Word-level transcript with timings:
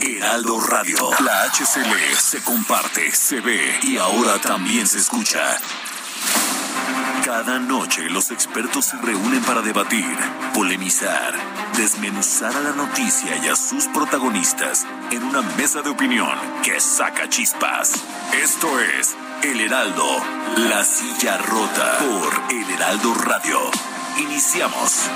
Heraldo 0.00 0.60
Radio. 0.60 1.10
La 1.24 1.44
HCL 1.44 2.16
se 2.18 2.42
comparte, 2.42 3.10
se 3.10 3.40
ve 3.40 3.78
y 3.82 3.96
ahora 3.96 4.40
también 4.40 4.86
se 4.86 4.98
escucha. 4.98 5.58
Cada 7.24 7.58
noche 7.58 8.08
los 8.08 8.30
expertos 8.30 8.86
se 8.86 8.96
reúnen 8.98 9.42
para 9.42 9.60
debatir, 9.60 10.16
polemizar, 10.54 11.34
desmenuzar 11.76 12.56
a 12.56 12.60
la 12.60 12.72
noticia 12.72 13.36
y 13.44 13.48
a 13.48 13.56
sus 13.56 13.86
protagonistas 13.86 14.86
en 15.10 15.24
una 15.24 15.42
mesa 15.42 15.82
de 15.82 15.90
opinión 15.90 16.38
que 16.62 16.80
saca 16.80 17.28
chispas. 17.28 17.92
Esto 18.42 18.80
es 18.80 19.16
El 19.42 19.60
Heraldo, 19.60 20.06
la 20.56 20.84
silla 20.84 21.38
rota 21.38 21.98
por 21.98 22.54
El 22.54 22.70
Heraldo 22.70 23.14
Radio. 23.14 23.58
Iniciamos. 24.18 25.08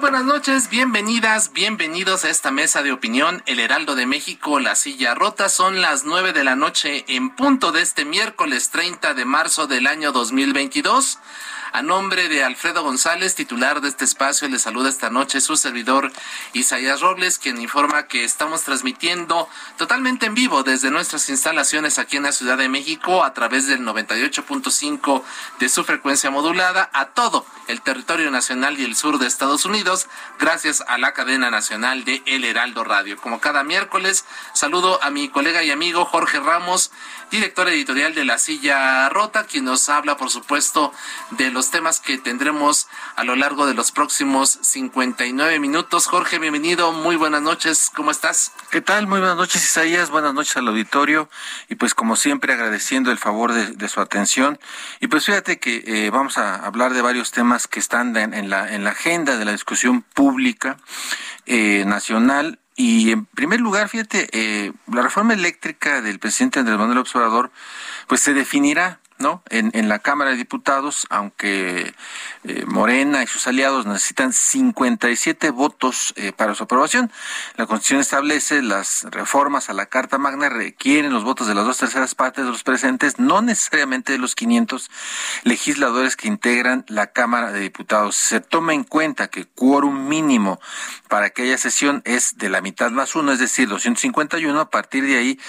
Buenas 0.00 0.24
noches, 0.24 0.70
bienvenidas, 0.70 1.52
bienvenidos 1.52 2.24
a 2.24 2.30
esta 2.30 2.52
mesa 2.52 2.84
de 2.84 2.92
opinión, 2.92 3.42
El 3.46 3.58
Heraldo 3.58 3.96
de 3.96 4.06
México, 4.06 4.60
La 4.60 4.76
Silla 4.76 5.12
Rota. 5.14 5.48
Son 5.48 5.80
las 5.80 6.04
nueve 6.04 6.32
de 6.32 6.44
la 6.44 6.54
noche 6.54 7.04
en 7.08 7.30
punto 7.30 7.72
de 7.72 7.82
este 7.82 8.04
miércoles 8.04 8.70
30 8.70 9.14
de 9.14 9.24
marzo 9.24 9.66
del 9.66 9.88
año 9.88 10.12
2022. 10.12 11.18
A 11.72 11.82
nombre 11.82 12.28
de 12.28 12.42
Alfredo 12.42 12.82
González, 12.82 13.34
titular 13.34 13.80
de 13.80 13.88
este 13.88 14.04
espacio, 14.04 14.48
le 14.48 14.58
saluda 14.58 14.88
esta 14.88 15.10
noche 15.10 15.40
su 15.40 15.56
servidor 15.56 16.10
Isaías 16.54 17.00
Robles, 17.00 17.38
quien 17.38 17.60
informa 17.60 18.06
que 18.06 18.24
estamos 18.24 18.62
transmitiendo 18.62 19.48
totalmente 19.76 20.26
en 20.26 20.34
vivo 20.34 20.62
desde 20.62 20.90
nuestras 20.90 21.28
instalaciones 21.28 21.98
aquí 21.98 22.16
en 22.16 22.22
la 22.22 22.32
Ciudad 22.32 22.56
de 22.56 22.68
México 22.68 23.22
a 23.22 23.34
través 23.34 23.66
del 23.66 23.80
98.5 23.80 25.22
de 25.60 25.68
su 25.68 25.84
frecuencia 25.84 26.30
modulada 26.30 26.88
a 26.92 27.06
todo 27.06 27.44
el 27.66 27.82
territorio 27.82 28.30
nacional 28.30 28.78
y 28.78 28.84
el 28.84 28.96
sur 28.96 29.18
de 29.18 29.26
Estados 29.26 29.66
Unidos, 29.66 30.06
gracias 30.38 30.82
a 30.88 30.96
la 30.96 31.12
cadena 31.12 31.50
nacional 31.50 32.04
de 32.04 32.22
El 32.24 32.44
Heraldo 32.44 32.82
Radio. 32.82 33.18
Como 33.18 33.40
cada 33.40 33.62
miércoles, 33.62 34.24
saludo 34.54 35.02
a 35.02 35.10
mi 35.10 35.28
colega 35.28 35.62
y 35.62 35.70
amigo 35.70 36.06
Jorge 36.06 36.40
Ramos, 36.40 36.90
director 37.30 37.68
editorial 37.68 38.14
de 38.14 38.24
La 38.24 38.38
Silla 38.38 39.08
Rota, 39.10 39.44
quien 39.44 39.66
nos 39.66 39.88
habla, 39.90 40.16
por 40.16 40.30
supuesto, 40.30 40.92
de 41.32 41.50
los 41.50 41.57
temas 41.66 41.98
que 42.00 42.18
tendremos 42.18 42.86
a 43.16 43.24
lo 43.24 43.34
largo 43.34 43.66
de 43.66 43.74
los 43.74 43.90
próximos 43.90 44.58
59 44.62 45.58
minutos. 45.58 46.06
Jorge, 46.06 46.38
bienvenido, 46.38 46.92
muy 46.92 47.16
buenas 47.16 47.42
noches, 47.42 47.90
¿cómo 47.94 48.12
estás? 48.12 48.52
¿Qué 48.70 48.80
tal? 48.80 49.08
Muy 49.08 49.18
buenas 49.18 49.36
noches, 49.36 49.64
Isaías, 49.64 50.10
buenas 50.10 50.32
noches 50.32 50.56
al 50.56 50.68
auditorio 50.68 51.28
y 51.68 51.74
pues 51.74 51.94
como 51.94 52.14
siempre 52.14 52.52
agradeciendo 52.52 53.10
el 53.10 53.18
favor 53.18 53.52
de, 53.52 53.88
su 53.88 54.00
atención. 54.00 54.58
Y 55.00 55.08
pues 55.08 55.26
fíjate 55.26 55.58
que 55.58 55.82
eh, 55.84 56.10
vamos 56.10 56.38
a 56.38 56.54
hablar 56.64 56.94
de 56.94 57.02
varios 57.02 57.32
temas 57.32 57.66
que 57.66 57.80
están 57.80 58.16
en, 58.16 58.48
la, 58.48 58.72
en 58.72 58.84
la 58.84 58.90
agenda 58.90 59.36
de 59.36 59.44
la 59.44 59.52
discusión 59.52 60.02
pública 60.02 60.78
eh, 61.46 61.84
nacional 61.86 62.60
y 62.80 63.10
en 63.10 63.24
primer 63.26 63.60
lugar, 63.60 63.88
fíjate, 63.88 64.28
eh, 64.30 64.72
la 64.86 65.02
reforma 65.02 65.34
eléctrica 65.34 66.00
del 66.00 66.20
presidente 66.20 66.60
Andrés 66.60 66.78
Manuel 66.78 66.98
Observador, 66.98 67.50
pues 68.06 68.20
se 68.20 68.34
definirá 68.34 69.00
¿no? 69.18 69.42
En, 69.50 69.70
en 69.74 69.88
la 69.88 69.98
Cámara 69.98 70.30
de 70.30 70.36
Diputados, 70.36 71.06
aunque 71.10 71.94
eh, 72.44 72.64
Morena 72.66 73.22
y 73.22 73.26
sus 73.26 73.46
aliados 73.46 73.86
necesitan 73.86 74.32
57 74.32 75.50
votos 75.50 76.12
eh, 76.16 76.32
para 76.32 76.54
su 76.54 76.64
aprobación. 76.64 77.10
La 77.56 77.66
Constitución 77.66 78.00
establece 78.00 78.62
las 78.62 79.06
reformas 79.10 79.68
a 79.68 79.74
la 79.74 79.86
Carta 79.86 80.18
Magna 80.18 80.48
requieren 80.48 81.12
los 81.12 81.24
votos 81.24 81.46
de 81.46 81.54
las 81.54 81.64
dos 81.64 81.78
terceras 81.78 82.14
partes 82.14 82.44
de 82.44 82.50
los 82.50 82.62
presentes, 82.62 83.18
no 83.18 83.42
necesariamente 83.42 84.12
de 84.12 84.18
los 84.18 84.34
500 84.34 84.90
legisladores 85.44 86.16
que 86.16 86.28
integran 86.28 86.84
la 86.88 87.08
Cámara 87.08 87.52
de 87.52 87.60
Diputados. 87.60 88.16
Se 88.16 88.40
toma 88.40 88.74
en 88.74 88.84
cuenta 88.84 89.28
que 89.28 89.46
quórum 89.46 90.08
mínimo 90.08 90.60
para 91.08 91.26
aquella 91.26 91.58
sesión 91.58 92.02
es 92.04 92.38
de 92.38 92.50
la 92.50 92.60
mitad 92.60 92.90
más 92.90 93.16
uno, 93.16 93.32
es 93.32 93.38
decir, 93.38 93.68
251. 93.68 94.60
A 94.60 94.70
partir 94.70 95.04
de 95.04 95.16
ahí 95.16 95.40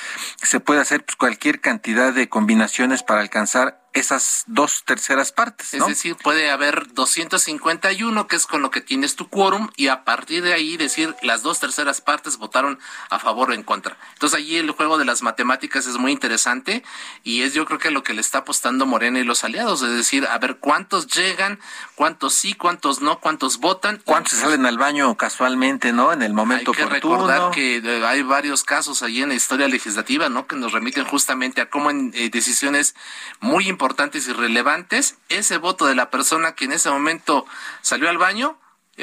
se 0.41 0.59
puede 0.59 0.81
hacer 0.81 1.03
pues, 1.03 1.15
cualquier 1.15 1.59
cantidad 1.59 2.13
de 2.13 2.29
combinaciones 2.29 3.03
para 3.03 3.21
alcanzar 3.21 3.58
pasar 3.59 3.88
esas 3.93 4.43
dos 4.47 4.83
terceras 4.85 5.31
partes. 5.31 5.73
Es 5.73 5.85
decir, 5.85 6.15
puede 6.15 6.51
haber 6.51 6.93
251, 6.93 8.27
que 8.27 8.35
es 8.35 8.45
con 8.45 8.61
lo 8.61 8.71
que 8.71 8.81
tienes 8.81 9.15
tu 9.15 9.29
quórum, 9.29 9.69
y 9.75 9.87
a 9.87 10.03
partir 10.03 10.43
de 10.43 10.53
ahí 10.53 10.77
decir 10.77 11.15
las 11.21 11.41
dos 11.41 11.59
terceras 11.59 12.01
partes 12.01 12.37
votaron 12.37 12.79
a 13.09 13.19
favor 13.19 13.49
o 13.49 13.53
en 13.53 13.63
contra. 13.63 13.97
Entonces 14.13 14.37
allí 14.37 14.57
el 14.57 14.71
juego 14.71 14.97
de 14.97 15.05
las 15.05 15.21
matemáticas 15.21 15.87
es 15.87 15.97
muy 15.97 16.11
interesante 16.11 16.83
y 17.23 17.41
es 17.41 17.53
yo 17.53 17.65
creo 17.65 17.79
que 17.79 17.91
lo 17.91 18.03
que 18.03 18.13
le 18.13 18.21
está 18.21 18.39
apostando 18.39 18.85
Morena 18.85 19.19
y 19.19 19.23
los 19.23 19.43
aliados, 19.43 19.81
es 19.81 19.91
decir, 19.91 20.27
a 20.27 20.37
ver 20.37 20.57
cuántos 20.57 21.07
llegan, 21.07 21.59
cuántos 21.95 22.33
sí, 22.33 22.53
cuántos 22.53 23.01
no, 23.01 23.19
cuántos 23.19 23.57
votan. 23.57 24.01
¿Cuántos 24.05 24.33
salen 24.33 24.65
al 24.65 24.77
baño 24.77 25.15
casualmente, 25.17 25.93
no? 25.93 26.13
En 26.13 26.21
el 26.21 26.33
momento 26.33 26.71
Hay 26.71 26.77
que 26.77 26.85
recordar 26.85 27.51
que 27.51 27.77
eh, 27.77 28.05
hay 28.05 28.21
varios 28.21 28.63
casos 28.63 29.03
allí 29.03 29.21
en 29.21 29.29
la 29.29 29.35
historia 29.35 29.67
legislativa, 29.67 30.29
¿no? 30.29 30.47
Que 30.47 30.55
nos 30.55 30.71
remiten 30.71 31.05
justamente 31.05 31.61
a 31.61 31.69
cómo 31.69 31.89
en 31.89 32.11
eh, 32.13 32.29
decisiones 32.29 32.95
muy 33.39 33.67
importantes 33.67 33.78
importantes 33.79 34.27
y 34.27 34.33
relevantes, 34.33 35.17
ese 35.29 35.57
voto 35.57 35.85
de 35.85 35.95
la 35.95 36.09
persona 36.09 36.53
que 36.53 36.65
en 36.65 36.73
ese 36.73 36.89
momento 36.89 37.45
salió 37.81 38.09
al 38.09 38.17
baño 38.17 38.57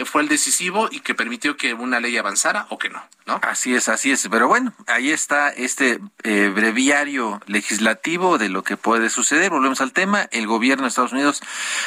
fue 0.05 0.23
el 0.23 0.29
decisivo 0.29 0.89
y 0.91 1.01
que 1.01 1.15
permitió 1.15 1.57
que 1.57 1.75
una 1.75 2.01
ley 2.01 2.17
avanzara 2.17 2.67
o 2.71 2.79
que 2.79 2.91
no, 2.91 3.03
¿no? 3.27 3.41
Así 3.43 3.75
es, 3.75 3.89
así 3.89 4.11
es. 4.13 4.29
Pero 4.31 4.49
bueno, 4.49 4.73
ahí 4.87 5.11
está 5.11 5.49
este 5.49 6.01
eh, 6.23 6.53
breviario 6.55 7.41
legislativo 7.47 8.39
de 8.39 8.49
lo 8.49 8.63
que 8.63 8.77
puede 8.77 9.11
suceder. 9.11 9.51
Volvemos 9.51 9.81
al 9.81 9.93
tema. 9.93 10.29
El 10.33 10.47
gobierno 10.47 10.83
de 10.83 10.89
Estados 10.89 11.13
Unidos 11.13 11.41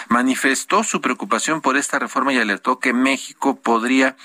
manifestó 0.07 0.83
su 0.83 1.01
preocupación 1.01 1.61
por 1.61 1.77
esta 1.77 1.99
reforma 1.99 2.33
y 2.33 2.37
alertó 2.37 2.79
que 2.79 2.93
México 2.93 3.59
podría 3.59 4.15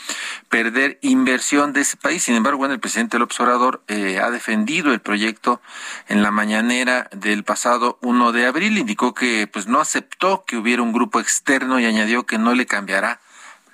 perder 0.48 0.98
inversión 1.02 1.72
de 1.72 1.82
ese 1.82 1.96
país. 1.96 2.22
Sin 2.22 2.34
embargo, 2.34 2.58
bueno, 2.58 2.74
el 2.74 2.80
presidente 2.80 3.18
López 3.18 3.38
Obrador 3.40 3.82
eh, 3.88 4.20
ha 4.22 4.30
defendido 4.30 4.92
el 4.92 5.00
proyecto 5.00 5.60
en 6.08 6.22
la 6.22 6.30
mañanera 6.30 7.08
del 7.12 7.44
pasado 7.44 7.98
1 8.02 8.32
de 8.32 8.46
abril. 8.46 8.78
Indicó 8.78 9.14
que 9.14 9.46
pues 9.46 9.66
no 9.66 9.80
aceptó 9.80 10.44
que 10.46 10.56
hubiera 10.56 10.82
un 10.82 10.92
grupo 10.92 11.20
externo 11.20 11.78
y 11.80 11.86
añadió 11.86 12.24
que 12.24 12.38
no 12.38 12.54
le 12.54 12.66
cambiará 12.66 13.20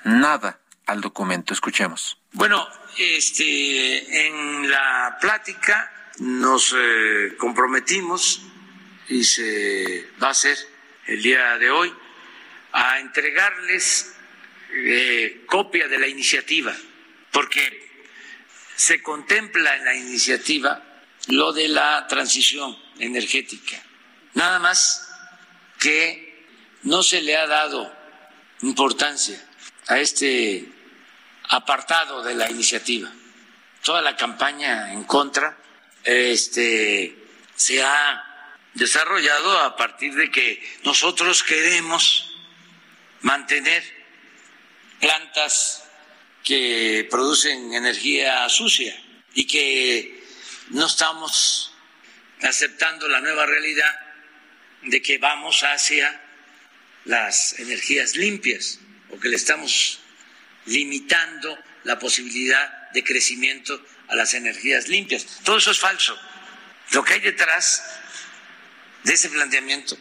nada 0.05 0.61
al 0.87 1.01
documento. 1.01 1.55
Escuchemos. 1.55 2.19
Bueno, 2.33 2.67
este, 2.99 4.27
en 4.27 4.71
la 4.71 5.19
plática 5.21 6.13
nos 6.19 6.75
eh, 6.77 7.35
comprometimos 7.39 8.43
y 9.09 9.25
se 9.25 10.09
va 10.23 10.29
a 10.29 10.31
hacer 10.31 10.57
el 11.07 11.23
día 11.23 11.59
de 11.59 11.71
hoy 11.71 11.93
a 12.73 13.01
entregarles 13.01 14.15
eh, 14.73 15.43
copia 15.47 15.89
de 15.89 15.99
la 15.99 16.07
iniciativa, 16.07 16.77
porque 17.33 17.91
se 18.77 19.03
contempla 19.03 19.77
en 19.77 19.85
la 19.85 19.95
iniciativa 19.95 20.85
lo 21.29 21.53
de 21.53 21.69
la 21.69 22.07
transición 22.07 22.77
energética. 22.99 23.83
Nada 24.35 24.59
más 24.59 25.11
que 25.79 26.47
no 26.83 27.03
se 27.03 27.21
le 27.23 27.37
ha 27.37 27.47
dado 27.47 27.93
importancia 28.63 29.45
a 29.91 29.99
este 29.99 30.65
apartado 31.49 32.23
de 32.23 32.35
la 32.35 32.49
iniciativa. 32.49 33.13
Toda 33.83 34.01
la 34.01 34.17
campaña 34.17 34.93
en 34.93 35.03
contra 35.03 35.59
este, 36.05 37.17
se 37.57 37.83
ha 37.83 38.25
desarrollado 38.75 39.59
a 39.59 39.77
partir 39.77 40.15
de 40.15 40.31
que 40.31 40.63
nosotros 40.85 41.43
queremos 41.43 42.39
mantener 43.23 43.83
plantas 45.01 45.83
que 46.45 47.09
producen 47.11 47.75
energía 47.75 48.49
sucia 48.49 48.95
y 49.35 49.45
que 49.49 50.23
no 50.69 50.87
estamos 50.87 51.75
aceptando 52.43 53.09
la 53.09 53.21
nueva 53.21 53.45
realidad 53.45 53.93
de 54.83 55.03
que 55.03 55.19
vamos 55.19 55.63
hacia 55.65 56.23
las 57.07 57.59
energías 57.59 58.15
limpias 58.15 58.79
o 59.13 59.19
que 59.19 59.29
le 59.29 59.37
estamos 59.37 60.01
limitando 60.67 61.59
la 61.85 61.99
posibilidad 61.99 62.91
de 62.93 63.05
crecimiento 63.05 63.85
a 64.09 64.17
las 64.17 64.35
energías 64.35 64.89
limpias. 64.89 65.27
Todo 65.45 65.59
eso 65.59 65.71
es 65.71 65.79
falso. 65.79 66.19
Lo 66.93 67.05
que 67.05 67.15
hay 67.15 67.21
detrás 67.21 67.83
de 69.05 69.15
ese 69.15 69.31
planteamiento 69.31 69.97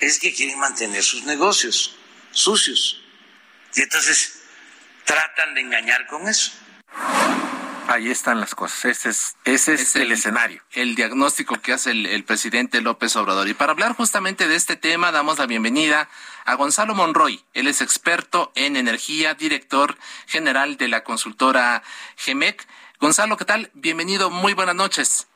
es 0.00 0.18
que 0.18 0.32
quieren 0.32 0.58
mantener 0.58 1.02
sus 1.02 1.24
negocios 1.24 1.96
sucios. 2.32 3.02
Y 3.74 3.82
entonces 3.82 4.42
tratan 5.04 5.54
de 5.54 5.62
engañar 5.62 6.06
con 6.06 6.28
eso. 6.28 6.52
Ahí 7.96 8.10
están 8.10 8.40
las 8.40 8.54
cosas. 8.54 8.84
Ese 8.84 9.08
es, 9.08 9.38
ese 9.46 9.72
es, 9.72 9.96
el, 9.96 10.12
escenario. 10.12 10.60
El 10.72 10.96
diagnóstico 10.96 11.56
que 11.62 11.72
hace 11.72 11.92
el, 11.92 12.24
presidente 12.24 12.82
López 12.82 13.16
Obrador. 13.16 13.48
Y 13.48 13.54
para 13.54 13.72
hablar 13.72 13.94
justamente 13.94 14.48
de 14.48 14.54
este 14.54 14.76
tema, 14.76 15.12
damos 15.12 15.38
la 15.38 15.46
bienvenida 15.46 16.06
a 16.44 16.54
Gonzalo 16.56 16.94
Monroy. 16.94 17.42
Él 17.54 17.68
es 17.68 17.80
experto 17.80 18.52
en 18.54 18.76
energía, 18.76 19.32
director 19.32 19.96
general 20.26 20.76
de 20.76 20.88
la 20.88 21.04
consultora 21.04 21.82
GEMEC. 22.18 22.66
Gonzalo, 23.00 23.38
¿qué 23.38 23.46
tal? 23.46 23.70
Bienvenido, 23.72 24.28
muy 24.28 24.52
buenas 24.52 24.74
noches. 24.74 25.26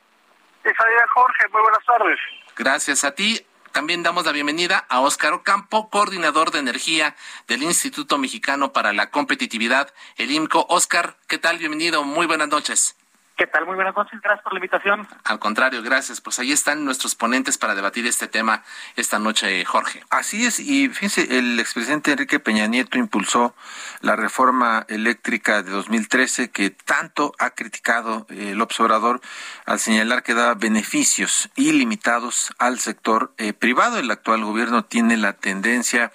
Jorge, 1.15 1.49
muy 1.51 1.63
buenas 1.63 1.85
tardes. 1.87 2.19
Gracias 2.57 3.05
a 3.05 3.13
ti. 3.13 3.41
También 3.73 4.03
damos 4.03 4.27
la 4.27 4.33
bienvenida 4.33 4.85
a 4.89 5.01
Óscar 5.01 5.33
Ocampo, 5.33 5.91
coordinador 5.91 6.51
de 6.51 6.59
energía 6.59 7.15
del 7.47 7.63
Instituto 7.63 8.19
Mexicano 8.19 8.73
para 8.73 8.93
la 8.93 9.11
Competitividad, 9.11 9.95
el 10.17 10.33
IMCO. 10.33 10.67
Óscar, 10.69 11.17
¿qué 11.29 11.39
tal? 11.39 11.59
Bienvenido, 11.59 12.03
muy 12.03 12.27
buenas 12.27 12.49
noches. 12.49 12.97
¿Qué 13.41 13.47
tal? 13.47 13.65
Muy 13.65 13.75
buenas 13.75 13.97
noches, 13.97 14.21
gracias 14.21 14.43
por 14.45 14.53
la 14.53 14.59
invitación. 14.59 15.09
Al 15.25 15.39
contrario, 15.39 15.83
gracias. 15.83 16.21
Pues 16.21 16.39
ahí 16.39 16.53
están 16.53 16.85
nuestros 16.85 17.15
ponentes 17.15 17.57
para 17.57 17.75
debatir 17.75 18.07
este 18.07 18.29
tema 18.29 18.63
esta 18.97 19.19
noche, 19.19 19.65
Jorge. 19.65 20.05
Así 20.11 20.45
es, 20.45 20.61
y 20.61 20.91
fíjense, 20.91 21.39
el 21.39 21.59
expresidente 21.59 22.13
Enrique 22.13 22.39
Peña 22.39 22.67
Nieto 22.67 22.99
impulsó 22.99 23.55
la 24.03 24.15
reforma 24.15 24.85
eléctrica 24.89 25.63
de 25.63 25.71
2013 25.71 26.51
que 26.51 26.69
tanto 26.69 27.33
ha 27.39 27.49
criticado 27.53 28.27
el 28.29 28.61
observador 28.61 29.23
al 29.65 29.79
señalar 29.79 30.23
que 30.23 30.35
da 30.35 30.53
beneficios 30.53 31.49
ilimitados 31.57 32.53
al 32.59 32.79
sector 32.79 33.33
eh, 33.39 33.55
privado. 33.55 33.99
El 33.99 34.11
actual 34.11 34.45
gobierno 34.45 34.85
tiene 34.85 35.17
la 35.17 35.33
tendencia 35.33 36.13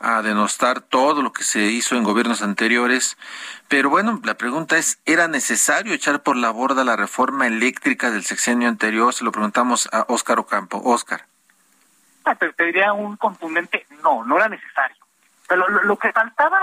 a 0.00 0.22
denostar 0.22 0.80
todo 0.80 1.22
lo 1.22 1.32
que 1.32 1.44
se 1.44 1.66
hizo 1.66 1.94
en 1.94 2.02
gobiernos 2.02 2.42
anteriores, 2.42 3.16
pero 3.68 3.90
bueno, 3.90 4.20
la 4.24 4.34
pregunta 4.34 4.76
es, 4.76 5.00
¿era 5.04 5.26
necesario 5.28 5.94
echar 5.94 6.22
por 6.22 6.36
la 6.36 6.50
borda 6.50 6.84
la 6.84 6.96
reforma 6.96 7.46
eléctrica 7.46 8.10
del 8.10 8.24
sexenio 8.24 8.68
anterior? 8.68 9.12
Se 9.14 9.24
lo 9.24 9.32
preguntamos 9.32 9.88
a 9.92 10.04
Óscar 10.08 10.38
Ocampo. 10.38 10.80
Óscar. 10.84 11.26
Ah, 12.24 12.34
te, 12.34 12.52
diría 12.64 12.92
un 12.92 13.16
contundente 13.16 13.86
no, 14.02 14.24
no 14.24 14.36
era 14.36 14.48
necesario. 14.48 14.96
Pero 15.48 15.68
lo, 15.68 15.96
que 15.98 16.10
faltaba, 16.12 16.58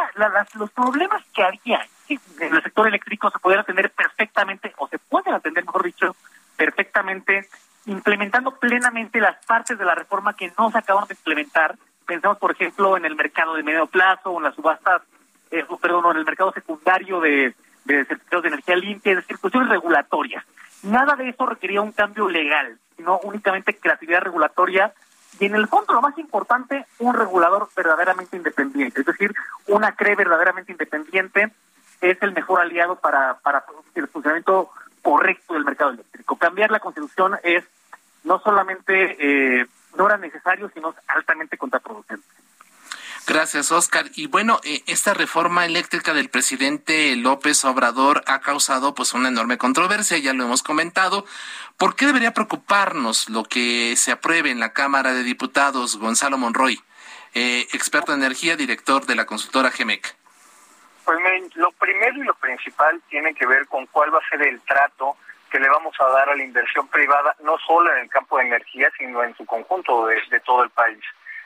los 0.56 0.72
problemas 0.72 1.24
que 1.34 1.44
había 1.44 1.86
en 2.10 2.56
el 2.56 2.64
sector 2.64 2.88
eléctrico 2.88 3.30
se 3.30 3.40
pudieran 3.40 3.64
atender 3.64 3.92
perfectamente, 3.92 4.74
o 4.78 4.88
se 4.88 4.98
pueden 4.98 5.34
atender, 5.34 5.64
mejor 5.64 5.84
dicho, 5.84 6.16
perfectamente, 6.58 7.48
implementando 7.86 8.58
plenamente 8.58 9.20
las 9.20 9.44
partes 9.46 9.78
de 9.78 9.86
la 9.86 9.96
reforma 9.96 10.36
que 10.36 10.52
no 10.58 10.72
se 10.72 10.80
acaban 10.80 11.08
de 11.08 11.14
implementar. 11.14 11.78
Pensamos, 12.06 12.38
por 12.40 12.52
ejemplo, 12.52 12.98
en 12.98 13.06
el 13.06 13.16
mercado 13.16 13.54
de 13.54 13.64
medio 13.64 13.86
plazo 13.86 14.32
o 14.32 14.38
en 14.38 14.46
las 14.46 14.56
subastas 14.56 15.04
eh, 15.52 15.66
perdón, 15.82 16.12
en 16.12 16.18
el 16.18 16.26
mercado 16.26 16.52
secundario 16.52 17.20
de, 17.20 17.54
de 17.86 18.06
certificados 18.06 18.44
de 18.44 18.50
energía 18.50 18.76
limpia, 18.76 19.12
es 19.12 19.18
decir, 19.20 19.38
cuestiones 19.38 19.70
regulatorias. 19.70 20.46
Nada 20.84 21.16
de 21.16 21.30
eso 21.30 21.46
requería 21.46 21.82
un 21.82 21.92
cambio 21.92 22.28
legal, 22.28 22.78
sino 22.98 23.20
únicamente 23.20 23.78
creatividad 23.78 24.22
regulatoria 24.22 24.94
y 25.40 25.46
en 25.46 25.56
el 25.56 25.68
fondo 25.68 25.94
lo 25.94 26.02
más 26.02 26.18
importante, 26.18 26.86
un 27.00 27.14
regulador 27.14 27.70
verdaderamente 27.76 28.36
independiente, 28.36 29.00
es 29.00 29.06
decir, 29.06 29.34
una 29.68 29.94
CRE 29.94 30.16
verdaderamente 30.16 30.72
independiente 30.72 31.52
es 32.02 32.22
el 32.22 32.34
mejor 32.34 32.62
aliado 32.62 32.96
para, 32.98 33.40
para 33.40 33.64
el 33.96 34.08
funcionamiento 34.08 34.70
correcto 35.02 35.54
del 35.54 35.66
mercado 35.66 35.92
eléctrico. 35.92 36.36
Cambiar 36.36 36.72
la 36.72 36.80
constitución 36.80 37.38
es 37.44 37.64
no 38.24 38.40
solamente 38.40 39.62
eh, 39.62 39.66
no 39.98 40.08
era 40.08 40.18
necesario, 40.18 40.70
sino 40.74 40.94
altamente 41.08 41.58
contraproducente. 41.58 42.21
Gracias, 43.34 43.72
Oscar. 43.72 44.08
Y 44.16 44.28
bueno, 44.28 44.60
eh, 44.66 44.84
esta 44.88 45.14
reforma 45.14 45.66
eléctrica 45.66 46.14
del 46.14 46.30
presidente 46.30 47.16
López 47.16 47.64
Obrador 47.64 48.26
ha 48.28 48.42
causado 48.42 48.94
pues 48.94 49.14
una 49.14 49.30
enorme 49.30 49.58
controversia, 49.58 50.18
ya 50.18 50.34
lo 50.34 50.44
hemos 50.44 50.64
comentado. 50.64 51.24
¿Por 51.78 51.96
qué 51.96 52.08
debería 52.08 52.34
preocuparnos 52.34 53.30
lo 53.30 53.46
que 53.46 53.96
se 53.96 54.12
apruebe 54.12 54.52
en 54.52 54.60
la 54.60 54.74
Cámara 54.74 55.14
de 55.14 55.24
Diputados, 55.24 55.96
Gonzalo 55.96 56.38
Monroy, 56.38 56.82
eh, 57.34 57.68
experto 57.72 58.12
en 58.12 58.20
energía, 58.20 58.58
director 58.58 59.06
de 59.06 59.16
la 59.16 59.26
consultora 59.26 59.72
GEMEC? 59.72 60.14
Pues 61.06 61.18
lo 61.56 61.72
primero 61.72 62.18
y 62.22 62.26
lo 62.26 62.34
principal 62.34 63.02
tiene 63.10 63.34
que 63.34 63.48
ver 63.48 63.66
con 63.68 63.86
cuál 63.86 64.14
va 64.14 64.18
a 64.18 64.30
ser 64.30 64.42
el 64.42 64.60
trato 64.60 65.16
que 65.50 65.58
le 65.58 65.70
vamos 65.70 65.96
a 66.02 66.06
dar 66.10 66.28
a 66.28 66.36
la 66.36 66.44
inversión 66.44 66.86
privada, 66.90 67.34
no 67.46 67.56
solo 67.66 67.94
en 67.94 68.00
el 68.00 68.10
campo 68.10 68.40
de 68.40 68.48
energía, 68.48 68.92
sino 68.98 69.24
en 69.24 69.34
su 69.38 69.46
conjunto 69.46 70.08
de 70.08 70.40
todo 70.42 70.66
el 70.66 70.70
país. 70.72 71.00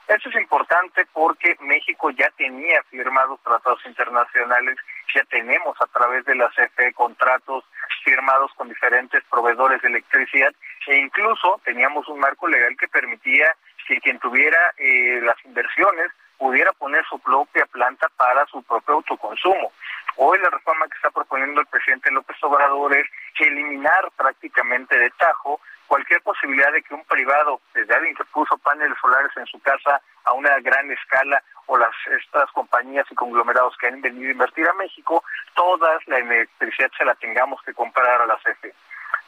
Eso 0.07 0.29
es 0.29 0.35
importante 0.35 1.05
porque 1.13 1.55
México 1.61 2.11
ya 2.11 2.29
tenía 2.37 2.81
firmados 2.83 3.39
tratados 3.41 3.83
internacionales, 3.85 4.77
ya 5.15 5.23
tenemos 5.25 5.75
a 5.81 5.87
través 5.87 6.23
de 6.25 6.35
la 6.35 6.49
CFE 6.49 6.93
contratos 6.93 7.63
firmados 8.03 8.51
con 8.55 8.69
diferentes 8.69 9.23
proveedores 9.31 9.81
de 9.81 9.87
electricidad 9.87 10.53
e 10.87 10.97
incluso 10.97 11.59
teníamos 11.63 12.07
un 12.07 12.19
marco 12.19 12.47
legal 12.47 12.75
que 12.77 12.87
permitía 12.87 13.55
que 13.87 13.99
quien 13.99 14.19
tuviera 14.19 14.57
eh, 14.77 15.19
las 15.23 15.43
inversiones 15.43 16.11
pudiera 16.37 16.71
poner 16.73 17.03
su 17.05 17.17
propia 17.19 17.65
planta 17.65 18.07
para 18.15 18.45
su 18.47 18.61
propio 18.63 18.95
autoconsumo. 18.95 19.71
Hoy 20.17 20.37
la 20.39 20.49
reforma 20.49 20.87
que 20.87 20.95
está 20.97 21.09
proponiendo 21.09 21.61
el 21.61 21.67
presidente 21.67 22.11
López 22.11 22.37
Obrador 22.43 22.95
es 22.95 23.07
eliminar 23.39 24.11
prácticamente 24.15 24.97
de 24.97 25.09
tajo 25.11 25.59
cualquier 25.87 26.21
posibilidad 26.21 26.71
de 26.71 26.81
que 26.81 26.93
un 26.93 27.03
privado, 27.05 27.61
desde 27.73 27.93
alguien 27.93 28.15
que 28.15 28.25
puso 28.25 28.57
paneles 28.57 28.97
solares 28.99 29.31
en 29.37 29.45
su 29.45 29.59
casa 29.59 30.01
a 30.23 30.33
una 30.33 30.59
gran 30.59 30.91
escala, 30.91 31.41
o 31.67 31.77
las 31.77 31.95
estas 32.19 32.51
compañías 32.51 33.05
y 33.09 33.15
conglomerados 33.15 33.75
que 33.77 33.87
han 33.87 34.01
venido 34.01 34.29
a 34.29 34.33
invertir 34.33 34.67
a 34.67 34.73
México, 34.73 35.23
toda 35.55 35.97
la 36.07 36.17
electricidad 36.19 36.91
se 36.97 37.05
la 37.05 37.15
tengamos 37.15 37.61
que 37.63 37.73
comprar 37.73 38.21
a 38.21 38.25
la 38.25 38.37
CFE. 38.37 38.73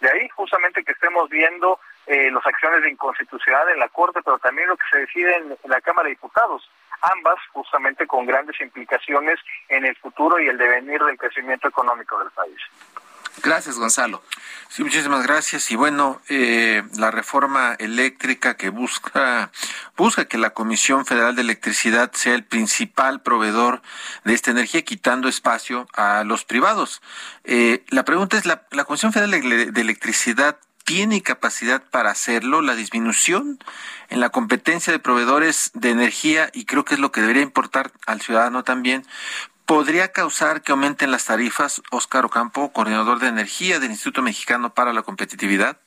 De 0.01 0.11
ahí 0.11 0.29
justamente 0.29 0.83
que 0.83 0.91
estemos 0.91 1.29
viendo 1.29 1.79
eh, 2.05 2.29
las 2.31 2.45
acciones 2.45 2.83
de 2.83 2.91
inconstitucionalidad 2.91 3.73
en 3.73 3.79
la 3.79 3.89
Corte, 3.89 4.19
pero 4.23 4.37
también 4.37 4.67
lo 4.67 4.77
que 4.77 4.85
se 4.91 4.99
decide 4.99 5.35
en 5.35 5.57
la 5.65 5.81
Cámara 5.81 6.05
de 6.05 6.11
Diputados, 6.11 6.69
ambas 7.01 7.39
justamente 7.51 8.05
con 8.05 8.25
grandes 8.25 8.59
implicaciones 8.61 9.39
en 9.69 9.85
el 9.85 9.95
futuro 9.97 10.39
y 10.39 10.47
el 10.47 10.57
devenir 10.57 11.01
del 11.01 11.17
crecimiento 11.17 11.67
económico 11.67 12.19
del 12.19 12.31
país. 12.31 12.57
Gracias, 13.43 13.77
Gonzalo. 13.77 14.23
Sí, 14.69 14.83
muchísimas 14.83 15.23
gracias. 15.23 15.71
Y 15.71 15.75
bueno, 15.75 16.21
eh, 16.27 16.83
la 16.97 17.11
reforma 17.11 17.75
eléctrica 17.79 18.57
que 18.57 18.69
busca 18.69 19.51
busca 19.95 20.25
que 20.25 20.37
la 20.37 20.51
Comisión 20.51 21.05
Federal 21.05 21.35
de 21.35 21.41
Electricidad 21.41 22.11
sea 22.13 22.35
el 22.35 22.43
principal 22.43 23.21
proveedor 23.21 23.81
de 24.23 24.33
esta 24.33 24.51
energía, 24.51 24.83
quitando 24.83 25.29
espacio 25.29 25.87
a 25.93 26.23
los 26.23 26.45
privados. 26.45 27.01
Eh, 27.43 27.83
la 27.89 28.03
pregunta 28.05 28.37
es, 28.37 28.45
¿la, 28.45 28.67
¿la 28.71 28.83
Comisión 28.83 29.13
Federal 29.13 29.31
de 29.31 29.81
Electricidad 29.81 30.57
tiene 30.83 31.21
capacidad 31.21 31.83
para 31.83 32.11
hacerlo? 32.11 32.61
La 32.61 32.75
disminución 32.75 33.59
en 34.09 34.19
la 34.19 34.29
competencia 34.29 34.91
de 34.91 34.99
proveedores 34.99 35.71
de 35.73 35.89
energía, 35.89 36.49
y 36.53 36.65
creo 36.65 36.85
que 36.85 36.95
es 36.95 36.99
lo 36.99 37.11
que 37.11 37.21
debería 37.21 37.43
importar 37.43 37.91
al 38.05 38.21
ciudadano 38.21 38.63
también, 38.63 39.05
podría 39.67 40.13
causar 40.13 40.61
que 40.61 40.71
aumenten 40.71 41.11
las 41.11 41.25
tarifas. 41.25 41.83
Óscar 41.91 42.25
Ocampo, 42.25 42.71
coordinador 42.71 43.19
de 43.19 43.27
energía 43.27 43.79
del 43.79 43.91
Instituto 43.91 44.23
Mexicano 44.23 44.71
para 44.71 44.93
la 44.93 45.03
Competitividad. 45.03 45.77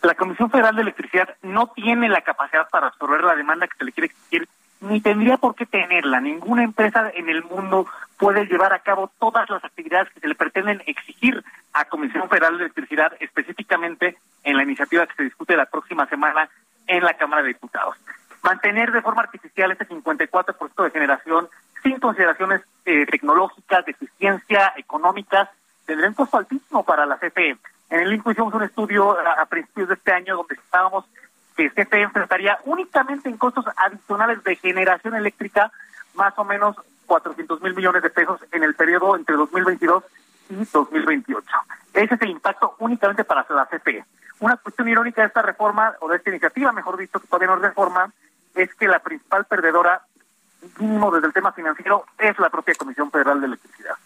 La 0.00 0.14
Comisión 0.14 0.50
Federal 0.50 0.76
de 0.76 0.82
Electricidad 0.82 1.36
no 1.42 1.66
tiene 1.66 2.08
la 2.08 2.22
capacidad 2.22 2.68
para 2.70 2.86
absorber 2.86 3.22
la 3.22 3.34
demanda 3.34 3.66
que 3.66 3.76
se 3.76 3.84
le 3.84 3.92
quiere 3.92 4.06
exigir, 4.06 4.48
ni 4.80 5.00
tendría 5.00 5.36
por 5.36 5.56
qué 5.56 5.66
tenerla. 5.66 6.20
Ninguna 6.20 6.62
empresa 6.62 7.10
en 7.12 7.28
el 7.28 7.42
mundo 7.42 7.86
puede 8.16 8.46
llevar 8.46 8.72
a 8.72 8.78
cabo 8.78 9.10
todas 9.18 9.50
las 9.50 9.62
actividades 9.64 10.08
que 10.14 10.20
se 10.20 10.28
le 10.28 10.36
pretenden 10.36 10.80
exigir 10.86 11.44
a 11.72 11.84
Comisión 11.86 12.28
Federal 12.28 12.56
de 12.56 12.64
Electricidad, 12.64 13.12
específicamente 13.18 14.16
en 14.44 14.56
la 14.56 14.62
iniciativa 14.62 15.06
que 15.06 15.16
se 15.16 15.24
discute 15.24 15.56
la 15.56 15.66
próxima 15.66 16.06
semana 16.06 16.48
en 16.86 17.02
la 17.02 17.14
Cámara 17.14 17.42
de 17.42 17.48
Diputados. 17.48 17.96
Mantener 18.42 18.92
de 18.92 19.02
forma 19.02 19.22
artificial 19.22 19.70
ese 19.72 19.86
54% 19.86 20.84
de 20.84 20.90
generación 20.90 21.48
sin 21.82 21.98
consideraciones 21.98 22.62
eh, 22.84 23.06
tecnológicas, 23.06 23.84
de 23.84 23.92
eficiencia, 23.92 24.72
económicas, 24.76 25.48
tendría 25.86 26.08
un 26.08 26.14
costo 26.14 26.38
altísimo 26.38 26.84
para 26.84 27.06
la 27.06 27.18
CFE. 27.18 27.56
En 27.90 28.00
el 28.00 28.12
INCO 28.12 28.30
hicimos 28.30 28.54
un 28.54 28.62
estudio 28.62 29.16
a, 29.18 29.44
principios 29.46 29.88
de 29.88 29.94
este 29.94 30.12
año 30.12 30.36
donde 30.36 30.54
estábamos 30.54 31.04
que 31.56 31.70
CFE 31.70 32.02
enfrentaría 32.02 32.58
únicamente 32.64 33.28
en 33.28 33.36
costos 33.36 33.64
adicionales 33.76 34.42
de 34.44 34.56
generación 34.56 35.14
eléctrica 35.16 35.72
más 36.14 36.32
o 36.38 36.44
menos 36.44 36.76
400 37.06 37.60
mil 37.60 37.74
millones 37.74 38.02
de 38.02 38.10
pesos 38.10 38.40
en 38.52 38.62
el 38.62 38.74
periodo 38.74 39.16
entre 39.16 39.36
2022 39.36 40.04
y 40.50 40.64
2028. 40.64 41.46
Ese 41.94 42.14
es 42.14 42.22
el 42.22 42.30
impacto 42.30 42.76
únicamente 42.78 43.24
para 43.24 43.44
la 43.50 43.66
CFE. 43.66 44.04
Una 44.38 44.56
cuestión 44.56 44.88
irónica 44.88 45.22
de 45.22 45.28
esta 45.28 45.42
reforma, 45.42 45.94
o 46.00 46.08
de 46.08 46.16
esta 46.16 46.30
iniciativa, 46.30 46.72
mejor 46.72 46.96
dicho, 46.96 47.20
que 47.20 47.26
todavía 47.26 47.48
no 47.48 47.56
es 47.56 47.62
reforma, 47.62 48.12
es 48.62 48.74
que 48.74 48.88
la 48.88 49.00
principal 49.00 49.44
perdedora 49.44 50.02
mínimo 50.78 51.10
desde 51.10 51.28
el 51.28 51.32
tema 51.32 51.52
financiero 51.52 52.04
es 52.18 52.38
la 52.38 52.50
propia 52.50 52.74
Comisión 52.74 53.10
Federal 53.10 53.40
de 53.40 53.46
Electricidad. 53.46 53.96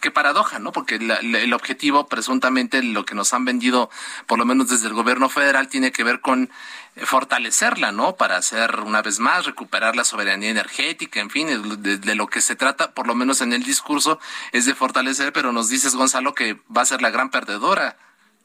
qué, 0.00 0.10
paradoja, 0.10 0.58
¿no? 0.58 0.72
Porque 0.72 0.96
el 0.96 1.52
objetivo, 1.52 2.06
presuntamente, 2.06 2.82
lo 2.82 3.04
que 3.04 3.14
nos 3.14 3.32
han 3.32 3.44
vendido, 3.44 3.90
por 4.26 4.38
lo 4.38 4.44
menos 4.44 4.68
desde 4.68 4.88
el 4.88 4.94
gobierno 4.94 5.28
federal, 5.28 5.68
tiene 5.68 5.92
que 5.92 6.04
ver 6.04 6.20
con 6.20 6.50
eh, 6.94 7.06
fortalecerla, 7.06 7.92
¿no? 7.92 8.16
Para 8.16 8.36
hacer, 8.36 8.80
una 8.80 9.02
vez 9.02 9.18
más, 9.18 9.46
recuperar 9.46 9.96
la 9.96 10.04
soberanía 10.04 10.50
energética, 10.50 11.20
en 11.20 11.30
fin, 11.30 11.48
de, 11.82 12.14
lo 12.14 12.26
que 12.28 12.40
se 12.40 12.56
trata, 12.56 12.92
por 12.92 13.06
lo 13.06 13.14
menos 13.14 13.40
en 13.40 13.52
el 13.52 13.62
discurso, 13.62 14.20
es 14.52 14.66
de 14.66 14.74
fortalecer, 14.74 15.32
pero 15.32 15.52
nos 15.52 15.68
dices, 15.68 15.94
Gonzalo, 15.94 16.34
que 16.34 16.56
va 16.74 16.82
a 16.82 16.86
ser 16.86 17.02
la 17.02 17.10
gran 17.10 17.30
perdedora 17.30 17.96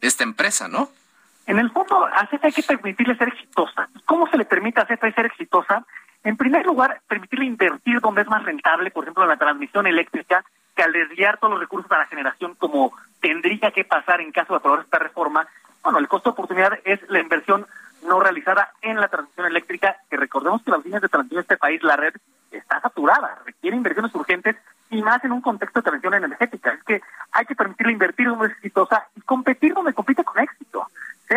esta 0.02 0.24
empresa, 0.24 0.68
¿no? 0.68 0.92
En 1.46 1.60
el 1.60 1.72
fondo, 1.72 2.06
a 2.06 2.26
CFE 2.28 2.48
hay 2.48 2.54
que 2.54 2.64
permitirle 2.64 3.16
ser 3.16 3.28
exitosa. 3.28 3.90
¿Cómo 4.06 4.28
se 4.28 4.38
le 4.38 4.46
permite 4.46 4.80
a 4.80 4.86
CFE 4.86 5.12
ser 5.12 5.26
exitosa? 5.26 5.86
En 6.24 6.38
primer 6.38 6.66
lugar, 6.66 7.02
permitirle 7.08 7.46
invertir 7.46 8.00
donde 8.00 8.22
es 8.22 8.28
más 8.28 8.44
rentable, 8.44 8.92
por 8.92 9.04
ejemplo, 9.04 9.24
en 9.24 9.30
la 9.30 9.38
transmisión 9.38 9.86
eléctrica, 9.86 10.46
que 10.76 10.84
al 10.84 10.94
desviar 10.94 11.38
todos 11.38 11.52
los 11.52 11.60
recursos 11.60 11.92
a 11.92 12.00
la 12.00 12.06
generación, 12.06 12.56
como 12.56 12.94
tendría 13.22 13.72
que 13.72 13.84
pasar 13.84 14.22
en 14.22 14.32
caso 14.32 14.54
de 14.54 14.58
aprobar 14.58 14.82
esta 14.82 15.00
reforma, 15.00 15.48
bueno, 15.84 16.00
el 16.00 16.08
costo 16.08 16.30
de 16.30 16.34
oportunidad 16.34 16.80
es 16.86 17.00
la 17.10 17.20
inversión 17.20 17.68
no 18.08 18.20
realizada 18.20 18.72
en 18.82 19.00
la 19.00 19.10
transmisión 19.10 19.46
eléctrica, 19.48 19.98
que 20.10 20.18
recordemos 20.18 20.62
que 20.64 20.72
las 20.72 20.84
líneas 20.84 21.02
de 21.02 21.10
transmisión 21.10 21.40
de 21.40 21.42
este 21.42 21.58
país, 21.58 21.84
la 21.84 21.98
red, 21.98 22.14
está 22.52 22.80
saturada, 22.80 23.40
requiere 23.46 23.76
inversiones 23.76 24.14
urgentes 24.16 24.56
y 24.90 25.02
más 25.02 25.24
en 25.24 25.32
un 25.32 25.42
contexto 25.42 25.80
de 25.80 25.84
transición 25.84 26.14
energética. 26.14 26.72
Es 26.74 26.84
que 26.84 27.02
hay 27.32 27.46
que 27.46 27.56
permitirle 27.56 27.94
invertir 27.94 28.28
donde 28.28 28.48
es 28.48 28.54
exitosa 28.54 29.08
y 29.16 29.22
competir 29.22 29.74
donde 29.74 29.94
compite 29.94 30.24
con 30.24 30.40
éxito. 30.40 30.88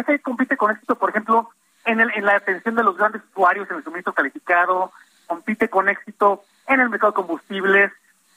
CFE 0.02 0.20
compite 0.20 0.56
con 0.56 0.70
éxito, 0.70 0.96
por 0.96 1.10
ejemplo, 1.10 1.50
en, 1.84 2.00
el, 2.00 2.10
en 2.14 2.24
la 2.24 2.36
atención 2.36 2.74
de 2.74 2.82
los 2.82 2.96
grandes 2.96 3.22
usuarios 3.30 3.70
en 3.70 3.76
el 3.76 3.84
suministro 3.84 4.12
calificado, 4.12 4.92
compite 5.26 5.68
con 5.68 5.88
éxito 5.88 6.44
en 6.66 6.80
el 6.80 6.90
mercado 6.90 7.12
de 7.12 7.16
combustibles. 7.16 7.92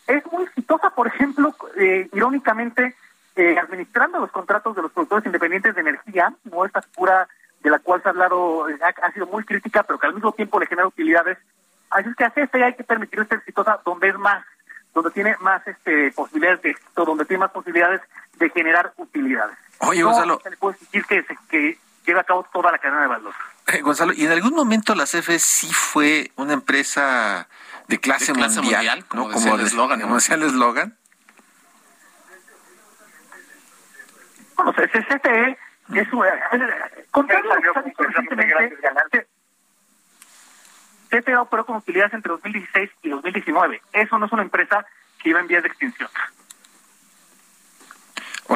Es 0.07 0.25
muy 0.31 0.43
exitosa, 0.43 0.89
por 0.91 1.07
ejemplo, 1.07 1.55
eh, 1.77 2.09
irónicamente, 2.13 2.95
eh, 3.35 3.57
administrando 3.57 4.19
los 4.19 4.31
contratos 4.31 4.75
de 4.75 4.81
los 4.81 4.91
productores 4.91 5.25
independientes 5.25 5.75
de 5.75 5.81
energía, 5.81 6.33
no 6.45 6.65
esta 6.65 6.81
figura 6.81 7.27
de 7.61 7.69
la 7.69 7.79
cual 7.79 8.01
se 8.01 8.09
ha 8.09 8.11
hablado, 8.11 8.69
eh, 8.69 8.77
ha, 8.81 9.11
sido 9.11 9.27
muy 9.27 9.43
crítica, 9.43 9.83
pero 9.83 9.99
que 9.99 10.07
al 10.07 10.13
mismo 10.13 10.31
tiempo 10.31 10.59
le 10.59 10.67
genera 10.67 10.87
utilidades. 10.87 11.37
Así 11.89 12.09
es 12.09 12.15
que 12.15 12.23
a 12.23 12.31
CFE 12.31 12.63
hay 12.63 12.75
que 12.75 12.83
permitir 12.83 13.25
ser 13.27 13.39
exitosa 13.39 13.79
donde 13.83 14.09
es 14.09 14.17
más, 14.17 14.45
donde 14.93 15.11
tiene 15.11 15.35
más 15.41 15.65
este, 15.67 16.11
posibilidades 16.11 16.61
de 16.61 16.71
éxito, 16.71 17.05
donde 17.05 17.25
tiene 17.25 17.41
más 17.41 17.51
posibilidades 17.51 18.01
de 18.37 18.49
generar 18.49 18.93
utilidades. 18.97 19.57
Oye, 19.79 20.03
Gonzalo. 20.03 20.39
se 20.43 20.49
le 20.49 20.57
puede 20.57 20.77
decir 20.79 21.05
que, 21.05 21.25
que 21.49 21.77
lleva 22.05 22.21
a 22.21 22.23
cabo 22.23 22.45
toda 22.51 22.71
la 22.71 22.77
cadena 22.77 23.01
de 23.01 23.07
valor. 23.07 23.33
Eh, 23.67 23.81
Gonzalo, 23.81 24.13
¿y 24.13 24.25
en 24.25 24.31
algún 24.31 24.55
momento 24.55 24.95
la 24.95 25.05
CFE 25.05 25.39
sí 25.39 25.71
fue 25.71 26.31
una 26.35 26.53
empresa 26.53 27.47
de 27.87 27.99
clase, 27.99 28.33
mundial, 28.33 29.05
como, 29.05 29.29
decía 29.29 29.53
el 29.53 29.61
eslogan? 29.61 30.01
Como 30.01 30.15
decía 30.15 30.35
el 30.35 30.43
eslogan. 30.43 30.97
Bueno, 34.55 34.73
CFE 34.73 35.57
es 35.93 36.13
una... 36.13 36.29
Contrario 37.11 37.49
CFE 41.09 41.35
operó 41.37 41.65
con 41.65 41.77
utilidades 41.77 42.13
entre 42.13 42.31
2016 42.31 42.89
y 43.03 43.09
2019. 43.09 43.81
Eso 43.93 44.17
no 44.19 44.25
es 44.27 44.31
una 44.31 44.43
empresa 44.43 44.85
que 45.19 45.29
iba 45.29 45.39
en 45.39 45.47
vías 45.47 45.63
de 45.63 45.69
extinción. 45.69 46.09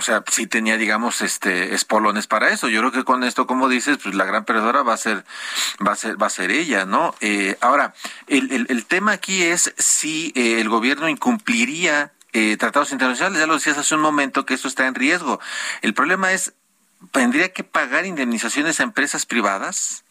O 0.03 0.05
sea, 0.05 0.22
sí 0.29 0.48
tenía, 0.48 0.75
digamos, 0.75 1.22
este, 1.22 1.74
espolones 1.74 2.27
para 2.27 2.50
eso. 2.50 2.67
Yo 2.67 2.81
creo 2.81 2.91
que 2.91 3.05
con 3.05 3.24
esto, 3.24 3.48
como 3.48 3.69
dices, 3.69 4.00
pues 4.03 4.13
la 4.15 4.25
gran 4.25 4.43
perdedora 4.43 4.83
va 4.83 4.95
a 4.95 4.98
ser, 4.98 5.24
va 5.79 5.93
a 5.93 5.95
ser, 5.95 6.22
va 6.22 6.27
a 6.27 6.29
ser 6.29 6.51
ella, 6.51 6.83
¿no? 6.83 7.15
Eh, 7.22 7.55
ahora, 7.62 7.93
el, 8.27 8.67
el, 8.69 8.86
tema 8.86 9.13
aquí 9.13 9.43
es 9.43 9.74
si 9.77 10.33
eh, 10.36 10.60
el 10.60 10.67
gobierno 10.67 11.07
incumpliría 11.07 12.12
eh, 12.33 12.57
tratados 12.57 12.91
internacionales. 12.91 13.39
Ya 13.39 13.48
lo 13.48 13.53
decías 13.53 13.77
hace 13.77 13.95
un 13.95 14.01
momento 14.01 14.45
que 14.45 14.55
esto 14.55 14.67
está 14.67 14.88
en 14.88 14.95
riesgo. 14.95 15.39
El 15.81 15.93
problema 15.93 16.33
es, 16.33 16.53
¿tendría 17.13 17.53
que 17.53 17.63
pagar 17.63 18.05
indemnizaciones 18.05 18.81
a 18.81 18.83
empresas 18.83 19.25
privadas? 19.25 20.03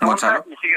Gonzalo. 0.00 0.44
Sí, 0.62 0.68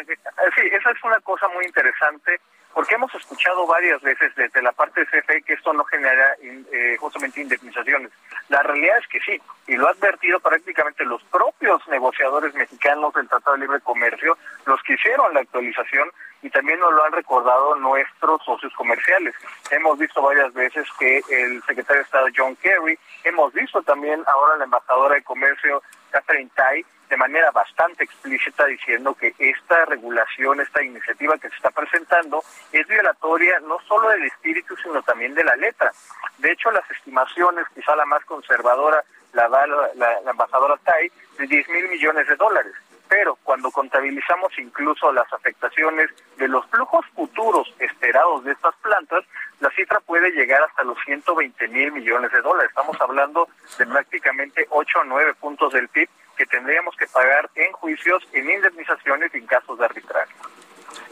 esa 0.71 0.89
es 0.89 1.03
una 1.03 1.19
cosa 1.19 1.47
muy 1.49 1.65
interesante 1.65 2.41
porque 2.73 2.95
hemos 2.95 3.13
escuchado 3.15 3.65
varias 3.67 4.01
veces 4.01 4.33
desde 4.35 4.61
la 4.61 4.71
parte 4.71 5.01
de 5.01 5.07
CFE 5.07 5.41
que 5.41 5.53
esto 5.53 5.73
no 5.73 5.83
genera 5.85 6.35
eh, 6.41 6.97
justamente 6.99 7.41
indemnizaciones. 7.41 8.11
La 8.49 8.61
realidad 8.63 8.97
es 8.99 9.07
que 9.07 9.19
sí, 9.19 9.41
y 9.67 9.75
lo 9.75 9.87
ha 9.87 9.91
advertido 9.91 10.39
prácticamente 10.39 11.05
los 11.05 11.23
propios 11.25 11.85
negociadores 11.87 12.53
mexicanos 12.53 13.13
del 13.13 13.27
Tratado 13.27 13.55
de 13.55 13.61
Libre 13.61 13.81
Comercio, 13.81 14.37
los 14.65 14.81
que 14.83 14.93
hicieron 14.93 15.33
la 15.33 15.41
actualización 15.41 16.09
y 16.41 16.49
también 16.49 16.79
nos 16.79 16.93
lo 16.93 17.03
han 17.03 17.11
recordado 17.11 17.75
nuestros 17.75 18.43
socios 18.45 18.73
comerciales. 18.73 19.35
Hemos 19.71 19.97
visto 19.97 20.21
varias 20.21 20.53
veces 20.53 20.87
que 20.97 21.21
el 21.29 21.61
secretario 21.63 22.01
de 22.01 22.05
Estado 22.05 22.27
John 22.35 22.55
Kerry, 22.57 22.97
hemos 23.23 23.53
visto 23.53 23.81
también 23.81 24.23
ahora 24.27 24.57
la 24.57 24.63
embajadora 24.63 25.15
de 25.15 25.23
comercio 25.23 25.81
Catherine 26.11 26.49
Tai, 26.55 26.85
de 27.09 27.17
manera 27.17 27.49
bastante 27.51 28.03
explícita 28.03 28.65
diciendo 28.65 29.15
que 29.15 29.33
esta 29.39 29.85
regulación, 29.85 30.61
esta 30.61 30.83
iniciativa 30.83 31.37
que 31.37 31.49
se 31.49 31.55
está 31.55 31.71
presentando 31.71 32.43
es 32.71 32.87
violatoria 32.87 33.59
no 33.61 33.79
solo 33.87 34.09
del 34.09 34.23
espíritu, 34.23 34.75
sino 34.77 35.01
también 35.01 35.33
de 35.33 35.43
la 35.43 35.55
letra. 35.55 35.91
De 36.37 36.51
hecho, 36.51 36.71
las 36.71 36.89
estimaciones, 36.91 37.65
quizá 37.73 37.95
la 37.95 38.05
más 38.05 38.23
conservadora, 38.25 39.03
la 39.33 39.49
da 39.49 39.65
la, 39.67 40.19
embajadora 40.29 40.77
Tai, 40.83 41.11
de 41.37 41.47
10 41.47 41.69
mil 41.69 41.89
millones 41.89 42.27
de 42.27 42.35
dólares. 42.35 42.73
Pero 43.07 43.39
cuando 43.43 43.71
contabilizamos 43.71 44.53
incluso 44.59 45.11
las 45.11 45.31
afectaciones 45.33 46.11
de 46.37 46.47
los 46.47 46.63
flujos 46.67 47.03
futuros 47.15 47.73
esperados 47.79 48.43
de 48.43 48.51
estas 48.51 48.75
plantas, 48.83 49.25
la 49.59 49.71
cifra 49.71 49.99
puede 50.01 50.29
llegar 50.29 50.61
hasta 50.61 50.83
los 50.83 50.97
120 51.05 51.67
mil 51.69 51.91
millones 51.91 52.31
de 52.31 52.41
dólares. 52.41 52.69
Estamos 52.69 53.01
hablando 53.01 53.49
de 53.79 53.87
prácticamente 53.87 54.67
8 54.69 54.99
o 54.99 55.03
9 55.05 55.33
puntos 55.41 55.73
del 55.73 55.89
PIB 55.89 56.07
que 56.39 56.45
tendríamos 56.45 56.95
que 56.95 57.05
pagar 57.07 57.49
en 57.55 57.73
juicios, 57.73 58.23
en 58.31 58.49
indemnizaciones 58.49 59.29
y 59.33 59.39
en 59.39 59.45
casos 59.45 59.77
de 59.77 59.83
arbitraje. 59.83 60.33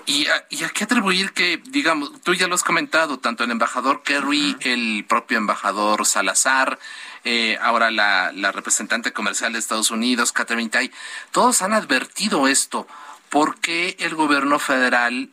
¿Y 0.05 0.25
a, 0.27 0.45
¿Y 0.49 0.63
a, 0.63 0.69
qué 0.69 0.85
atribuir 0.85 1.33
que, 1.33 1.61
digamos, 1.65 2.21
tú 2.21 2.33
ya 2.33 2.47
lo 2.47 2.55
has 2.55 2.63
comentado, 2.63 3.19
tanto 3.19 3.43
el 3.43 3.51
embajador 3.51 4.03
Kerry, 4.03 4.55
el 4.61 5.03
propio 5.05 5.37
embajador 5.37 6.05
Salazar, 6.05 6.79
eh, 7.25 7.57
ahora 7.61 7.91
la, 7.91 8.31
la, 8.33 8.53
representante 8.53 9.11
comercial 9.11 9.51
de 9.51 9.59
Estados 9.59 9.91
Unidos, 9.91 10.31
Catherine 10.31 10.69
Tai, 10.69 10.89
todos 11.31 11.61
han 11.61 11.73
advertido 11.73 12.47
esto. 12.47 12.87
¿Por 13.29 13.59
qué 13.59 13.97
el 13.99 14.15
gobierno 14.15 14.59
federal 14.59 15.29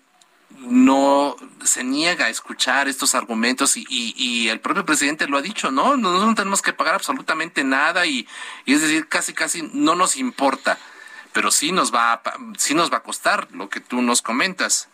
no 0.60 1.36
se 1.64 1.84
niega 1.84 2.26
a 2.26 2.28
escuchar 2.28 2.88
estos 2.88 3.14
argumentos 3.14 3.76
y, 3.76 3.84
y, 3.88 4.48
el 4.48 4.60
propio 4.60 4.84
presidente 4.84 5.26
lo 5.26 5.38
ha 5.38 5.42
dicho, 5.42 5.70
¿no? 5.70 5.96
Nosotros 5.96 6.28
no 6.28 6.34
tenemos 6.34 6.62
que 6.62 6.72
pagar 6.72 6.94
absolutamente 6.94 7.64
nada 7.64 8.06
y, 8.06 8.26
y, 8.64 8.74
es 8.74 8.82
decir, 8.82 9.08
casi 9.08 9.34
casi 9.34 9.70
no 9.72 9.94
nos 9.94 10.16
importa, 10.16 10.78
pero 11.32 11.50
sí 11.50 11.72
nos 11.72 11.94
va 11.94 12.12
a, 12.12 12.22
sí 12.56 12.74
nos 12.74 12.92
va 12.92 12.98
a 12.98 13.02
costar 13.02 13.48
lo 13.52 13.68
que 13.68 13.80
tú 13.80 14.02
nos 14.02 14.22
comentas. 14.22 14.88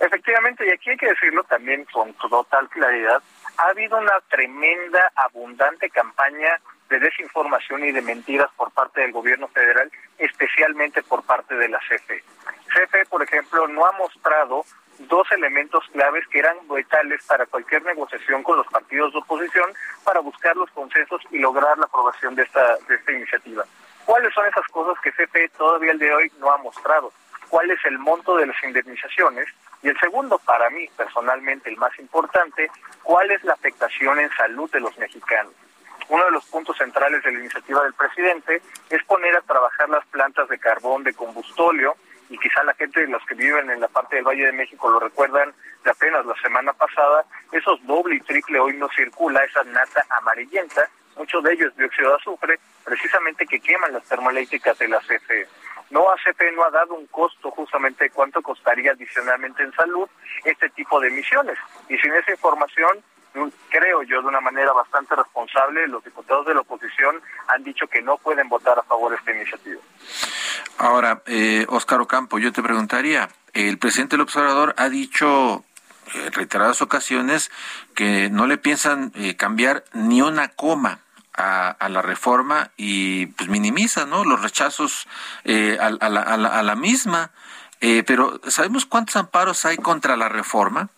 Efectivamente, 0.00 0.66
y 0.66 0.72
aquí 0.72 0.90
hay 0.90 0.96
que 0.96 1.08
decirlo 1.08 1.42
también 1.44 1.84
con 1.92 2.14
total 2.14 2.68
claridad, 2.68 3.22
ha 3.56 3.70
habido 3.70 3.98
una 3.98 4.20
tremenda, 4.30 5.12
abundante 5.16 5.90
campaña 5.90 6.60
de 6.88 6.98
desinformación 6.98 7.84
y 7.84 7.92
de 7.92 8.02
mentiras 8.02 8.50
por 8.56 8.70
parte 8.70 9.00
del 9.00 9.12
gobierno 9.12 9.48
federal, 9.48 9.90
especialmente 10.18 11.02
por 11.02 11.22
parte 11.22 11.54
de 11.54 11.68
la 11.68 11.78
CFE. 11.78 12.22
CFE, 12.66 13.06
por 13.08 13.22
ejemplo, 13.22 13.68
no 13.68 13.86
ha 13.86 13.92
mostrado 13.92 14.64
dos 15.00 15.30
elementos 15.32 15.84
claves 15.92 16.26
que 16.28 16.40
eran 16.40 16.56
vitales 16.68 17.24
para 17.26 17.46
cualquier 17.46 17.82
negociación 17.84 18.42
con 18.42 18.56
los 18.56 18.66
partidos 18.66 19.12
de 19.12 19.20
oposición 19.20 19.72
para 20.04 20.20
buscar 20.20 20.56
los 20.56 20.70
consensos 20.70 21.22
y 21.30 21.38
lograr 21.38 21.78
la 21.78 21.84
aprobación 21.84 22.34
de 22.34 22.42
esta, 22.42 22.76
de 22.88 22.96
esta 22.96 23.12
iniciativa. 23.12 23.64
¿Cuáles 24.04 24.32
son 24.34 24.46
esas 24.46 24.66
cosas 24.68 25.00
que 25.02 25.12
CFE 25.12 25.50
todavía 25.50 25.92
el 25.92 25.98
de 25.98 26.12
hoy 26.12 26.32
no 26.38 26.50
ha 26.50 26.56
mostrado? 26.58 27.12
¿Cuál 27.48 27.70
es 27.70 27.78
el 27.84 27.98
monto 27.98 28.36
de 28.36 28.46
las 28.46 28.62
indemnizaciones? 28.64 29.46
Y 29.82 29.88
el 29.88 29.98
segundo, 30.00 30.38
para 30.38 30.68
mí 30.70 30.88
personalmente 30.96 31.70
el 31.70 31.76
más 31.76 31.96
importante, 31.98 32.70
¿cuál 33.02 33.30
es 33.30 33.42
la 33.44 33.52
afectación 33.52 34.18
en 34.18 34.30
salud 34.30 34.70
de 34.70 34.80
los 34.80 34.96
mexicanos? 34.98 35.52
Uno 36.08 36.24
de 36.24 36.30
los 36.30 36.44
puntos 36.46 36.76
centrales 36.76 37.22
de 37.22 37.32
la 37.32 37.40
iniciativa 37.40 37.82
del 37.82 37.92
presidente 37.92 38.62
es 38.88 39.04
poner 39.04 39.36
a 39.36 39.42
trabajar 39.42 39.88
las 39.88 40.06
plantas 40.06 40.48
de 40.48 40.58
carbón 40.58 41.04
de 41.04 41.14
combustóleo 41.14 41.96
y 42.30 42.38
quizá 42.38 42.62
la 42.64 42.74
gente 42.74 43.00
de 43.00 43.08
los 43.08 43.24
que 43.26 43.34
viven 43.34 43.70
en 43.70 43.80
la 43.80 43.88
parte 43.88 44.16
del 44.16 44.24
Valle 44.24 44.46
de 44.46 44.52
México 44.52 44.88
lo 44.90 45.00
recuerdan 45.00 45.52
de 45.84 45.90
apenas 45.90 46.24
la 46.26 46.34
semana 46.42 46.72
pasada, 46.72 47.24
esos 47.52 47.84
doble 47.86 48.16
y 48.16 48.20
triple 48.20 48.58
hoy 48.58 48.76
no 48.76 48.88
circula, 48.90 49.44
esa 49.44 49.62
nata 49.64 50.04
amarillenta, 50.10 50.88
muchos 51.16 51.42
de 51.42 51.52
ellos 51.52 51.76
dióxido 51.76 52.10
de 52.10 52.16
azufre, 52.16 52.60
precisamente 52.84 53.46
que 53.46 53.60
queman 53.60 53.92
las 53.92 54.04
termoeléctricas 54.04 54.78
de 54.78 54.88
la 54.88 55.00
CFE. 55.00 55.46
No, 55.90 56.06
ACP 56.10 56.52
no 56.54 56.64
ha 56.64 56.70
dado 56.70 56.94
un 56.94 57.06
costo 57.06 57.50
justamente 57.50 58.04
de 58.04 58.10
cuánto 58.10 58.42
costaría 58.42 58.92
adicionalmente 58.92 59.62
en 59.62 59.72
salud 59.72 60.08
este 60.44 60.68
tipo 60.70 61.00
de 61.00 61.08
emisiones. 61.08 61.58
Y 61.88 61.96
sin 61.96 62.12
esa 62.12 62.30
información, 62.30 63.02
creo 63.68 64.02
yo 64.02 64.22
de 64.22 64.28
una 64.28 64.40
manera 64.40 64.72
bastante 64.72 65.14
responsable, 65.14 65.86
los 65.88 66.04
diputados 66.04 66.46
de 66.46 66.54
la 66.54 66.60
oposición 66.60 67.20
han 67.48 67.62
dicho 67.62 67.86
que 67.86 68.02
no 68.02 68.16
pueden 68.18 68.48
votar 68.48 68.78
a 68.78 68.82
favor 68.82 69.10
de 69.10 69.16
esta 69.16 69.32
iniciativa. 69.32 69.80
Ahora, 70.78 71.22
eh, 71.26 71.66
Óscar 71.68 72.00
Ocampo, 72.00 72.38
yo 72.38 72.52
te 72.52 72.62
preguntaría, 72.62 73.28
el 73.52 73.78
presidente 73.78 74.16
del 74.16 74.22
observador 74.22 74.74
ha 74.78 74.88
dicho 74.88 75.64
en 76.14 76.32
reiteradas 76.32 76.82
ocasiones 76.82 77.50
que 77.94 78.30
no 78.30 78.46
le 78.46 78.58
piensan 78.58 79.12
eh, 79.14 79.36
cambiar 79.36 79.84
ni 79.92 80.22
una 80.22 80.48
coma 80.48 81.00
a, 81.38 81.88
la 81.88 82.02
reforma 82.02 82.72
y 82.76 83.26
pues 83.26 83.48
minimiza 83.48 84.06
¿no? 84.06 84.24
los 84.24 84.42
rechazos 84.42 85.06
eh, 85.44 85.78
a, 85.80 85.90
la, 85.90 86.22
a, 86.22 86.62
la, 86.62 86.74
misma. 86.74 87.30
Eh, 87.80 88.02
pero 88.04 88.40
¿sabemos 88.48 88.86
cuántos 88.86 89.14
amparos 89.16 89.64
hay 89.64 89.76
contra 89.76 90.16
la 90.16 90.28
reforma? 90.28 90.88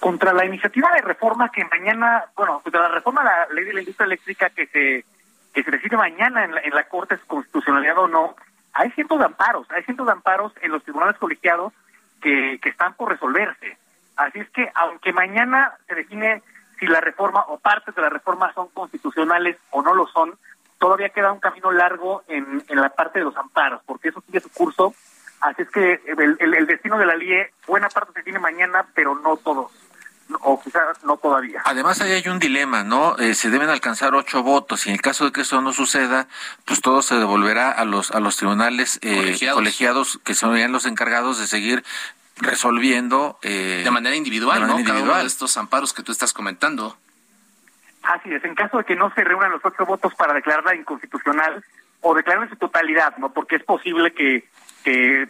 Contra 0.00 0.32
la 0.32 0.44
iniciativa 0.44 0.90
de 0.92 1.02
reforma 1.02 1.50
que 1.50 1.64
mañana, 1.64 2.24
bueno, 2.36 2.60
contra 2.60 2.82
la 2.82 2.88
reforma 2.88 3.22
a 3.22 3.24
la 3.24 3.48
ley 3.52 3.64
de 3.64 3.74
la 3.74 3.80
industria 3.80 4.06
eléctrica 4.06 4.50
que 4.50 4.66
se 4.66 5.04
que 5.52 5.64
se 5.64 5.70
decide 5.70 5.96
mañana 5.96 6.44
en 6.44 6.54
la, 6.54 6.60
en 6.60 6.74
la 6.74 6.84
Corte 6.84 7.18
Constitucionalidad 7.26 7.98
o 7.98 8.06
no, 8.06 8.36
hay 8.72 8.90
cientos 8.92 9.18
de 9.18 9.24
amparos, 9.24 9.66
hay 9.70 9.82
cientos 9.82 10.06
de 10.06 10.12
amparos 10.12 10.52
en 10.60 10.70
los 10.70 10.84
tribunales 10.84 11.16
colegiados 11.16 11.72
que, 12.20 12.58
que 12.62 12.68
están 12.68 12.94
por 12.94 13.10
resolverse. 13.10 13.76
Así 14.16 14.40
es 14.40 14.50
que, 14.50 14.70
aunque 14.74 15.12
mañana 15.12 15.72
se 15.86 15.94
define 15.94 16.42
si 16.78 16.86
la 16.86 17.00
reforma 17.00 17.44
o 17.48 17.58
partes 17.58 17.94
de 17.94 18.02
la 18.02 18.08
reforma 18.08 18.52
son 18.52 18.68
constitucionales 18.68 19.56
o 19.70 19.82
no 19.82 19.94
lo 19.94 20.06
son, 20.06 20.38
todavía 20.78 21.08
queda 21.08 21.32
un 21.32 21.40
camino 21.40 21.72
largo 21.72 22.22
en, 22.28 22.62
en 22.68 22.80
la 22.80 22.90
parte 22.90 23.18
de 23.18 23.24
los 23.24 23.36
amparos, 23.36 23.82
porque 23.84 24.08
eso 24.08 24.20
sigue 24.20 24.40
su 24.40 24.50
curso. 24.50 24.94
Así 25.40 25.62
es 25.62 25.70
que 25.70 26.00
el, 26.06 26.36
el, 26.40 26.66
destino 26.66 26.98
de 26.98 27.06
la 27.06 27.14
LIE, 27.14 27.52
buena 27.66 27.88
parte 27.88 28.12
se 28.12 28.22
tiene 28.22 28.38
mañana, 28.38 28.86
pero 28.94 29.14
no 29.14 29.36
todos 29.36 29.72
o 30.40 30.60
quizás 30.62 31.02
no 31.04 31.16
todavía. 31.16 31.62
Además, 31.64 32.00
ahí 32.00 32.12
hay 32.12 32.28
un 32.28 32.38
dilema, 32.38 32.84
¿no? 32.84 33.16
Eh, 33.18 33.34
se 33.34 33.50
deben 33.50 33.70
alcanzar 33.70 34.14
ocho 34.14 34.42
votos 34.42 34.86
y 34.86 34.90
en 34.90 34.94
el 34.94 35.00
caso 35.00 35.24
de 35.24 35.32
que 35.32 35.42
eso 35.42 35.60
no 35.62 35.72
suceda, 35.72 36.28
pues 36.64 36.80
todo 36.80 37.02
se 37.02 37.16
devolverá 37.16 37.70
a 37.70 37.84
los 37.84 38.10
a 38.10 38.20
los 38.20 38.36
tribunales 38.36 38.98
eh, 39.02 39.36
colegiados. 39.52 40.20
que 40.24 40.34
son 40.34 40.72
los 40.72 40.86
encargados 40.86 41.38
de 41.38 41.46
seguir 41.46 41.84
resolviendo 42.36 43.38
eh, 43.42 43.82
de 43.84 43.90
manera 43.90 44.16
individual, 44.16 44.66
¿no? 44.66 44.82
Cada 44.84 45.02
uno 45.02 45.16
de 45.16 45.26
estos 45.26 45.56
amparos 45.56 45.92
que 45.92 46.02
tú 46.02 46.12
estás 46.12 46.32
comentando. 46.32 46.96
Así 48.02 48.32
es, 48.32 48.44
en 48.44 48.54
caso 48.54 48.78
de 48.78 48.84
que 48.84 48.96
no 48.96 49.12
se 49.14 49.24
reúnan 49.24 49.50
los 49.50 49.64
ocho 49.64 49.84
votos 49.84 50.14
para 50.14 50.32
declararla 50.32 50.74
inconstitucional 50.74 51.64
o 52.00 52.14
declararla 52.14 52.46
en 52.46 52.50
su 52.50 52.56
totalidad, 52.56 53.16
¿no? 53.18 53.32
Porque 53.32 53.56
es 53.56 53.64
posible 53.64 54.12
que, 54.12 54.48
que 54.84 55.28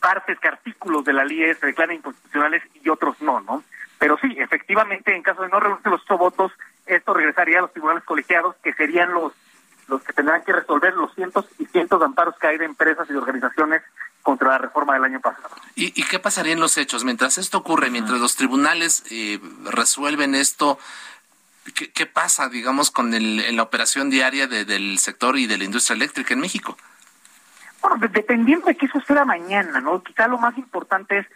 partes, 0.00 0.38
que 0.38 0.48
artículos 0.48 1.04
de 1.04 1.12
la 1.12 1.24
ley 1.24 1.52
se 1.54 1.66
declaren 1.66 1.96
inconstitucionales 1.96 2.62
y 2.82 2.88
otros 2.88 3.20
no, 3.20 3.40
¿no? 3.40 3.64
Pero 3.98 4.18
sí, 4.18 4.36
efectivamente, 4.38 5.14
en 5.14 5.22
caso 5.22 5.42
de 5.42 5.48
no 5.48 5.60
reunirse 5.60 5.88
los 5.88 6.02
ocho 6.02 6.18
votos, 6.18 6.52
esto 6.86 7.14
regresaría 7.14 7.58
a 7.58 7.62
los 7.62 7.72
tribunales 7.72 8.04
colegiados, 8.04 8.56
que 8.62 8.72
serían 8.74 9.12
los 9.12 9.32
los 9.88 10.02
que 10.02 10.12
tendrán 10.12 10.42
que 10.42 10.52
resolver 10.52 10.94
los 10.94 11.14
cientos 11.14 11.46
y 11.58 11.66
cientos 11.66 12.00
de 12.00 12.06
amparos 12.06 12.34
que 12.40 12.46
hay 12.46 12.58
de 12.58 12.64
empresas 12.64 13.08
y 13.08 13.12
de 13.12 13.18
organizaciones 13.18 13.82
contra 14.22 14.48
la 14.48 14.58
reforma 14.58 14.94
del 14.94 15.04
año 15.04 15.20
pasado. 15.20 15.50
¿Y, 15.76 16.02
qué 16.02 16.18
pasaría 16.18 16.52
en 16.52 16.60
los 16.60 16.76
hechos? 16.78 17.04
Mientras 17.04 17.38
esto 17.38 17.58
ocurre, 17.58 17.90
mientras 17.90 18.18
los 18.18 18.34
tribunales 18.34 19.04
eh, 19.10 19.38
resuelven 19.70 20.34
esto, 20.34 20.80
¿qué, 21.94 22.06
pasa, 22.06 22.48
digamos, 22.48 22.90
con 22.90 23.14
el, 23.14 23.40
en 23.40 23.56
la 23.56 23.62
operación 23.62 24.10
diaria 24.10 24.48
del 24.48 24.98
sector 24.98 25.38
y 25.38 25.46
de 25.46 25.58
la 25.58 25.64
industria 25.64 25.94
eléctrica 25.94 26.34
en 26.34 26.40
México? 26.40 26.76
Bueno, 27.80 28.04
dependiendo 28.10 28.66
de 28.66 28.74
qué 28.74 28.88
suceda 28.88 29.24
mañana, 29.24 29.80
¿no? 29.80 30.02
Quizá 30.02 30.26
lo 30.26 30.38
más 30.38 30.58
importante 30.58 31.18
es 31.18 31.26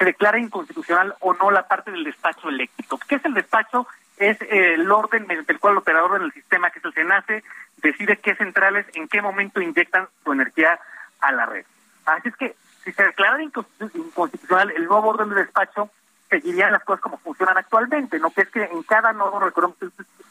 se 0.00 0.06
declara 0.06 0.38
inconstitucional 0.38 1.14
o 1.20 1.34
no 1.34 1.50
la 1.50 1.68
parte 1.68 1.90
del 1.90 2.04
despacho 2.04 2.48
eléctrico. 2.48 2.98
¿Qué 3.06 3.16
es 3.16 3.24
el 3.26 3.34
despacho? 3.34 3.86
Es 4.16 4.38
el 4.40 4.90
orden 4.90 5.26
mediante 5.26 5.52
el 5.52 5.60
cual 5.60 5.72
el 5.72 5.78
operador 5.78 6.18
del 6.18 6.32
sistema, 6.32 6.70
que 6.70 6.78
es 6.78 6.84
el 6.86 6.94
SENACE, 6.94 7.44
decide 7.82 8.16
qué 8.16 8.34
centrales 8.34 8.86
en 8.94 9.08
qué 9.08 9.20
momento 9.20 9.60
inyectan 9.60 10.08
su 10.24 10.32
energía 10.32 10.80
a 11.20 11.32
la 11.32 11.44
red. 11.44 11.66
Así 12.06 12.28
es 12.28 12.36
que 12.36 12.56
si 12.82 12.92
se 12.92 13.04
declara 13.04 13.42
inconstitucional 13.42 14.70
el 14.70 14.86
nuevo 14.86 15.10
orden 15.10 15.28
de 15.28 15.34
despacho, 15.34 15.90
seguirían 16.30 16.72
las 16.72 16.82
cosas 16.82 17.02
como 17.02 17.18
funcionan 17.18 17.58
actualmente, 17.58 18.18
¿no? 18.18 18.30
Que 18.30 18.42
es 18.42 18.48
que 18.48 18.64
en 18.64 18.82
cada 18.84 19.12
nodo, 19.12 19.38
recordemos 19.38 19.76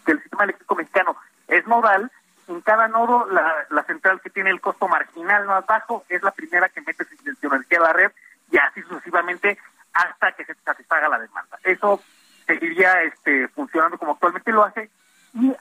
que 0.03 0.13
el 0.13 0.19
sistema 0.19 0.45
eléctrico 0.45 0.73
mexicano 0.73 1.15
es 1.47 1.67
nodal, 1.67 2.11
en 2.47 2.61
cada 2.61 2.88
nodo 2.88 3.27
la, 3.29 3.83
central 3.83 4.19
que 4.19 4.31
tiene 4.31 4.49
el 4.49 4.61
costo 4.61 4.88
marginal 4.88 5.45
más 5.45 5.63
bajo 5.67 6.05
es 6.09 6.23
la 6.23 6.31
primera 6.31 6.69
que 6.69 6.81
mete 6.81 7.05
su 7.05 7.47
energía 7.47 7.77
a 7.77 7.83
la 7.83 7.93
red 7.93 8.11
y 8.51 8.57
así 8.57 8.81
sucesivamente 8.83 9.57
hasta 9.93 10.31
que 10.33 10.45
se 10.45 10.55
satisfaga 10.55 11.09
la 11.09 11.19
demanda. 11.19 11.57
Eso 11.63 12.01
seguiría 12.45 13.03
este, 13.03 13.47
funcionando 13.49 13.97
como 13.97 14.13
actualmente 14.13 14.51
lo 14.51 14.63
hace 14.63 14.89
y 15.33 15.53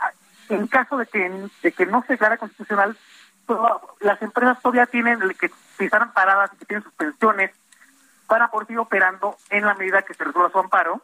en 0.49 0.67
caso 0.67 0.97
de 0.97 1.07
que, 1.07 1.49
de 1.63 1.73
que 1.73 1.87
no 1.87 2.03
se 2.03 2.15
declara 2.15 2.39
constitucional, 2.39 2.97
las 4.01 4.21
empresas 4.23 4.61
todavía 4.61 4.87
tienen 4.87 5.21
que 5.39 5.51
están 5.79 6.13
paradas 6.13 6.51
y 6.55 6.59
que 6.59 6.65
tienen 6.67 6.85
suspensiones 6.85 7.51
para 8.27 8.49
poder 8.49 8.67
seguir 8.67 8.81
operando 8.81 9.37
en 9.51 9.65
la 9.65 9.75
medida 9.75 10.03
que 10.03 10.15
se 10.15 10.25
resuelva 10.25 10.51
su 10.51 10.59
amparo, 10.59 11.03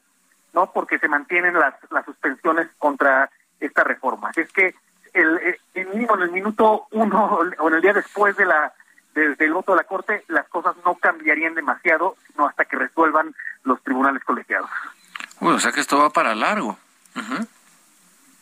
no 0.52 0.70
porque 0.72 0.98
se 0.98 1.08
mantienen 1.08 1.58
las, 1.58 1.74
las 1.90 2.04
suspensiones 2.04 2.68
contra 2.78 3.30
esta 3.60 3.82
reforma. 3.82 4.28
Así 4.28 4.42
es 4.42 4.52
que 4.52 4.74
el, 5.14 5.56
el 5.74 5.86
mínimo 5.88 6.16
en 6.16 6.22
el 6.22 6.30
minuto 6.32 6.86
uno 6.90 7.40
o 7.58 7.68
en 7.68 7.74
el 7.74 7.80
día 7.80 7.92
después 7.92 8.36
de 8.36 8.46
la 8.46 8.72
del 9.14 9.53
voto 9.53 9.72
de 9.72 9.79
la 9.79 9.85
Corte, 9.85 10.24
las 10.29 10.48
cosas 10.48 10.74
no 10.85 10.96
cambiarían 10.96 11.55
demasiado, 11.55 12.16
sino 12.27 12.48
hasta 12.48 12.64
que 12.64 12.77
resuelvan 12.77 13.35
los 13.62 13.83
tribunales 13.83 14.22
colegiados. 14.24 14.70
Uy, 15.40 15.55
o 15.55 15.61
sea 15.61 15.72
que 15.72 15.81
esto 15.81 15.98
va 15.98 16.11
para 16.11 16.35
largo. 16.35 16.79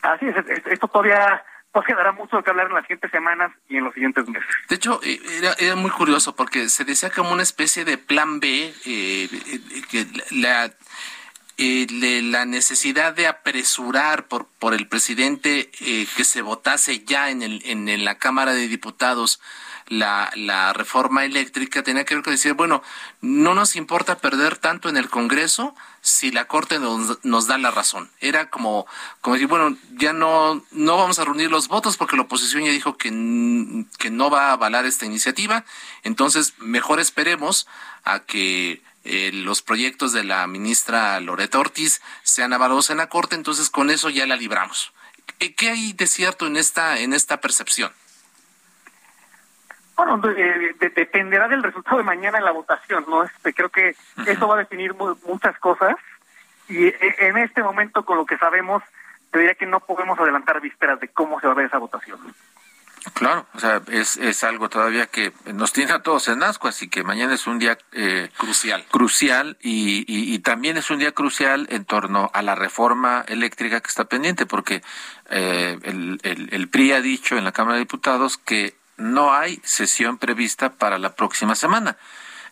Así 0.03 0.27
es, 0.27 0.37
esto 0.67 0.89
todavía 0.89 1.45
pues 1.73 1.87
quedará 1.87 2.13
mucho 2.13 2.43
que 2.43 2.51
hablar 2.51 2.67
en 2.67 2.75
las 2.75 2.83
siguientes 2.83 3.11
semanas 3.11 3.51
y 3.69 3.79
en 3.79 3.85
los 3.85 3.95
siguientes 3.95 4.29
meses. 4.29 4.49
De 4.69 4.77
hecho, 4.77 5.01
eh, 5.03 5.21
era, 5.59 5.75
muy 5.75 5.91
curioso 5.91 6.37
porque 6.37 6.69
se 6.69 6.85
decía 6.85 7.11
como 7.11 7.33
una 7.33 7.43
especie 7.43 7.87
de 7.87 7.97
plan 7.97 8.41
B, 8.41 8.75
eh, 8.85 9.29
eh, 9.33 9.83
que 9.91 10.07
la, 10.33 10.71
la 11.57 12.45
necesidad 12.45 13.15
de 13.15 13.27
apresurar 13.27 14.27
por, 14.27 14.47
por 14.59 14.75
el 14.75 14.87
presidente 14.87 15.71
que 15.71 16.25
se 16.25 16.43
votase 16.43 17.05
ya 17.05 17.31
en, 17.31 17.43
el, 17.43 17.63
en 17.65 18.05
la 18.05 18.19
Cámara 18.19 18.53
de 18.53 18.69
Diputados 18.69 19.41
la, 19.89 20.31
la 20.37 20.73
reforma 20.73 21.25
eléctrica 21.25 21.83
tenía 21.83 22.05
que 22.05 22.15
ver 22.15 22.25
con 22.25 22.33
decir, 22.33 22.55
bueno, 22.55 22.83
no 23.21 23.55
nos 23.55 23.77
importa 23.77 24.19
perder 24.19 24.57
tanto 24.57 24.89
en 24.89 24.97
el 24.97 25.09
Congreso 25.09 25.75
si 26.01 26.33
la 26.33 26.47
Corte 26.47 26.79
nos, 26.79 27.25
nos 27.25 27.47
da 27.47 27.59
la 27.59 27.71
razón. 27.71 28.11
Era 28.21 28.51
como, 28.51 28.87
como 29.21 29.35
decir, 29.35 29.49
bueno, 29.49 29.77
ya 29.93 30.13
no, 30.13 30.65
no 30.73 30.97
vamos 30.97 31.19
a 31.19 31.25
reunir 31.25 31.51
los 31.51 31.69
votos 31.69 31.97
porque 31.97 32.17
la 32.17 32.23
oposición 32.23 32.65
ya 32.65 32.71
dijo 32.71 32.97
que, 32.97 33.09
que 33.99 34.11
no 34.11 34.31
va 34.31 34.49
a 34.49 34.53
avalar 34.53 34.85
esta 34.85 35.07
iniciativa, 35.07 35.65
entonces 36.03 36.55
mejor 36.59 37.01
esperemos 37.01 37.67
a 38.05 38.21
que 38.21 38.83
eh, 39.05 39.31
los 39.33 39.63
proyectos 39.63 40.13
de 40.13 40.25
la 40.25 40.47
ministra 40.47 41.19
Loreta 41.21 41.59
Ortiz 41.59 42.03
sean 42.23 42.53
avalados 42.53 42.91
en 42.91 42.99
la 42.99 43.09
Corte, 43.09 43.37
entonces 43.37 43.71
con 43.71 43.91
eso 43.91 44.11
ya 44.11 44.27
la 44.27 44.37
libramos. 44.37 44.93
¿Qué 45.39 45.71
hay 45.71 45.93
de 45.93 46.07
cierto 46.07 46.47
en 46.47 46.57
esta, 46.57 46.99
en 47.01 47.13
esta 47.13 47.41
percepción? 47.41 47.93
Bueno, 50.05 50.21
dependerá 50.97 51.47
del 51.47 51.63
resultado 51.63 51.99
de 51.99 52.03
mañana 52.03 52.39
en 52.39 52.45
la 52.45 52.51
votación, 52.51 53.05
¿no? 53.09 53.23
Este, 53.23 53.55
creo 53.55 53.69
que 53.69 53.95
eso 54.27 54.49
va 54.49 54.57
a 54.57 54.59
definir 54.59 54.95
muchas 54.95 55.57
cosas 55.61 55.95
y 56.69 56.87
e, 56.87 57.15
en 57.19 57.39
este 57.39 57.63
momento 57.63 58.05
con 58.05 58.17
lo 58.17 58.27
que 58.27 58.37
sabemos, 58.37 58.83
te 59.31 59.39
diría 59.39 59.55
que 59.55 59.67
no 59.67 59.79
podemos 59.79 60.19
adelantar 60.19 60.61
vísperas 60.61 60.99
de 60.99 61.07
cómo 61.09 61.39
se 61.39 61.47
va 61.47 61.53
a 61.53 61.57
ver 61.57 61.67
esa 61.67 61.79
votación. 61.79 62.19
Claro, 63.15 63.47
o 63.55 63.61
sea, 63.61 63.81
es, 63.89 64.17
es 64.17 64.43
algo 64.43 64.69
todavía 64.69 65.07
que 65.07 65.33
nos 65.55 65.73
tiene 65.73 65.93
a 65.93 66.03
todos 66.03 66.27
en 66.27 66.43
asco, 66.43 66.67
así 66.67 66.89
que 66.89 67.05
mañana 67.05 67.35
es 67.35 67.47
un 67.47 67.61
día 67.61 67.79
eh, 67.93 68.29
crucial. 68.37 68.85
Crucial 68.91 69.57
y, 69.61 70.05
y, 70.07 70.39
también 70.41 70.77
es 70.77 70.91
un 70.91 70.99
día 70.99 71.13
crucial 71.13 71.69
en 71.71 71.85
torno 71.85 72.29
a 72.33 72.43
la 72.43 72.57
reforma 72.57 73.25
eléctrica 73.29 73.81
que 73.81 73.89
está 73.89 74.05
pendiente, 74.07 74.47
porque 74.47 74.83
eh, 75.31 75.79
el, 75.83 76.21
el, 76.23 76.49
el 76.53 76.69
PRI 76.69 76.93
ha 76.93 77.01
dicho 77.01 77.37
en 77.37 77.45
la 77.45 77.53
Cámara 77.53 77.75
de 77.75 77.81
Diputados 77.81 78.39
que 78.39 78.82
no 79.03 79.35
hay 79.35 79.61
sesión 79.65 80.19
prevista 80.19 80.71
para 80.71 80.99
la 80.99 81.15
próxima 81.15 81.55
semana 81.55 81.97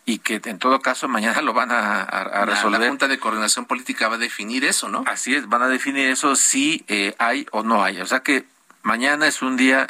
y 0.04 0.18
que 0.18 0.40
en 0.44 0.58
todo 0.58 0.80
caso 0.80 1.08
mañana 1.08 1.40
lo 1.42 1.52
van 1.52 1.70
a, 1.70 2.44
resolver. 2.44 2.80
La, 2.80 2.88
Junta 2.88 3.08
de 3.08 3.18
Coordinación 3.18 3.66
Política 3.66 4.08
va 4.08 4.16
a 4.16 4.18
definir 4.18 4.64
eso, 4.64 4.88
¿no? 4.88 5.04
Así 5.06 5.34
es, 5.34 5.48
van 5.48 5.62
a 5.62 5.68
definir 5.68 6.08
eso 6.08 6.36
si 6.36 6.84
eh, 6.88 7.14
hay 7.18 7.46
o 7.52 7.62
no 7.62 7.84
hay. 7.84 8.00
O 8.00 8.06
sea 8.06 8.20
que 8.20 8.44
mañana 8.82 9.26
es 9.26 9.42
un 9.42 9.56
día 9.56 9.86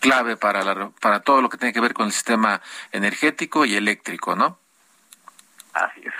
clave 0.00 0.36
para, 0.36 0.62
la, 0.62 0.90
para 1.00 1.20
todo 1.20 1.42
lo 1.42 1.48
que 1.48 1.58
tiene 1.58 1.72
que 1.72 1.80
ver 1.80 1.94
con 1.94 2.06
el 2.06 2.12
sistema 2.12 2.60
energético 2.92 3.64
y 3.64 3.74
eléctrico, 3.74 4.36
¿no? 4.36 4.58
Así 5.72 6.00
es. 6.04 6.14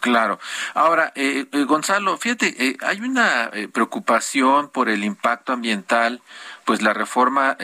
Claro. 0.00 0.40
Ahora, 0.72 1.12
eh, 1.14 1.46
eh 1.52 1.64
Gonzalo, 1.64 2.16
fíjate, 2.16 2.54
eh, 2.58 2.76
hay 2.80 3.02
una 3.02 3.50
preocupación 3.72 4.70
por 4.70 4.88
el 4.88 5.04
impacto 5.04 5.52
ambiental, 5.52 6.22
pues 6.64 6.80
la 6.80 6.94
reforma 6.94 7.58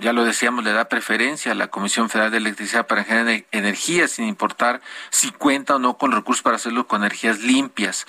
ya 0.00 0.12
lo 0.12 0.24
decíamos, 0.24 0.64
le 0.64 0.72
da 0.72 0.86
preferencia 0.86 1.52
a 1.52 1.54
la 1.54 1.68
Comisión 1.68 2.08
Federal 2.08 2.30
de 2.30 2.38
Electricidad 2.38 2.86
para 2.86 3.04
generar 3.04 3.44
energía, 3.52 4.08
sin 4.08 4.26
importar 4.26 4.80
si 5.10 5.30
cuenta 5.30 5.76
o 5.76 5.78
no 5.78 5.98
con 5.98 6.12
recursos 6.12 6.42
para 6.42 6.56
hacerlo 6.56 6.86
con 6.86 7.02
energías 7.02 7.40
limpias. 7.40 8.06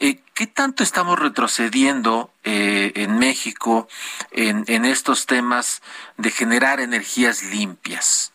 Eh, 0.00 0.20
¿Qué 0.34 0.46
tanto 0.46 0.82
estamos 0.82 1.18
retrocediendo 1.18 2.30
eh, 2.44 2.92
en 2.96 3.18
México 3.18 3.88
en, 4.32 4.84
estos 4.84 5.26
temas 5.26 5.82
de 6.16 6.30
generar 6.30 6.80
energías 6.80 7.42
limpias? 7.42 8.32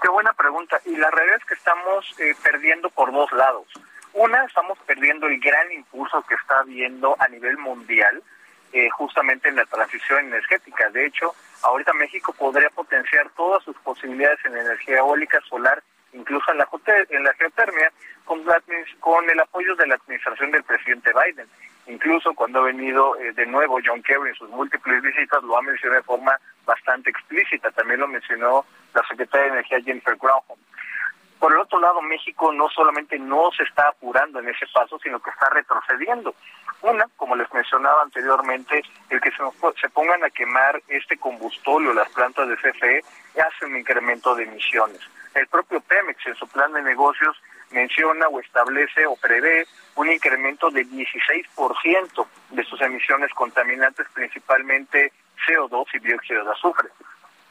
Qué 0.00 0.08
buena 0.08 0.32
pregunta. 0.32 0.80
Y 0.84 0.96
la 0.96 1.10
realidad 1.10 1.36
es 1.38 1.44
que 1.44 1.54
estamos 1.54 2.06
eh, 2.18 2.34
perdiendo 2.42 2.90
por 2.90 3.12
dos 3.12 3.30
lados. 3.32 3.66
Una, 4.12 4.44
estamos 4.44 4.78
perdiendo 4.86 5.26
el 5.26 5.40
gran 5.40 5.72
impulso 5.72 6.22
que 6.28 6.34
está 6.34 6.60
habiendo 6.60 7.16
a 7.18 7.28
nivel 7.28 7.58
mundial 7.58 8.22
eh, 8.76 8.90
justamente 8.90 9.48
en 9.48 9.54
la 9.54 9.66
transición 9.66 10.26
energética. 10.26 10.90
De 10.90 11.06
hecho, 11.06 11.32
ahorita 11.64 11.92
México 11.94 12.32
podría 12.32 12.70
potenciar 12.70 13.28
todas 13.30 13.62
sus 13.64 13.76
posibilidades 13.78 14.38
en 14.44 14.56
energía 14.56 14.98
eólica, 14.98 15.40
solar, 15.48 15.82
incluso 16.12 16.52
en 16.52 16.58
la, 16.58 16.68
en 17.10 17.24
la 17.24 17.34
geotermia, 17.34 17.92
con, 18.24 18.42
con 19.00 19.30
el 19.30 19.40
apoyo 19.40 19.74
de 19.76 19.86
la 19.86 19.96
administración 19.96 20.50
del 20.50 20.62
presidente 20.62 21.10
Biden. 21.12 21.48
Incluso 21.86 22.32
cuando 22.32 22.60
ha 22.60 22.64
venido 22.64 23.16
eh, 23.18 23.32
de 23.32 23.46
nuevo 23.46 23.78
John 23.84 24.02
Kerry 24.02 24.30
en 24.30 24.34
sus 24.34 24.48
múltiples 24.48 25.02
visitas, 25.02 25.42
lo 25.42 25.58
ha 25.58 25.62
mencionado 25.62 26.00
de 26.00 26.06
forma 26.06 26.38
bastante 26.64 27.10
explícita. 27.10 27.70
También 27.72 28.00
lo 28.00 28.08
mencionó 28.08 28.64
la 28.94 29.02
secretaria 29.06 29.46
de 29.46 29.52
Energía 29.52 29.82
Jennifer 29.82 30.16
Granholm. 30.16 30.58
Por 31.44 31.52
el 31.52 31.58
otro 31.58 31.78
lado, 31.78 32.00
México 32.00 32.50
no 32.54 32.70
solamente 32.70 33.18
no 33.18 33.50
se 33.54 33.64
está 33.64 33.86
apurando 33.88 34.38
en 34.38 34.48
ese 34.48 34.64
paso, 34.72 34.98
sino 34.98 35.20
que 35.20 35.28
está 35.28 35.50
retrocediendo. 35.50 36.34
Una, 36.80 37.06
como 37.18 37.36
les 37.36 37.52
mencionaba 37.52 38.00
anteriormente, 38.00 38.82
el 39.10 39.20
que 39.20 39.30
se, 39.30 39.42
se 39.78 39.90
pongan 39.90 40.24
a 40.24 40.30
quemar 40.30 40.80
este 40.88 41.18
combustorio, 41.18 41.92
las 41.92 42.08
plantas 42.12 42.48
de 42.48 42.56
CFE, 42.56 43.02
hace 43.46 43.66
un 43.66 43.76
incremento 43.76 44.34
de 44.34 44.44
emisiones. 44.44 45.00
El 45.34 45.46
propio 45.48 45.82
Pemex 45.82 46.26
en 46.28 46.34
su 46.36 46.48
plan 46.48 46.72
de 46.72 46.80
negocios 46.80 47.36
menciona 47.72 48.26
o 48.28 48.40
establece 48.40 49.04
o 49.04 49.14
prevé 49.16 49.66
un 49.96 50.10
incremento 50.10 50.70
de 50.70 50.86
16% 50.86 52.26
de 52.52 52.64
sus 52.64 52.80
emisiones 52.80 53.30
contaminantes, 53.34 54.06
principalmente 54.14 55.12
CO2 55.46 55.88
y 55.92 55.98
dióxido 55.98 56.42
de 56.42 56.52
azufre. 56.52 56.88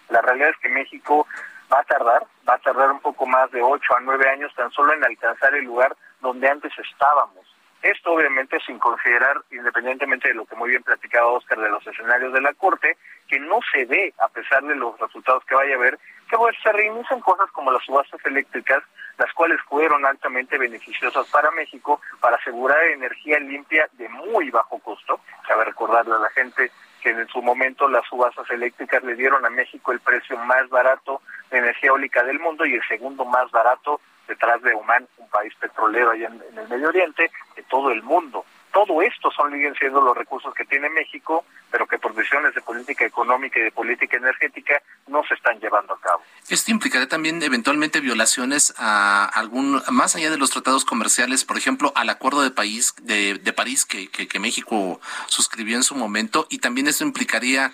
La 0.09 0.19
realidad 0.21 0.49
es 0.49 0.57
que 0.57 0.69
México 0.69 1.27
va 1.71 1.79
a 1.79 1.83
tardar, 1.83 2.25
va 2.47 2.55
a 2.55 2.59
tardar 2.59 2.91
un 2.91 2.99
poco 2.99 3.25
más 3.25 3.51
de 3.51 3.61
8 3.61 3.95
a 3.95 3.99
9 4.01 4.29
años 4.29 4.53
tan 4.55 4.71
solo 4.71 4.93
en 4.93 5.03
alcanzar 5.03 5.53
el 5.55 5.65
lugar 5.65 5.95
donde 6.21 6.49
antes 6.49 6.71
estábamos. 6.77 7.45
Esto 7.83 8.13
obviamente 8.13 8.57
sin 8.65 8.79
considerar, 8.79 9.41
independientemente 9.51 10.29
de 10.29 10.35
lo 10.35 10.45
que 10.45 10.55
muy 10.55 10.69
bien 10.69 10.83
platicaba 10.83 11.27
Oscar 11.27 11.59
de 11.59 11.69
los 11.69 11.85
escenarios 11.85 12.31
de 12.31 12.39
la 12.39 12.53
Corte, 12.53 12.95
que 13.27 13.37
no 13.41 13.59
se 13.73 13.83
ve, 13.83 14.13
a 14.19 14.29
pesar 14.29 14.63
de 14.63 14.75
los 14.75 14.97
resultados 14.97 15.43
que 15.43 15.55
vaya 15.55 15.73
a 15.73 15.77
haber, 15.77 15.99
que 16.29 16.37
pues, 16.37 16.55
se 16.63 16.71
reinician 16.71 17.19
cosas 17.19 17.51
como 17.51 17.73
las 17.73 17.83
subastas 17.83 18.25
eléctricas, 18.25 18.81
las 19.17 19.33
cuales 19.33 19.59
fueron 19.67 20.05
altamente 20.05 20.57
beneficiosas 20.57 21.27
para 21.29 21.51
México 21.51 21.99
para 22.21 22.37
asegurar 22.37 22.81
energía 22.85 23.37
limpia 23.39 23.89
de 23.93 24.07
muy 24.07 24.49
bajo 24.49 24.79
costo. 24.79 25.19
Cabe 25.45 25.65
recordarle 25.65 26.15
a 26.15 26.19
la 26.19 26.29
gente 26.29 26.71
que 27.03 27.09
en 27.09 27.27
su 27.27 27.41
momento 27.41 27.89
las 27.89 28.07
subastas 28.07 28.49
eléctricas 28.49 29.03
le 29.03 29.15
dieron 29.15 29.45
a 29.45 29.49
México 29.49 29.91
el 29.91 29.99
precio 29.99 30.37
más 30.37 30.69
barato 30.69 31.21
de 31.51 31.57
energía 31.57 31.89
eólica 31.89 32.23
del 32.23 32.39
mundo 32.39 32.65
y 32.65 32.75
el 32.75 32.87
segundo 32.87 33.25
más 33.25 33.51
barato 33.51 33.99
detrás 34.25 34.61
de 34.61 34.73
Oman, 34.73 35.05
un 35.17 35.27
país 35.29 35.53
petrolero 35.59 36.11
allá 36.11 36.27
en, 36.27 36.57
el 36.57 36.69
Medio 36.69 36.87
Oriente, 36.87 37.29
de 37.57 37.63
todo 37.63 37.91
el 37.91 38.01
mundo. 38.03 38.45
Todo 38.71 39.01
esto 39.01 39.29
son 39.31 39.51
siguen 39.51 39.75
siendo 39.75 40.01
los 40.01 40.17
recursos 40.17 40.53
que 40.55 40.63
tiene 40.63 40.89
México, 40.89 41.43
pero 41.69 41.85
que 41.85 41.99
por 41.99 42.15
decisiones 42.15 42.55
de 42.55 42.61
política 42.61 43.05
económica 43.05 43.59
y 43.59 43.63
de 43.63 43.71
política 43.71 44.15
energética 44.17 44.81
no 45.07 45.23
se 45.25 45.33
están 45.33 45.59
llevando 45.59 45.93
a 45.93 45.99
cabo. 45.99 46.23
Esto 46.49 46.71
implicaría 46.71 47.07
también 47.07 47.41
eventualmente 47.41 48.01
violaciones 48.01 48.73
a 48.77 49.25
algún, 49.25 49.81
más 49.91 50.15
allá 50.15 50.29
de 50.29 50.37
los 50.37 50.49
tratados 50.49 50.83
comerciales, 50.83 51.45
por 51.45 51.57
ejemplo, 51.57 51.93
al 51.95 52.09
Acuerdo 52.09 52.41
de, 52.41 52.51
país, 52.51 52.93
de, 53.01 53.35
de 53.35 53.53
París 53.53 53.85
que, 53.85 54.39
México 54.39 54.99
suscribió 55.27 55.77
en 55.77 55.83
su 55.83 55.95
momento, 55.95 56.45
y 56.49 56.57
también 56.57 56.87
esto 56.87 57.05
implicaría 57.05 57.71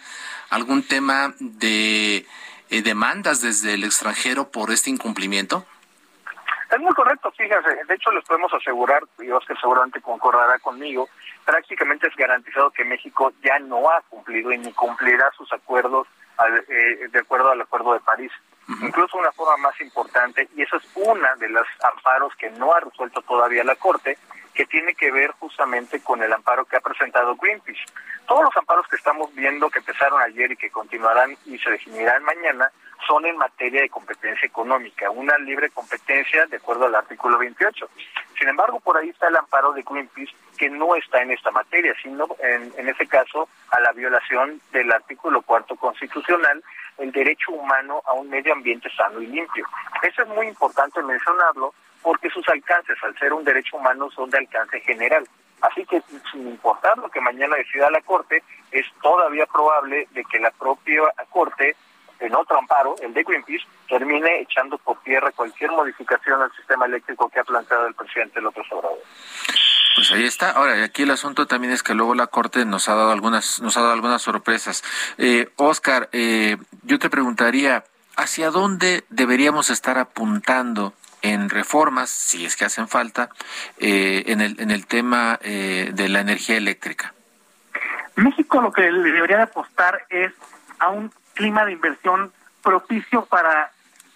algún 0.51 0.83
tema 0.83 1.33
de 1.39 2.27
eh, 2.69 2.81
demandas 2.83 3.41
desde 3.41 3.73
el 3.73 3.83
extranjero 3.83 4.51
por 4.51 4.69
este 4.69 4.91
incumplimiento. 4.91 5.65
Es 6.71 6.79
muy 6.79 6.93
correcto, 6.93 7.31
fíjense. 7.31 7.69
De 7.87 7.95
hecho, 7.95 8.11
les 8.11 8.23
podemos 8.25 8.53
asegurar, 8.53 9.03
y 9.19 9.31
Oscar 9.31 9.59
seguramente 9.59 9.99
concordará 9.99 10.59
conmigo, 10.59 11.09
prácticamente 11.43 12.07
es 12.07 12.15
garantizado 12.15 12.69
que 12.69 12.85
México 12.85 13.33
ya 13.43 13.57
no 13.57 13.89
ha 13.89 14.01
cumplido 14.09 14.51
y 14.51 14.59
ni 14.59 14.71
cumplirá 14.73 15.31
sus 15.35 15.51
acuerdos 15.51 16.07
eh, 16.69 17.09
de 17.11 17.19
acuerdo 17.19 17.49
al 17.49 17.61
Acuerdo 17.61 17.93
de 17.93 17.99
París. 18.01 18.31
Incluso 18.81 19.17
una 19.17 19.31
forma 19.31 19.57
más 19.57 19.81
importante, 19.81 20.47
y 20.55 20.61
eso 20.61 20.77
es 20.77 20.83
una 20.95 21.35
de 21.37 21.49
los 21.49 21.65
amparos 21.91 22.33
que 22.35 22.51
no 22.51 22.71
ha 22.73 22.79
resuelto 22.79 23.21
todavía 23.23 23.63
la 23.63 23.75
Corte, 23.75 24.17
que 24.53 24.65
tiene 24.65 24.93
que 24.93 25.11
ver 25.11 25.31
justamente 25.39 26.01
con 26.01 26.21
el 26.21 26.31
amparo 26.31 26.65
que 26.65 26.75
ha 26.75 26.81
presentado 26.81 27.35
Greenpeace. 27.35 27.81
Todos 28.27 28.43
los 28.43 28.57
amparos 28.57 28.87
que 28.87 28.97
estamos 28.97 29.33
viendo 29.33 29.69
que 29.69 29.79
empezaron 29.79 30.21
ayer 30.21 30.51
y 30.51 30.57
que 30.57 30.69
continuarán 30.69 31.35
y 31.45 31.57
se 31.57 31.71
definirán 31.71 32.23
mañana 32.23 32.71
son 33.07 33.25
en 33.25 33.37
materia 33.37 33.81
de 33.81 33.89
competencia 33.89 34.45
económica, 34.45 35.09
una 35.09 35.37
libre 35.37 35.69
competencia 35.69 36.45
de 36.47 36.57
acuerdo 36.57 36.85
al 36.85 36.95
artículo 36.95 37.37
28. 37.37 37.89
Sin 38.37 38.47
embargo, 38.47 38.79
por 38.79 38.97
ahí 38.97 39.09
está 39.09 39.27
el 39.27 39.35
amparo 39.35 39.73
de 39.73 39.83
Greenpeace 39.83 40.33
que 40.57 40.69
no 40.69 40.95
está 40.95 41.21
en 41.21 41.31
esta 41.31 41.51
materia, 41.51 41.93
sino 42.01 42.27
en, 42.39 42.73
en 42.77 42.89
ese 42.89 43.07
caso 43.07 43.49
a 43.71 43.79
la 43.79 43.91
violación 43.91 44.61
del 44.71 44.91
artículo 44.91 45.41
cuarto 45.41 45.75
constitucional, 45.75 46.63
el 46.97 47.11
derecho 47.11 47.51
humano 47.51 48.01
a 48.05 48.13
un 48.13 48.29
medio 48.29 48.53
ambiente 48.53 48.89
sano 48.95 49.21
y 49.21 49.27
limpio. 49.27 49.65
Eso 50.01 50.23
es 50.23 50.27
muy 50.29 50.47
importante 50.47 51.01
mencionarlo 51.01 51.73
porque 52.01 52.29
sus 52.29 52.47
alcances, 52.49 52.97
al 53.03 53.17
ser 53.17 53.33
un 53.33 53.43
derecho 53.43 53.77
humano, 53.77 54.09
son 54.11 54.29
de 54.29 54.37
alcance 54.37 54.79
general. 54.81 55.27
Así 55.61 55.85
que, 55.85 56.01
sin 56.31 56.47
importar 56.47 56.97
lo 56.97 57.09
que 57.09 57.19
mañana 57.19 57.55
decida 57.57 57.89
la 57.91 58.01
Corte, 58.01 58.43
es 58.71 58.85
todavía 59.01 59.45
probable 59.45 60.07
de 60.11 60.23
que 60.25 60.39
la 60.39 60.51
propia 60.51 61.01
Corte 61.29 61.75
en 62.19 62.35
otro 62.35 62.57
amparo, 62.57 62.95
el 63.01 63.13
de 63.13 63.23
Greenpeace, 63.23 63.65
termine 63.87 64.41
echando 64.41 64.77
por 64.77 65.01
tierra 65.03 65.31
cualquier 65.31 65.71
modificación 65.71 66.41
al 66.41 66.51
sistema 66.53 66.85
eléctrico 66.85 67.29
que 67.29 67.39
ha 67.39 67.43
planteado 67.43 67.87
el 67.87 67.93
presidente 67.93 68.41
López 68.41 68.65
Obrador. 68.71 68.99
Pues 69.95 70.11
ahí 70.11 70.25
está. 70.25 70.51
Ahora, 70.51 70.83
aquí 70.83 71.03
el 71.03 71.11
asunto 71.11 71.47
también 71.47 71.73
es 71.73 71.83
que 71.83 71.93
luego 71.93 72.15
la 72.15 72.27
Corte 72.27 72.63
nos 72.65 72.87
ha 72.89 72.95
dado 72.95 73.11
algunas, 73.11 73.61
nos 73.61 73.75
ha 73.77 73.81
dado 73.81 73.93
algunas 73.93 74.21
sorpresas. 74.21 74.83
Eh, 75.17 75.49
Oscar, 75.57 76.09
eh, 76.11 76.57
yo 76.83 76.99
te 76.99 77.09
preguntaría, 77.09 77.83
¿hacia 78.15 78.51
dónde 78.51 79.03
deberíamos 79.09 79.69
estar 79.69 79.97
apuntando 79.97 80.93
en 81.21 81.49
reformas, 81.49 82.09
si 82.09 82.45
es 82.45 82.55
que 82.55 82.65
hacen 82.65 82.87
falta, 82.87 83.29
eh, 83.77 84.23
en, 84.27 84.41
el, 84.41 84.59
en 84.59 84.71
el 84.71 84.85
tema 84.87 85.39
eh, 85.41 85.91
de 85.93 86.09
la 86.09 86.21
energía 86.21 86.57
eléctrica? 86.57 87.13
México 88.15 88.61
lo 88.61 88.71
que 88.71 88.83
debería 88.83 89.43
apostar 89.43 90.05
es 90.09 90.33
a 90.79 90.89
un 90.89 91.11
clima 91.39 91.63
de 91.63 91.71
inversión 91.71 92.33
propicio 92.61 93.25
para 93.25 93.71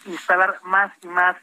instalar 0.06 0.60
más 0.64 0.92
y 1.02 1.08
más 1.08 1.38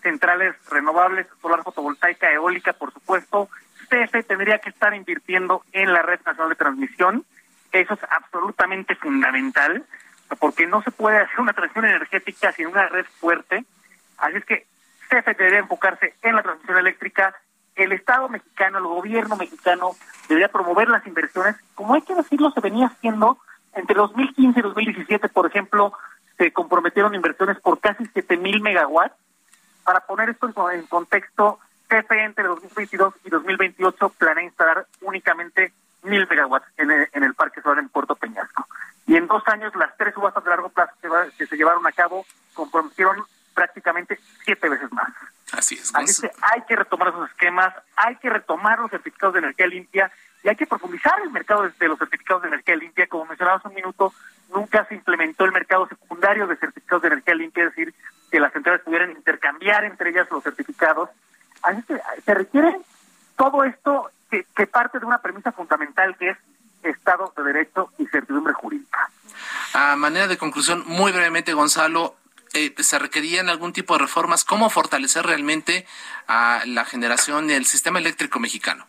centrales 0.00 0.56
renovables, 0.70 1.26
solar 1.42 1.62
fotovoltaica, 1.62 2.32
eólica, 2.32 2.72
por 2.72 2.90
supuesto. 2.90 3.50
CFE 3.90 4.22
tendría 4.22 4.60
que 4.60 4.70
estar 4.70 4.94
invirtiendo 4.94 5.62
en 5.72 5.92
la 5.92 6.00
red 6.00 6.20
nacional 6.24 6.48
de 6.48 6.54
transmisión. 6.54 7.26
Eso 7.70 7.92
es 7.92 8.00
absolutamente 8.08 8.94
fundamental, 8.94 9.84
porque 10.38 10.66
no 10.66 10.82
se 10.82 10.90
puede 10.90 11.18
hacer 11.18 11.38
una 11.38 11.52
transición 11.52 11.84
energética 11.84 12.52
sin 12.52 12.68
una 12.68 12.88
red 12.88 13.04
fuerte. 13.20 13.66
Así 14.16 14.38
es 14.38 14.44
que 14.46 14.66
CFE 15.10 15.34
debería 15.34 15.58
enfocarse 15.58 16.14
en 16.22 16.34
la 16.34 16.42
transmisión 16.42 16.78
eléctrica. 16.78 17.34
El 17.74 17.92
Estado 17.92 18.30
mexicano, 18.30 18.78
el 18.78 18.84
gobierno 18.84 19.36
mexicano, 19.36 19.90
debería 20.30 20.48
promover 20.48 20.88
las 20.88 21.06
inversiones. 21.06 21.56
Como 21.74 21.92
hay 21.92 22.00
que 22.00 22.14
decirlo, 22.14 22.50
se 22.52 22.60
venía 22.60 22.86
haciendo 22.86 23.38
entre 23.76 23.94
2015 23.94 24.58
y 24.58 24.62
2017, 24.62 25.28
por 25.28 25.46
ejemplo, 25.46 25.92
se 26.38 26.52
comprometieron 26.52 27.14
inversiones 27.14 27.60
por 27.60 27.78
casi 27.80 28.04
7 28.12 28.36
mil 28.38 28.60
megawatts. 28.60 29.14
Para 29.84 30.00
poner 30.00 30.30
esto 30.30 30.70
en 30.70 30.82
contexto, 30.86 31.60
CFE 31.88 32.24
entre 32.24 32.44
2022 32.44 33.14
y 33.24 33.30
2028 33.30 34.08
planea 34.18 34.44
instalar 34.44 34.86
únicamente 35.02 35.72
mil 36.02 36.26
megawatts 36.28 36.66
en 36.78 36.90
el, 37.22 37.34
Parque 37.34 37.60
Solar 37.60 37.78
en 37.78 37.88
Puerto 37.88 38.16
Peñasco. 38.16 38.66
Y 39.06 39.16
en 39.16 39.26
dos 39.28 39.42
años, 39.46 39.74
las 39.76 39.96
tres 39.96 40.14
subastas 40.14 40.42
de 40.42 40.50
largo 40.50 40.68
plazo 40.70 40.92
que, 41.38 41.46
se 41.46 41.56
llevaron 41.56 41.86
a 41.86 41.92
cabo 41.92 42.26
comprometieron 42.54 43.22
prácticamente 43.54 44.18
siete 44.44 44.68
veces 44.68 44.90
más. 44.92 45.08
Así 45.52 45.76
es. 45.76 45.94
Así 45.94 46.22
que 46.22 46.30
hay 46.42 46.62
que 46.62 46.76
retomar 46.76 47.08
esos 47.08 47.30
esquemas, 47.30 47.72
hay 47.94 48.16
que 48.16 48.30
retomar 48.30 48.80
los 48.80 48.90
certificados 48.90 49.34
de 49.34 49.40
energía 49.40 49.66
limpia 49.66 50.12
y 50.46 50.48
hay 50.48 50.54
que 50.54 50.66
profundizar 50.66 51.20
el 51.24 51.32
mercado 51.32 51.68
de 51.68 51.88
los 51.88 51.98
certificados 51.98 52.42
de 52.42 52.48
energía 52.48 52.76
limpia. 52.76 53.08
Como 53.08 53.24
mencionaba 53.24 53.60
un 53.64 53.74
minuto, 53.74 54.14
nunca 54.54 54.86
se 54.86 54.94
implementó 54.94 55.44
el 55.44 55.50
mercado 55.50 55.88
secundario 55.88 56.46
de 56.46 56.54
certificados 56.54 57.02
de 57.02 57.08
energía 57.08 57.34
limpia, 57.34 57.64
es 57.64 57.70
decir, 57.74 57.92
que 58.30 58.38
las 58.38 58.52
centrales 58.52 58.80
pudieran 58.82 59.10
intercambiar 59.10 59.82
entre 59.84 60.10
ellas 60.10 60.28
los 60.30 60.44
certificados. 60.44 61.10
Así 61.62 61.82
que 61.82 62.00
se 62.24 62.32
requiere 62.32 62.78
todo 63.36 63.64
esto 63.64 64.12
que, 64.30 64.46
que 64.54 64.68
parte 64.68 65.00
de 65.00 65.06
una 65.06 65.18
premisa 65.18 65.50
fundamental 65.50 66.16
que 66.16 66.30
es 66.30 66.38
Estado 66.84 67.32
de 67.36 67.42
Derecho 67.42 67.90
y 67.98 68.06
certidumbre 68.06 68.52
jurídica. 68.52 69.10
A 69.74 69.96
manera 69.96 70.28
de 70.28 70.38
conclusión, 70.38 70.84
muy 70.86 71.10
brevemente, 71.10 71.54
Gonzalo, 71.54 72.14
eh, 72.52 72.72
se 72.78 73.00
requerían 73.00 73.48
algún 73.48 73.72
tipo 73.72 73.94
de 73.94 74.04
reformas. 74.04 74.44
¿Cómo 74.44 74.70
fortalecer 74.70 75.26
realmente 75.26 75.88
a 76.28 76.62
la 76.66 76.84
generación 76.84 77.48
del 77.48 77.66
sistema 77.66 77.98
eléctrico 77.98 78.38
mexicano? 78.38 78.86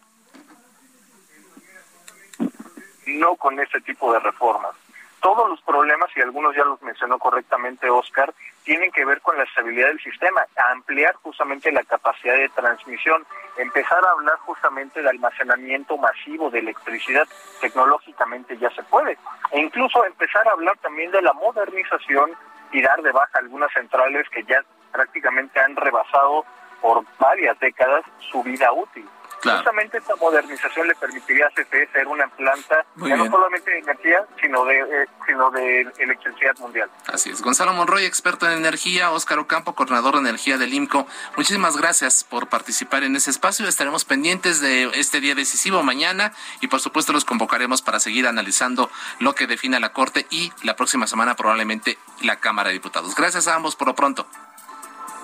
No 3.17 3.35
con 3.35 3.59
ese 3.59 3.81
tipo 3.81 4.13
de 4.13 4.19
reformas. 4.19 4.75
Todos 5.21 5.49
los 5.49 5.59
problemas, 5.61 6.09
y 6.15 6.21
algunos 6.21 6.55
ya 6.55 6.63
los 6.63 6.81
mencionó 6.81 7.17
correctamente 7.17 7.89
Oscar, 7.89 8.33
tienen 8.63 8.91
que 8.91 9.03
ver 9.03 9.19
con 9.21 9.37
la 9.37 9.45
estabilidad 9.45 9.87
del 9.87 9.99
sistema, 9.99 10.45
ampliar 10.71 11.15
justamente 11.15 11.71
la 11.71 11.83
capacidad 11.83 12.35
de 12.35 12.49
transmisión, 12.49 13.25
empezar 13.57 14.05
a 14.05 14.11
hablar 14.11 14.37
justamente 14.39 15.01
de 15.01 15.09
almacenamiento 15.09 15.97
masivo 15.97 16.51
de 16.51 16.59
electricidad, 16.59 17.27
tecnológicamente 17.61 18.57
ya 18.57 18.69
se 18.71 18.83
puede, 18.83 19.17
e 19.51 19.59
incluso 19.59 20.05
empezar 20.05 20.47
a 20.47 20.51
hablar 20.51 20.77
también 20.79 21.11
de 21.11 21.21
la 21.21 21.33
modernización 21.33 22.31
y 22.71 22.81
dar 22.81 23.01
de 23.01 23.11
baja 23.11 23.39
algunas 23.39 23.71
centrales 23.73 24.29
que 24.29 24.43
ya 24.43 24.63
prácticamente 24.91 25.59
han 25.59 25.75
rebasado 25.75 26.45
por 26.81 27.03
varias 27.17 27.59
décadas 27.59 28.03
su 28.31 28.43
vida 28.43 28.71
útil. 28.71 29.07
Justamente 29.55 29.97
esta 29.97 30.15
modernización 30.15 30.87
le 30.87 30.95
permitiría 30.95 31.47
a 31.47 31.49
CFE 31.49 31.87
ser 31.91 32.07
una 32.07 32.27
planta 32.27 32.85
no 32.95 33.25
solamente 33.29 33.71
de 33.71 33.79
energía, 33.79 34.25
sino 34.41 34.65
de, 34.65 34.79
eh, 34.79 35.07
sino 35.25 35.51
de 35.51 35.81
electricidad 35.99 36.57
mundial. 36.59 36.89
Así 37.07 37.29
es. 37.29 37.41
Gonzalo 37.41 37.73
Monroy, 37.73 38.05
experto 38.05 38.45
en 38.45 38.57
energía, 38.57 39.11
Óscar 39.11 39.39
Ocampo, 39.39 39.73
coordinador 39.73 40.15
de 40.15 40.21
energía 40.21 40.57
del 40.57 40.73
IMCO. 40.73 41.07
Muchísimas 41.35 41.77
gracias 41.77 42.23
por 42.23 42.47
participar 42.47 43.03
en 43.03 43.15
ese 43.15 43.29
espacio. 43.29 43.67
Estaremos 43.67 44.05
pendientes 44.05 44.61
de 44.61 44.85
este 44.95 45.19
día 45.19 45.35
decisivo 45.35 45.83
mañana 45.83 46.33
y 46.61 46.67
por 46.67 46.79
supuesto 46.79 47.13
los 47.13 47.25
convocaremos 47.25 47.81
para 47.81 47.99
seguir 47.99 48.27
analizando 48.27 48.89
lo 49.19 49.35
que 49.35 49.47
define 49.47 49.79
la 49.79 49.93
Corte 49.93 50.25
y 50.29 50.51
la 50.63 50.75
próxima 50.75 51.07
semana 51.07 51.35
probablemente 51.35 51.97
la 52.21 52.37
Cámara 52.37 52.69
de 52.69 52.73
Diputados. 52.73 53.15
Gracias 53.15 53.47
a 53.47 53.55
ambos 53.55 53.75
por 53.75 53.87
lo 53.87 53.95
pronto. 53.95 54.27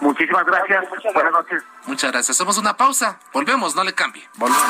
Muchísimas 0.03 0.45
gracias. 0.45 0.85
Buenas 1.13 1.31
noches. 1.31 1.63
Muchas 1.85 2.11
gracias. 2.11 2.35
Hacemos 2.35 2.57
una 2.57 2.75
pausa. 2.75 3.19
Volvemos, 3.31 3.73
no 3.73 3.83
le 3.85 3.93
cambie. 3.93 4.27
Volvemos. 4.35 4.63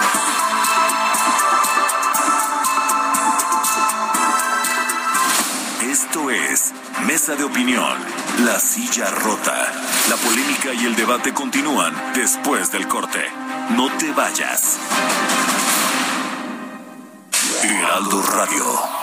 Esto 5.81 6.29
es 6.29 6.73
Mesa 7.07 7.35
de 7.35 7.43
Opinión, 7.43 7.97
La 8.45 8.59
Silla 8.59 9.09
Rota. 9.09 9.71
La 10.09 10.15
polémica 10.17 10.71
y 10.73 10.85
el 10.85 10.95
debate 10.95 11.33
continúan 11.33 11.93
después 12.13 12.71
del 12.71 12.87
corte. 12.87 13.25
No 13.71 13.91
te 13.97 14.11
vayas. 14.11 14.79
Heraldo 17.63 18.21
Radio. 18.21 19.02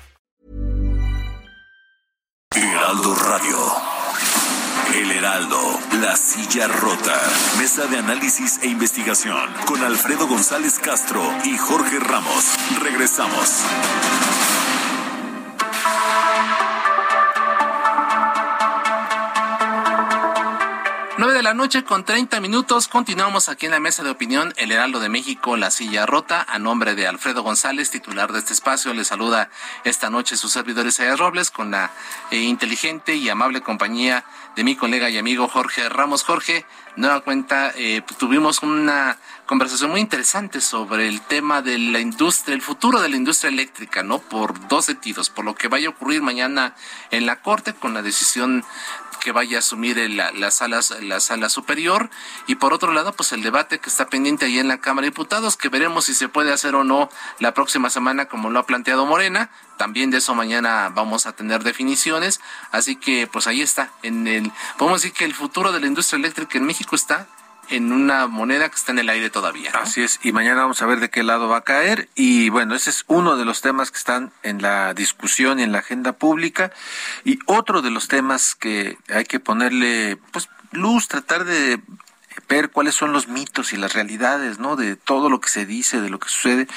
La 6.01 6.15
silla 6.15 6.67
rota. 6.67 7.15
Mesa 7.59 7.85
de 7.85 7.99
análisis 7.99 8.59
e 8.63 8.67
investigación 8.67 9.47
con 9.67 9.83
Alfredo 9.83 10.27
González 10.27 10.79
Castro 10.79 11.21
y 11.45 11.57
Jorge 11.57 11.99
Ramos. 11.99 12.55
Regresamos. 12.81 13.63
9 21.21 21.35
de 21.35 21.43
la 21.43 21.53
noche 21.53 21.83
con 21.83 22.03
30 22.03 22.41
minutos. 22.41 22.87
Continuamos 22.87 23.47
aquí 23.47 23.67
en 23.67 23.73
la 23.73 23.79
mesa 23.79 24.01
de 24.01 24.09
opinión 24.09 24.55
El 24.57 24.71
Heraldo 24.71 24.99
de 24.99 25.07
México, 25.07 25.55
La 25.55 25.69
Silla 25.69 26.07
Rota. 26.07 26.43
A 26.49 26.57
nombre 26.57 26.95
de 26.95 27.05
Alfredo 27.05 27.43
González, 27.43 27.91
titular 27.91 28.33
de 28.33 28.39
este 28.39 28.53
espacio, 28.53 28.91
le 28.95 29.03
saluda 29.03 29.51
esta 29.83 30.09
noche 30.09 30.35
su 30.35 30.49
servidor 30.49 30.87
Isaías 30.87 31.19
Robles 31.19 31.51
con 31.51 31.69
la 31.69 31.91
eh, 32.31 32.37
inteligente 32.37 33.13
y 33.13 33.29
amable 33.29 33.61
compañía 33.61 34.25
de 34.55 34.63
mi 34.63 34.75
colega 34.75 35.09
y 35.09 35.17
amigo 35.17 35.47
Jorge 35.47 35.87
Ramos. 35.89 36.23
Jorge, 36.23 36.65
nueva 36.95 37.21
cuenta, 37.21 37.71
eh, 37.75 38.01
tuvimos 38.17 38.61
una 38.63 39.17
conversación 39.45 39.91
muy 39.91 40.01
interesante 40.01 40.61
sobre 40.61 41.07
el 41.07 41.21
tema 41.21 41.61
de 41.61 41.77
la 41.77 41.99
industria, 41.99 42.53
el 42.53 42.61
futuro 42.61 43.01
de 43.01 43.09
la 43.09 43.15
industria 43.15 43.49
eléctrica, 43.49 44.03
¿no? 44.03 44.19
Por 44.19 44.67
dos 44.67 44.85
sentidos, 44.85 45.29
por 45.29 45.45
lo 45.45 45.55
que 45.55 45.67
vaya 45.67 45.87
a 45.87 45.91
ocurrir 45.91 46.21
mañana 46.21 46.75
en 47.11 47.25
la 47.25 47.41
Corte 47.41 47.73
con 47.73 47.93
la 47.93 48.01
decisión 48.01 48.63
que 49.21 49.31
vaya 49.31 49.57
a 49.57 49.59
asumir 49.59 49.97
la, 50.09 50.31
la, 50.31 50.51
sala, 50.51 50.81
la 51.01 51.19
sala 51.21 51.47
superior. 51.47 52.09
Y 52.47 52.55
por 52.55 52.73
otro 52.73 52.91
lado 52.91 53.13
pues 53.13 53.31
el 53.31 53.43
debate 53.43 53.79
que 53.79 53.89
está 53.89 54.07
pendiente 54.07 54.45
ahí 54.45 54.59
en 54.59 54.67
la 54.67 54.79
Cámara 54.81 55.05
de 55.05 55.11
Diputados 55.11 55.55
que 55.55 55.69
veremos 55.69 56.05
si 56.05 56.13
se 56.13 56.27
puede 56.27 56.51
hacer 56.51 56.75
o 56.75 56.83
no 56.83 57.09
la 57.39 57.53
próxima 57.53 57.89
semana 57.89 58.25
como 58.25 58.49
lo 58.49 58.59
ha 58.59 58.65
planteado 58.65 59.05
Morena. 59.05 59.49
También 59.77 60.11
de 60.11 60.17
eso 60.17 60.35
mañana 60.35 60.89
vamos 60.89 61.25
a 61.25 61.33
tener 61.33 61.63
definiciones. 61.63 62.41
Así 62.71 62.95
que 62.97 63.27
pues 63.27 63.47
ahí 63.47 63.61
está 63.61 63.93
en 64.03 64.27
el 64.27 64.51
podemos 64.77 65.01
decir 65.01 65.15
que 65.15 65.25
el 65.25 65.33
futuro 65.33 65.71
de 65.71 65.79
la 65.79 65.87
industria 65.87 66.17
eléctrica 66.17 66.57
en 66.57 66.65
México 66.65 66.95
está 66.95 67.27
en 67.71 67.91
una 67.93 68.27
moneda 68.27 68.69
que 68.69 68.75
está 68.75 68.91
en 68.91 68.99
el 68.99 69.09
aire 69.09 69.29
todavía. 69.29 69.71
Así 69.81 70.03
es, 70.03 70.19
y 70.23 70.31
mañana 70.33 70.61
vamos 70.61 70.81
a 70.81 70.85
ver 70.85 70.99
de 70.99 71.09
qué 71.09 71.23
lado 71.23 71.47
va 71.47 71.57
a 71.57 71.63
caer. 71.63 72.09
Y 72.15 72.49
bueno, 72.49 72.75
ese 72.75 72.89
es 72.89 73.05
uno 73.07 73.37
de 73.37 73.45
los 73.45 73.61
temas 73.61 73.91
que 73.91 73.97
están 73.97 74.31
en 74.43 74.61
la 74.61 74.93
discusión 74.93 75.59
y 75.59 75.63
en 75.63 75.71
la 75.71 75.79
agenda 75.79 76.13
pública. 76.13 76.71
Y 77.23 77.39
otro 77.45 77.81
de 77.81 77.89
los 77.89 78.07
temas 78.07 78.55
que 78.55 78.97
hay 79.09 79.23
que 79.25 79.39
ponerle 79.39 80.17
pues 80.31 80.49
luz, 80.71 81.07
tratar 81.07 81.45
de 81.45 81.81
ver 82.49 82.69
cuáles 82.69 82.95
son 82.95 83.13
los 83.13 83.27
mitos 83.27 83.71
y 83.71 83.77
las 83.77 83.93
realidades, 83.93 84.59
¿no? 84.59 84.75
De 84.75 84.95
todo 84.97 85.29
lo 85.29 85.39
que 85.39 85.49
se 85.49 85.65
dice, 85.65 86.01
de 86.01 86.09
lo 86.09 86.19
que 86.19 86.29
sucede. 86.29 86.67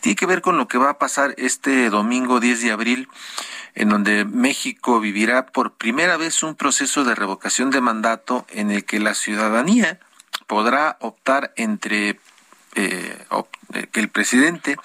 Tiene 0.00 0.16
que 0.16 0.26
ver 0.26 0.42
con 0.42 0.56
lo 0.56 0.68
que 0.68 0.78
va 0.78 0.90
a 0.90 0.98
pasar 0.98 1.34
este 1.38 1.90
domingo 1.90 2.38
10 2.38 2.62
de 2.62 2.72
abril, 2.72 3.08
en 3.74 3.88
donde 3.88 4.24
México 4.24 5.00
vivirá 5.00 5.46
por 5.46 5.72
primera 5.72 6.16
vez 6.16 6.42
un 6.42 6.54
proceso 6.54 7.04
de 7.04 7.14
revocación 7.14 7.70
de 7.70 7.80
mandato 7.80 8.46
en 8.50 8.70
el 8.70 8.84
que 8.84 9.00
la 9.00 9.14
ciudadanía 9.14 9.98
podrá 10.46 10.96
optar 11.00 11.52
entre 11.56 12.18
eh, 12.78 13.18
eh, 13.72 13.86
que 13.90 14.00
el 14.00 14.10
presidente 14.10 14.76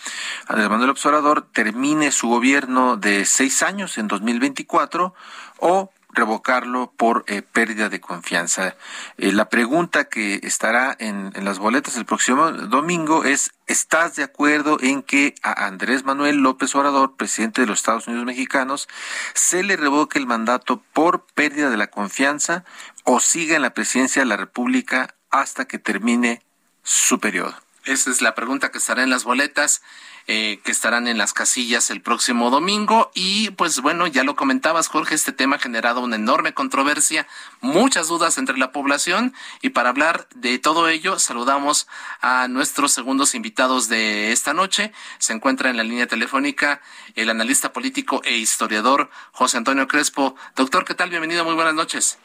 Andrés 0.48 0.70
Manuel 0.70 0.92
Observador 0.92 1.46
termine 1.52 2.14
su 2.14 2.30
gobierno 2.30 2.96
de 2.96 3.26
seis 3.26 3.64
años 3.64 3.98
en 3.98 4.08
2024 4.08 5.14
o 5.60 5.92
revocarlo 6.14 6.94
por 6.96 7.26
eh, 7.28 7.42
pérdida 7.42 7.90
de 7.90 8.00
confianza. 8.00 8.78
la 9.18 9.50
pregunta 9.50 10.06
que 10.06 10.40
estará 10.44 10.96
en, 11.00 11.34
en, 11.36 11.44
las 11.44 11.60
boletas 11.60 11.98
el 11.98 12.06
próximo 12.06 12.52
domingo 12.52 13.26
es, 13.26 13.52
¿estás 13.68 14.16
de 14.16 14.24
acuerdo 14.24 14.78
en 14.80 15.04
que 15.04 15.36
a 15.44 15.66
Andrés 15.66 16.06
Manuel 16.06 16.38
López 16.38 16.74
Obrador, 16.76 17.18
presidente 17.18 17.60
de 17.60 17.68
los 17.68 17.80
Estados 17.80 18.08
Unidos 18.08 18.26
mexicanos, 18.26 18.88
se 19.34 19.64
le 19.64 19.76
revoque 19.76 20.18
el 20.18 20.28
mandato 20.28 20.82
por 20.94 21.26
pérdida 21.34 21.70
de 21.70 21.78
la 21.78 21.88
confianza 21.88 22.64
o 23.04 23.20
siga 23.20 23.58
en 23.58 23.64
la 23.64 23.74
presidencia 23.74 24.22
de 24.22 24.28
la 24.28 24.38
República 24.38 25.16
hasta 25.32 25.66
que 25.66 25.80
termine 25.80 26.42
su 26.84 27.20
periodo? 27.20 27.56
Esa 27.86 28.12
es 28.12 28.22
la 28.22 28.36
pregunta 28.36 28.70
que 28.70 28.78
estará 28.78 29.02
en 29.02 29.10
las 29.10 29.24
boletas, 29.24 29.82
eh, 30.28 30.60
que 30.64 30.72
estarán 30.72 31.08
en 31.08 31.18
las 31.18 31.34
casillas 31.34 31.90
el 31.90 32.00
próximo 32.00 32.52
domingo. 32.52 33.10
Y 33.16 33.50
pues 33.52 33.82
bueno, 33.82 34.06
ya 34.06 34.24
lo 34.24 34.36
comentabas, 34.36 34.88
Jorge, 34.88 35.16
este 35.16 35.32
tema 35.32 35.56
ha 35.56 35.60
generado 35.60 36.02
una 36.02 36.16
enorme 36.16 36.54
controversia, 36.54 37.28
muchas 37.60 38.08
dudas 38.08 38.38
entre 38.38 38.60
la 38.60 38.72
población. 38.72 39.34
Y 39.64 39.70
para 39.70 39.90
hablar 39.90 40.28
de 40.36 40.60
todo 40.60 40.90
ello, 40.90 41.18
saludamos 41.18 41.88
a 42.22 42.48
nuestros 42.48 42.92
segundos 42.92 43.34
invitados 43.34 43.90
de 43.90 44.32
esta 44.32 44.54
noche. 44.54 44.92
Se 45.18 45.34
encuentra 45.34 45.72
en 45.72 45.78
la 45.78 45.84
línea 45.84 46.06
telefónica 46.06 46.82
el 47.16 47.32
analista 47.32 47.74
político 47.74 48.22
e 48.24 48.38
historiador 48.38 49.10
José 49.32 49.58
Antonio 49.58 49.88
Crespo. 49.88 50.36
Doctor, 50.56 50.86
¿qué 50.86 50.94
tal? 50.94 51.10
Bienvenido, 51.10 51.44
muy 51.46 51.56
buenas 51.56 51.74
noches. 51.74 52.20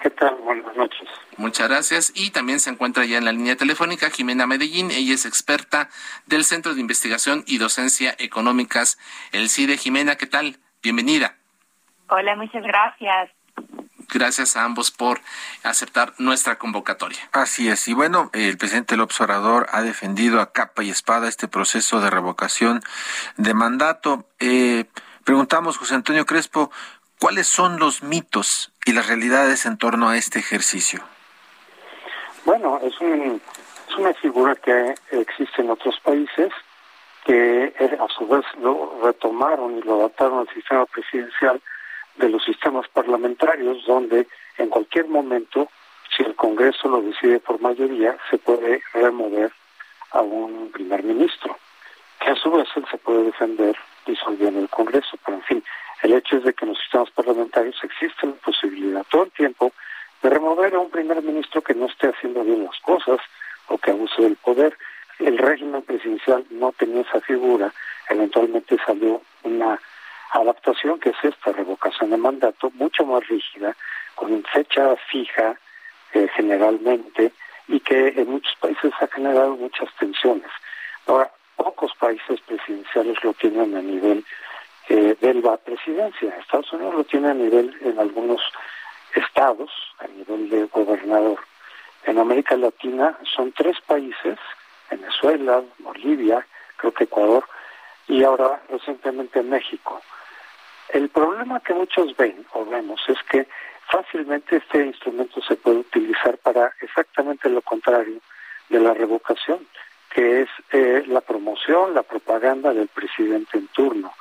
¿Qué 0.00 0.08
tal? 0.10 0.34
Buenas 0.36 0.74
noches. 0.76 1.08
Muchas 1.36 1.68
gracias. 1.68 2.12
Y 2.14 2.30
también 2.30 2.58
se 2.58 2.70
encuentra 2.70 3.04
ya 3.04 3.18
en 3.18 3.26
la 3.26 3.32
línea 3.32 3.56
telefónica 3.56 4.08
Jimena 4.10 4.46
Medellín. 4.46 4.90
Ella 4.90 5.14
es 5.14 5.26
experta 5.26 5.90
del 6.26 6.44
Centro 6.44 6.74
de 6.74 6.80
Investigación 6.80 7.44
y 7.46 7.58
Docencia 7.58 8.14
Económicas, 8.18 8.98
el 9.32 9.50
CIDE. 9.50 9.76
Jimena, 9.76 10.16
¿qué 10.16 10.26
tal? 10.26 10.56
Bienvenida. 10.82 11.36
Hola, 12.08 12.34
muchas 12.34 12.62
gracias. 12.62 13.30
Gracias 14.12 14.56
a 14.56 14.64
ambos 14.64 14.90
por 14.90 15.20
aceptar 15.62 16.14
nuestra 16.18 16.58
convocatoria. 16.58 17.20
Así 17.32 17.68
es. 17.68 17.86
Y 17.86 17.92
bueno, 17.92 18.30
el 18.32 18.56
presidente 18.56 18.96
López 18.96 19.20
Obrador 19.20 19.66
ha 19.70 19.82
defendido 19.82 20.40
a 20.40 20.52
capa 20.52 20.82
y 20.82 20.90
espada 20.90 21.28
este 21.28 21.46
proceso 21.46 22.00
de 22.00 22.10
revocación 22.10 22.82
de 23.36 23.54
mandato. 23.54 24.26
Eh, 24.40 24.86
preguntamos, 25.24 25.76
José 25.76 25.94
Antonio 25.94 26.26
Crespo, 26.26 26.72
¿cuáles 27.20 27.46
son 27.46 27.78
los 27.78 28.02
mitos 28.02 28.72
y 28.84 28.92
las 28.92 29.06
realidades 29.06 29.66
en 29.66 29.78
torno 29.78 30.08
a 30.08 30.16
este 30.16 30.38
ejercicio? 30.38 31.00
Bueno, 32.44 32.80
es, 32.82 32.98
un, 33.00 33.40
es 33.88 33.96
una 33.96 34.14
figura 34.14 34.56
que 34.56 34.94
existe 35.12 35.62
en 35.62 35.70
otros 35.70 36.00
países 36.00 36.50
que 37.24 37.74
eh, 37.78 37.98
a 38.00 38.08
su 38.08 38.26
vez 38.26 38.44
lo 38.60 38.98
retomaron 39.04 39.78
y 39.78 39.82
lo 39.82 40.00
adaptaron 40.00 40.40
al 40.40 40.54
sistema 40.54 40.86
presidencial 40.86 41.60
de 42.16 42.28
los 42.30 42.42
sistemas 42.42 42.88
parlamentarios, 42.88 43.84
donde 43.86 44.26
en 44.56 44.68
cualquier 44.68 45.06
momento, 45.06 45.68
si 46.16 46.22
el 46.22 46.34
Congreso 46.34 46.88
lo 46.88 47.02
decide 47.02 47.38
por 47.38 47.60
mayoría, 47.60 48.16
se 48.30 48.38
puede 48.38 48.82
remover 48.94 49.52
a 50.12 50.22
un 50.22 50.70
primer 50.72 51.02
ministro, 51.02 51.58
que 52.18 52.30
a 52.30 52.36
su 52.36 52.50
vez 52.50 52.68
él 52.74 52.84
se 52.90 52.98
puede 52.98 53.24
defender 53.24 53.76
disolviendo 54.06 54.60
el 54.60 54.68
Congreso. 54.68 55.18
Pero 55.24 55.36
en 55.36 55.44
fin, 55.44 55.64
el 56.02 56.14
hecho 56.14 56.38
es 56.38 56.44
de 56.44 56.54
que 56.54 56.64
en 56.64 56.70
los 56.70 56.78
sistemas 56.78 57.10
parlamentarios 57.10 57.76
existe 57.82 58.26
la 58.26 58.32
posibilidad 58.34 59.04
todo 59.10 59.24
el 59.24 59.30
tiempo 59.32 59.72
de 60.22 60.30
remover 60.30 60.74
a 60.74 60.80
un 60.80 60.90
primer 60.90 61.22
ministro 61.22 61.62
que 61.62 61.74
no 61.74 61.86
esté 61.86 62.08
haciendo 62.08 62.42
bien 62.42 62.64
las 62.64 62.78
cosas 62.80 63.18
o 63.68 63.78
que 63.78 63.90
abuse 63.90 64.22
del 64.22 64.36
poder. 64.36 64.76
El 65.18 65.38
régimen 65.38 65.82
presidencial 65.82 66.44
no 66.50 66.72
tenía 66.72 67.02
esa 67.02 67.20
figura, 67.20 67.72
eventualmente 68.08 68.76
salió 68.84 69.20
una 69.42 69.78
adaptación 70.32 70.98
que 70.98 71.10
es 71.10 71.16
esta 71.22 71.52
revocación 71.52 72.10
de 72.10 72.16
mandato, 72.16 72.70
mucho 72.74 73.04
más 73.04 73.26
rígida, 73.28 73.76
con 74.14 74.42
fecha 74.44 74.96
fija 75.10 75.56
eh, 76.12 76.28
generalmente, 76.34 77.32
y 77.68 77.80
que 77.80 78.08
en 78.08 78.30
muchos 78.30 78.54
países 78.60 78.92
ha 79.00 79.06
generado 79.08 79.56
muchas 79.56 79.88
tensiones. 79.98 80.50
Ahora, 81.06 81.30
pocos 81.56 81.92
países 81.98 82.40
presidenciales 82.40 83.22
lo 83.22 83.32
tienen 83.34 83.76
a 83.76 83.82
nivel 83.82 84.24
eh, 84.90 85.16
de 85.20 85.34
la 85.34 85.56
presidencia. 85.56 86.34
Estados 86.40 86.72
Unidos 86.72 86.94
lo 86.96 87.04
tiene 87.04 87.30
a 87.30 87.34
nivel 87.34 87.78
en 87.80 87.96
algunos 88.00 88.40
estados, 89.14 89.70
a 90.00 90.08
nivel 90.08 90.50
de 90.50 90.64
gobernador. 90.64 91.38
En 92.06 92.18
América 92.18 92.56
Latina 92.56 93.16
son 93.36 93.52
tres 93.52 93.76
países, 93.86 94.36
Venezuela, 94.90 95.62
Bolivia, 95.78 96.44
creo 96.76 96.92
que 96.92 97.04
Ecuador, 97.04 97.44
y 98.08 98.24
ahora 98.24 98.60
recientemente 98.68 99.44
México. 99.44 100.00
El 100.88 101.08
problema 101.08 101.60
que 101.60 101.72
muchos 101.72 102.16
ven 102.16 102.44
o 102.52 102.64
vemos 102.64 103.00
es 103.06 103.18
que 103.30 103.46
fácilmente 103.86 104.56
este 104.56 104.86
instrumento 104.86 105.40
se 105.42 105.54
puede 105.54 105.78
utilizar 105.78 106.36
para 106.38 106.72
exactamente 106.80 107.48
lo 107.48 107.62
contrario 107.62 108.18
de 108.68 108.80
la 108.80 108.92
revocación, 108.92 109.64
que 110.12 110.42
es 110.42 110.48
eh, 110.72 111.04
la 111.06 111.20
promoción, 111.20 111.94
la 111.94 112.02
propaganda 112.02 112.74
del 112.74 112.88
presidente 112.88 113.56
en 113.56 113.68
turno, 113.68 114.12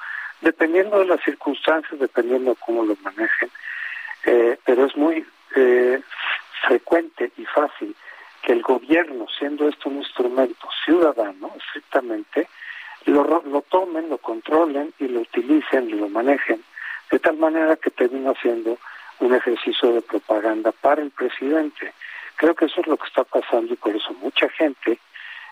dependiendo 0.41 0.99
de 0.99 1.05
las 1.05 1.21
circunstancias, 1.21 1.99
dependiendo 1.99 2.51
de 2.51 2.57
cómo 2.65 2.83
lo 2.83 2.95
manejen, 3.03 3.49
eh, 4.25 4.57
pero 4.65 4.85
es 4.85 4.95
muy 4.95 5.25
eh, 5.55 6.01
frecuente 6.67 7.31
y 7.37 7.45
fácil 7.45 7.95
que 8.41 8.53
el 8.53 8.61
gobierno, 8.61 9.25
siendo 9.37 9.67
esto 9.67 9.89
un 9.89 9.97
instrumento 9.97 10.67
ciudadano, 10.85 11.51
estrictamente, 11.57 12.47
lo, 13.05 13.23
lo 13.23 13.61
tomen, 13.63 14.09
lo 14.09 14.17
controlen 14.17 14.93
y 14.99 15.07
lo 15.07 15.21
utilicen 15.21 15.89
y 15.89 15.93
lo 15.93 16.09
manejen, 16.09 16.63
de 17.11 17.19
tal 17.19 17.37
manera 17.37 17.75
que 17.75 17.89
termina 17.89 18.33
siendo 18.41 18.77
un 19.19 19.33
ejercicio 19.33 19.93
de 19.93 20.01
propaganda 20.01 20.71
para 20.71 21.01
el 21.01 21.11
presidente. 21.11 21.93
Creo 22.35 22.55
que 22.55 22.65
eso 22.65 22.81
es 22.81 22.87
lo 22.87 22.97
que 22.97 23.07
está 23.07 23.23
pasando 23.23 23.73
y 23.73 23.77
por 23.77 23.95
eso 23.95 24.13
mucha 24.13 24.47
gente 24.49 24.99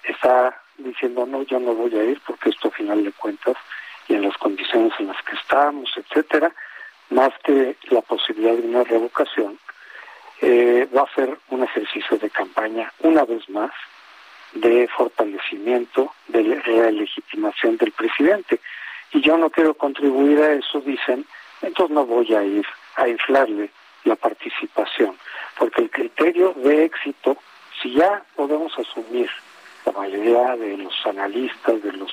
está 0.03 0.61
diciendo, 0.77 1.25
no, 1.25 1.43
yo 1.43 1.59
no 1.59 1.73
voy 1.73 1.93
a 1.97 2.03
ir 2.03 2.21
porque 2.25 2.49
esto 2.49 2.69
a 2.69 2.71
final 2.71 3.03
de 3.03 3.11
cuentas 3.11 3.57
y 4.07 4.13
en 4.13 4.23
las 4.23 4.37
condiciones 4.37 4.93
en 4.99 5.07
las 5.07 5.21
que 5.23 5.35
estamos, 5.35 5.91
etcétera, 5.95 6.53
más 7.09 7.31
que 7.43 7.75
la 7.89 8.01
posibilidad 8.01 8.53
de 8.53 8.67
una 8.67 8.83
revocación, 8.83 9.59
eh, 10.41 10.87
va 10.95 11.03
a 11.03 11.15
ser 11.15 11.37
un 11.49 11.63
ejercicio 11.63 12.17
de 12.17 12.29
campaña 12.29 12.91
una 12.99 13.25
vez 13.25 13.49
más 13.49 13.71
de 14.53 14.87
fortalecimiento, 14.87 16.13
de 16.27 16.61
relegitimación 16.61 17.77
del 17.77 17.91
presidente. 17.91 18.59
Y 19.11 19.21
yo 19.21 19.37
no 19.37 19.49
quiero 19.49 19.73
contribuir 19.73 20.39
a 20.41 20.53
eso, 20.53 20.79
dicen, 20.81 21.25
entonces 21.61 21.93
no 21.93 22.05
voy 22.05 22.33
a 22.33 22.43
ir 22.43 22.65
a 22.95 23.07
inflarle 23.07 23.69
la 24.03 24.15
participación, 24.15 25.17
porque 25.57 25.81
el 25.81 25.89
criterio 25.89 26.53
de 26.53 26.85
éxito, 26.85 27.37
si 27.81 27.93
ya 27.93 28.23
podemos 28.35 28.77
asumir, 28.77 29.29
la 29.85 29.91
mayoría 29.91 30.55
de 30.55 30.77
los 30.77 30.93
analistas, 31.05 31.81
de 31.81 31.93
los 31.93 32.11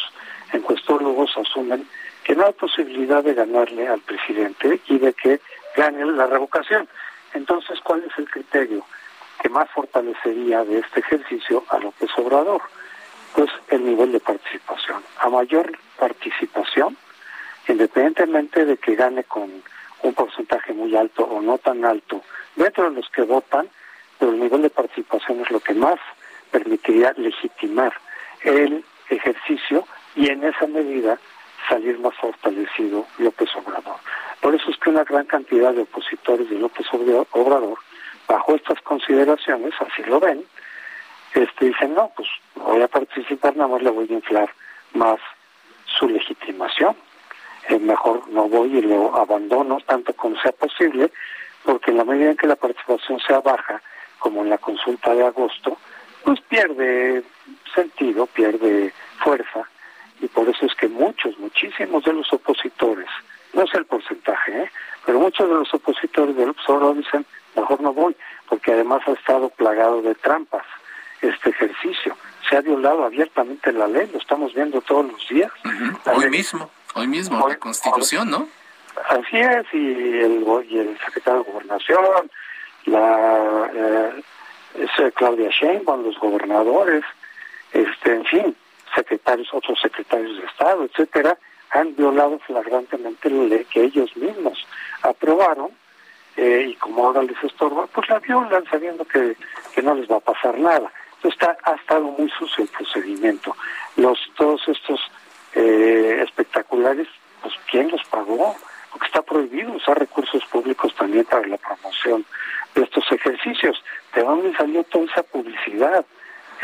encuestólogos 0.55 1.37
asumen 1.37 1.88
que 2.23 2.35
no 2.35 2.47
hay 2.47 2.53
posibilidad 2.53 3.23
de 3.23 3.35
ganarle 3.35 3.88
al 3.88 4.01
presidente 4.01 4.81
y 4.88 4.99
de 4.99 5.12
que 5.12 5.40
gane 5.77 6.05
la 6.07 6.27
revocación. 6.27 6.88
Entonces, 7.35 7.81
¿cuál 7.81 8.05
es 8.05 8.19
el 8.19 8.31
criterio? 8.31 8.85
que 9.45 9.51
más 9.51 9.69
fortalecería 9.73 10.64
de 10.64 10.79
este 10.79 11.01
ejercicio 11.01 11.64
a 11.69 11.79
López 11.79 12.09
Obrador? 12.17 12.62
Pues 13.35 13.51
el 13.69 13.85
nivel 13.85 14.12
de 14.12 14.21
participación. 14.21 15.03
A 15.19 15.29
mayor 15.29 15.71
participación, 15.99 16.97
independientemente 17.69 18.64
de 18.64 18.79
que 18.79 18.95
gane 18.95 19.25
con 19.25 19.51
un 20.03 20.14
porcentaje 20.14 20.73
muy 20.73 20.97
alto 20.97 21.25
o 21.25 21.43
no 21.43 21.59
tan 21.59 21.85
alto, 21.85 22.23
dentro 22.57 22.88
de 22.88 22.97
los 22.97 23.11
que 23.11 23.21
votan, 23.21 23.69
pero 24.19 24.33
el 24.33 24.40
nivel 24.40 24.62
de 24.62 24.71
participación 24.71 25.40
es 25.40 25.51
lo 25.51 25.61
que 25.61 25.75
más 25.75 25.99
permitiría 26.51 27.12
legitimar 27.19 27.93
el 28.45 28.83
ejercicio 29.11 29.87
y 30.16 30.31
en 30.31 30.44
esa 30.44 30.66
medida 30.66 31.18
salir 31.68 31.98
más 31.98 32.14
fortalecido 32.16 33.07
López 33.18 33.48
Obrador. 33.57 33.96
Por 34.40 34.55
eso 34.55 34.70
es 34.70 34.77
que 34.79 34.90
una 34.90 35.05
gran 35.05 35.27
cantidad 35.27 35.72
de 35.72 35.83
opositores 35.83 36.48
de 36.50 36.59
López 36.59 36.87
Obrador 36.92 37.79
bajo 38.29 38.55
estas 38.55 38.81
consideraciones, 38.83 39.72
así 39.81 40.03
lo 40.05 40.20
ven, 40.20 40.44
este, 41.35 41.66
dicen, 41.66 41.94
no, 41.94 42.12
pues 42.16 42.29
voy 42.55 42.81
a 42.83 42.88
participar, 42.88 43.57
nada 43.57 43.68
más 43.68 43.83
le 43.83 43.90
voy 43.90 44.07
a 44.09 44.12
inflar 44.14 44.50
más 44.92 45.18
su 45.87 46.09
legitimación. 46.09 46.96
Eh, 47.68 47.79
mejor 47.79 48.29
no 48.29 48.48
voy 48.48 48.79
y 48.79 48.83
lo 48.83 49.16
abandono 49.16 49.79
tanto 49.87 50.12
como 50.14 50.40
sea 50.40 50.53
posible, 50.53 51.11
porque 51.64 51.90
en 51.90 51.96
la 51.96 52.05
medida 52.05 52.31
en 52.31 52.37
que 52.37 52.46
la 52.46 52.57
participación 52.57 53.18
sea 53.20 53.40
baja, 53.40 53.83
como 54.18 54.42
en 54.42 54.50
la 54.50 54.59
consulta 54.59 55.14
de 55.14 55.27
agosto, 55.27 55.79
pues 56.22 56.40
pierde 56.42 57.22
sentido, 57.74 58.27
pierde 58.27 58.92
fuerza, 59.22 59.68
y 60.25 60.29
por 60.29 60.49
eso 60.49 60.65
es 60.65 60.75
que 60.75 60.89
muchos, 60.89 61.39
muchísimos 61.39 62.03
de 62.05 62.15
los 62.15 62.33
opositores, 62.33 63.09
no 63.53 63.67
sé 63.67 63.77
el 63.77 63.85
porcentaje, 63.85 64.63
¿eh? 64.63 64.71
pero 65.05 65.21
muchos 65.21 65.47
de 65.47 65.55
los 65.55 65.75
opositores 65.75 66.35
del 66.35 66.51
observador 66.51 66.97
dicen, 66.97 67.27
mejor 67.55 67.81
no 67.83 67.93
voy, 67.93 68.17
porque 68.49 68.73
además 68.73 69.03
ha 69.07 69.13
estado 69.13 69.51
plagado 69.51 70.01
de 70.01 70.15
trampas 70.15 70.65
este 71.21 71.51
ejercicio. 71.51 72.17
Se 72.49 72.57
ha 72.57 72.63
violado 72.63 73.05
abiertamente 73.05 73.71
la 73.73 73.87
ley, 73.87 74.09
lo 74.13 74.19
estamos 74.19 74.55
viendo 74.55 74.81
todos 74.81 75.07
los 75.13 75.29
días. 75.29 75.53
Hoy 76.07 76.31
mismo, 76.31 76.71
hoy 76.95 77.07
mismo, 77.07 77.47
la 77.47 77.59
Constitución, 77.59 78.31
¿no? 78.31 78.49
Así 79.09 79.37
es, 79.37 79.67
y 79.73 80.21
el, 80.21 80.45
y 80.69 80.79
el 80.79 80.99
secretario 81.05 81.43
de 81.43 81.51
Gobernación, 81.51 82.31
la 82.87 83.71
eh, 83.75 85.13
Claudia 85.15 85.51
Sheinbaum, 85.51 86.05
los 86.05 86.19
gobernadores, 86.19 87.05
este, 87.73 88.15
en 88.15 88.25
fin, 88.25 88.57
secretarios, 88.95 89.49
otros 89.53 89.81
secretarios 89.81 90.39
de 90.39 90.47
Estado, 90.47 90.85
etcétera, 90.85 91.39
han 91.71 91.95
violado 91.97 92.39
flagrantemente 92.41 93.29
la 93.31 93.45
ley 93.45 93.65
que 93.65 93.85
ellos 93.85 94.17
mismos 94.17 94.67
aprobaron 95.03 95.71
eh, 96.37 96.67
y 96.71 96.75
como 96.77 97.07
ahora 97.07 97.23
les 97.23 97.43
estorba, 97.43 97.87
pues 97.87 98.09
la 98.09 98.19
violan 98.19 98.65
sabiendo 98.67 99.05
que, 99.05 99.37
que 99.75 99.83
no 99.83 99.95
les 99.95 100.11
va 100.11 100.17
a 100.17 100.21
pasar 100.21 100.59
nada. 100.59 100.93
Entonces 101.17 101.41
está, 101.41 101.57
ha 101.65 101.75
estado 101.75 102.05
muy 102.05 102.29
sucio 102.31 102.65
el 102.65 102.71
procedimiento. 102.71 103.57
Los 103.97 104.19
Todos 104.37 104.67
estos 104.69 105.01
eh, 105.55 106.21
espectaculares, 106.23 107.09
pues 107.41 107.55
¿quién 107.71 107.91
los 107.91 108.03
pagó? 108.09 108.57
Porque 108.91 109.07
está 109.07 109.23
prohibido 109.23 109.73
usar 109.73 109.99
recursos 109.99 110.45
públicos 110.47 110.95
también 110.97 111.25
para 111.25 111.47
la 111.47 111.57
promoción 111.57 112.25
de 112.75 112.83
estos 112.83 113.11
ejercicios. 113.13 113.83
¿De 114.15 114.23
dónde 114.23 114.57
salió 114.57 114.83
toda 114.85 115.05
esa 115.07 115.23
publicidad 115.23 116.05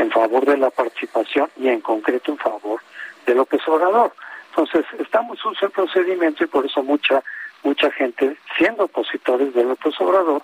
en 0.00 0.10
favor 0.10 0.44
de 0.46 0.56
la 0.56 0.70
participación 0.70 1.50
y 1.56 1.68
en 1.68 1.80
concreto 1.80 2.32
en 2.32 2.38
favor 2.38 2.80
de 3.26 3.34
López 3.34 3.60
Obrador? 3.68 4.12
Entonces, 4.50 4.84
muy 5.22 5.36
sucio 5.36 5.66
el 5.66 5.72
procedimiento 5.72 6.44
y 6.44 6.46
por 6.46 6.66
eso 6.66 6.82
mucha 6.82 7.22
mucha 7.62 7.90
gente, 7.90 8.36
siendo 8.56 8.84
opositores 8.84 9.52
del 9.54 9.68
López 9.68 9.94
Obrador, 10.00 10.42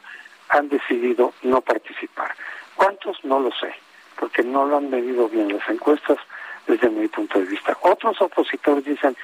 han 0.50 0.68
decidido 0.68 1.32
no 1.42 1.60
participar. 1.60 2.34
¿Cuántos? 2.74 3.24
No 3.24 3.40
lo 3.40 3.50
sé, 3.52 3.74
porque 4.18 4.42
no 4.42 4.66
lo 4.66 4.76
han 4.76 4.90
medido 4.90 5.28
bien 5.28 5.52
las 5.52 5.66
encuestas 5.68 6.18
desde 6.66 6.90
mi 6.90 7.08
punto 7.08 7.38
de 7.38 7.46
vista. 7.46 7.76
Otros 7.80 8.20
opositores 8.20 8.84
dicen, 8.84 9.16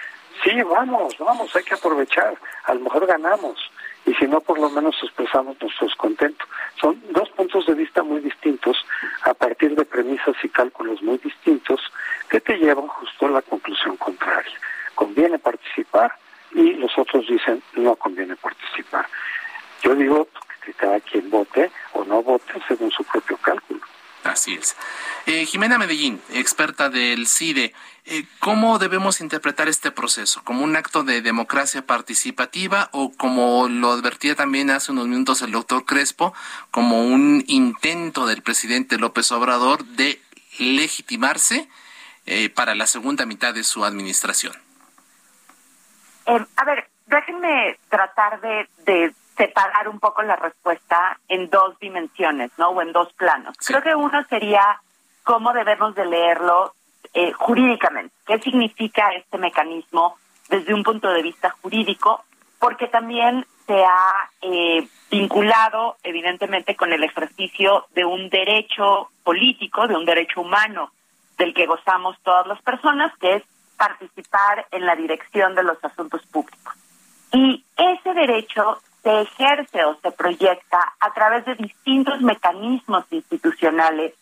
sí, 0.43 0.63
vamos, 0.63 1.17
vamos, 1.19 1.55
hay 1.55 1.65
que 1.65 1.75
aprovechar, 1.75 2.35
a 2.65 2.75
lo 2.75 2.81
mejor 2.81 3.07
ganamos, 3.07 3.59
y 4.05 4.15
si 4.15 4.27
no, 4.27 4.41
por 4.41 4.59
lo 4.59 4.69
menos 4.71 4.97
expresamos 5.03 5.57
nuestro 5.61 5.87
descontento. 5.87 6.45
Son 6.81 7.01
dos 7.11 7.29
puntos 7.31 7.67
de 7.67 7.75
vista 7.75 8.03
muy 8.03 8.21
distintos, 8.21 8.77
a 9.23 9.35
partir 9.35 9.75
de 9.77 9.85
premisas 9.85 10.35
y 10.43 10.49
cálculos 10.49 11.03
muy 11.03 11.19
distintos, 11.19 11.81
que 12.29 12.41
te 12.41 12.57
llevan 12.57 12.89
justo 12.89 13.27
a 13.27 13.31
la 13.31 13.43
conclusión 13.43 13.97
contraria. 13.97 14.59
Conviene 14.95 15.39
participar 15.39 16.13
y 16.55 16.75
los 16.75 16.97
otros 16.99 17.27
dicen 17.27 17.63
no 17.75 17.97
conviene 17.97 18.37
participar. 18.37 19.07
Yo 19.83 19.95
digo 19.95 20.29
que 20.65 20.73
cada 20.75 21.01
quien 21.01 21.31
vote 21.31 21.71
o 21.93 22.05
no 22.05 22.23
vote 22.23 22.53
según 22.69 22.91
su 22.91 23.05
propio 23.05 23.37
cálculo. 23.39 23.81
Así 24.25 24.55
es. 24.55 24.77
Eh, 25.27 25.45
Jimena 25.47 25.79
Medellín, 25.79 26.21
experta 26.31 26.89
del 26.89 27.27
CIDE. 27.27 27.75
¿Cómo 28.43 28.81
debemos 28.81 29.21
interpretar 29.21 29.69
este 29.69 29.93
proceso? 29.93 30.43
¿Como 30.43 30.65
un 30.65 30.75
acto 30.75 31.05
de 31.05 31.23
democracia 31.23 31.87
participativa 31.87 32.89
o 32.91 33.13
como 33.17 33.69
lo 33.69 33.93
advertía 33.93 34.35
también 34.35 34.69
hace 34.71 34.91
unos 34.91 35.07
minutos 35.07 35.43
el 35.43 35.53
doctor 35.53 35.85
Crespo, 35.85 36.35
como 36.73 37.05
un 37.05 37.45
intento 37.47 38.27
del 38.27 38.43
presidente 38.43 38.99
López 38.99 39.31
Obrador 39.31 39.85
de 39.85 40.21
legitimarse 40.59 41.69
eh, 42.27 42.51
para 42.51 42.75
la 42.75 42.89
segunda 42.89 43.27
mitad 43.27 43.55
de 43.55 43.63
su 43.63 43.85
administración? 43.85 44.55
a 46.27 46.65
ver, 46.65 46.89
déjenme 47.07 47.79
tratar 47.89 48.41
de, 48.41 49.15
separar 49.37 49.89
un 49.89 50.01
poco 50.01 50.23
la 50.23 50.35
respuesta 50.35 51.19
en 51.29 51.49
dos 51.49 51.79
dimensiones, 51.79 52.51
¿no? 52.59 52.71
O 52.71 52.83
en 52.83 52.93
dos 52.93 53.13
planos. 53.13 53.57
Creo 53.65 53.83
que 53.83 53.95
uno 53.95 54.25
sería 54.29 54.81
cómo 55.23 55.53
debemos 55.53 55.95
de 55.95 56.07
leerlo 56.07 56.75
eh, 57.15 57.33
jurídicamente. 57.33 58.15
¿Qué 58.27 58.39
significa 58.39 59.11
este 59.13 59.39
mecanismo 59.39 60.17
desde 60.49 60.75
un 60.75 60.83
punto 60.83 61.11
de 61.11 61.23
vista 61.23 61.51
jurídico? 61.63 62.25
Porque 62.59 62.87
también 62.87 63.45
se 63.67 63.85
ha 63.85 64.31
eh, 64.41 64.87
vinculado, 65.11 65.97
evidentemente, 66.03 66.77
con 66.77 66.93
el 66.93 67.05
ejercicio 67.05 67.87
de 67.95 68.05
un 68.05 68.29
derecho 68.29 69.11
político, 69.25 69.87
de 69.87 69.97
un 69.97 70.05
derecho 70.05 70.41
humano 70.41 70.91
del 71.39 71.55
que 71.55 71.67
gozamos 71.67 72.17
todas 72.23 72.47
las 72.47 72.61
personas, 72.63 73.13
que 73.19 73.37
es 73.37 73.43
participar 73.77 74.67
en 74.71 74.87
la 74.87 74.95
dirección 74.97 75.55
de 75.55 75.65
los 75.65 75.83
asuntos 75.85 76.23
públicos. 76.27 76.75
Y 77.33 77.65
ese 77.77 78.15
derecho 78.15 78.81
se 79.03 79.23
ejerce 79.23 79.85
o 79.85 79.97
se 80.01 80.13
proyecta 80.13 80.95
a 81.01 81.13
través 81.13 81.45
de 81.45 81.57
distintos 81.57 82.21
mecanismos 82.21 83.05
institucionales 83.11 84.15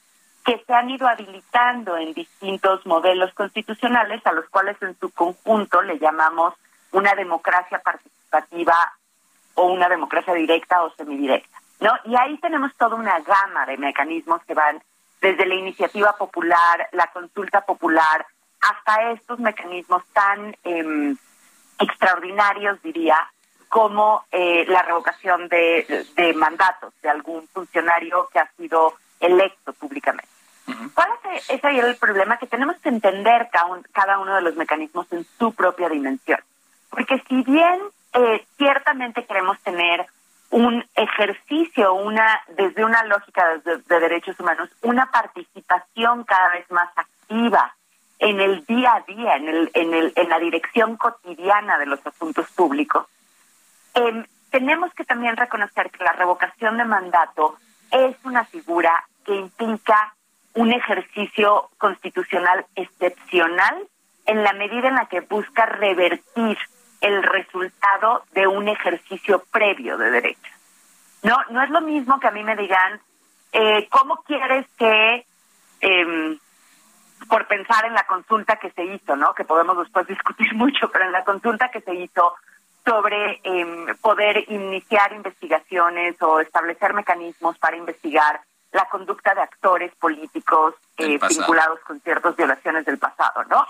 que 0.44 0.62
se 0.66 0.72
han 0.72 0.90
ido 0.90 1.06
habilitando 1.06 1.96
en 1.96 2.14
distintos 2.14 2.84
modelos 2.86 3.32
constitucionales 3.34 4.24
a 4.26 4.32
los 4.32 4.48
cuales 4.48 4.76
en 4.82 4.98
su 4.98 5.10
conjunto 5.10 5.82
le 5.82 5.98
llamamos 5.98 6.54
una 6.92 7.14
democracia 7.14 7.78
participativa 7.78 8.74
o 9.54 9.66
una 9.66 9.88
democracia 9.88 10.34
directa 10.34 10.82
o 10.82 10.94
semidirecta, 10.94 11.60
¿no? 11.80 11.92
Y 12.04 12.16
ahí 12.16 12.38
tenemos 12.38 12.74
toda 12.76 12.96
una 12.96 13.20
gama 13.20 13.66
de 13.66 13.76
mecanismos 13.76 14.42
que 14.44 14.54
van 14.54 14.82
desde 15.20 15.46
la 15.46 15.54
iniciativa 15.54 16.16
popular, 16.16 16.88
la 16.92 17.08
consulta 17.08 17.60
popular, 17.60 18.26
hasta 18.60 19.10
estos 19.12 19.38
mecanismos 19.38 20.02
tan 20.12 20.56
eh, 20.64 21.14
extraordinarios, 21.78 22.80
diría, 22.82 23.16
como 23.68 24.24
eh, 24.32 24.64
la 24.68 24.82
revocación 24.82 25.48
de, 25.48 26.06
de, 26.16 26.32
mandatos 26.34 26.92
de 27.02 27.08
algún 27.08 27.46
funcionario 27.48 28.28
que 28.32 28.40
ha 28.40 28.50
sido 28.56 28.94
electo 29.20 29.72
públicamente. 29.74 30.28
¿Cuál 30.94 31.10
es, 31.34 31.50
ese 31.50 31.78
el 31.78 31.96
problema? 31.96 32.38
Que 32.38 32.46
tenemos 32.46 32.76
que 32.78 32.88
entender 32.88 33.48
cada, 33.92 34.18
uno 34.18 34.36
de 34.36 34.42
los 34.42 34.56
mecanismos 34.56 35.06
en 35.12 35.26
su 35.38 35.52
propia 35.52 35.88
dimensión. 35.88 36.40
Porque 36.90 37.22
si 37.28 37.42
bien 37.42 37.80
eh, 38.14 38.44
ciertamente 38.56 39.24
queremos 39.24 39.60
tener 39.60 40.06
un 40.50 40.84
ejercicio, 40.94 41.94
una 41.94 42.40
desde 42.56 42.84
una 42.84 43.04
lógica 43.04 43.58
de, 43.58 43.78
de, 43.78 44.00
derechos 44.00 44.38
humanos, 44.40 44.68
una 44.82 45.10
participación 45.10 46.24
cada 46.24 46.50
vez 46.50 46.70
más 46.70 46.88
activa 46.96 47.74
en 48.18 48.40
el 48.40 48.64
día 48.66 48.94
a 48.94 49.00
día, 49.00 49.36
en, 49.36 49.48
el, 49.48 49.70
en, 49.74 49.94
el, 49.94 50.12
en 50.16 50.28
la 50.28 50.38
dirección 50.38 50.96
cotidiana 50.96 51.78
de 51.78 51.86
los 51.86 52.04
asuntos 52.04 52.50
públicos, 52.50 53.06
em, 53.94 54.24
tenemos 54.50 54.92
que 54.94 55.04
también 55.04 55.36
reconocer 55.36 55.90
que 55.90 56.04
la 56.04 56.12
revocación 56.12 56.76
de 56.76 56.84
mandato 56.84 57.56
es 57.90 58.16
una 58.24 58.44
figura 58.44 59.04
que 59.24 59.34
implica 59.34 60.14
un 60.54 60.72
ejercicio 60.72 61.70
constitucional 61.78 62.66
excepcional 62.74 63.86
en 64.26 64.42
la 64.42 64.52
medida 64.52 64.88
en 64.88 64.94
la 64.94 65.06
que 65.06 65.20
busca 65.20 65.66
revertir 65.66 66.58
el 67.00 67.22
resultado 67.22 68.24
de 68.32 68.46
un 68.46 68.68
ejercicio 68.68 69.42
previo 69.50 69.96
de 69.96 70.10
derechos. 70.10 70.52
No, 71.22 71.36
no 71.50 71.62
es 71.62 71.70
lo 71.70 71.80
mismo 71.80 72.18
que 72.20 72.28
a 72.28 72.32
mí 72.32 72.42
me 72.42 72.56
digan, 72.56 73.00
eh, 73.52 73.88
¿cómo 73.90 74.22
quieres 74.26 74.66
que 74.78 75.24
eh, 75.80 76.38
por 77.28 77.46
pensar 77.46 77.84
en 77.84 77.94
la 77.94 78.06
consulta 78.06 78.56
que 78.56 78.70
se 78.70 78.84
hizo, 78.84 79.16
¿no? 79.16 79.34
Que 79.34 79.44
podemos 79.44 79.78
después 79.78 80.06
discutir 80.08 80.54
mucho, 80.54 80.90
pero 80.90 81.04
en 81.04 81.12
la 81.12 81.24
consulta 81.24 81.70
que 81.70 81.80
se 81.80 81.94
hizo 81.94 82.34
sobre 82.84 83.40
eh, 83.44 83.94
poder 84.00 84.44
iniciar 84.50 85.12
investigaciones 85.12 86.20
o 86.22 86.40
establecer 86.40 86.94
mecanismos 86.94 87.58
para 87.58 87.76
investigar 87.76 88.40
la 88.72 88.84
conducta 88.86 89.34
de 89.34 89.42
actores 89.42 89.92
políticos 89.96 90.74
eh, 90.96 91.18
vinculados 91.28 91.80
con 91.80 92.00
ciertas 92.00 92.36
violaciones 92.36 92.84
del 92.84 92.98
pasado, 92.98 93.44
¿no? 93.50 93.66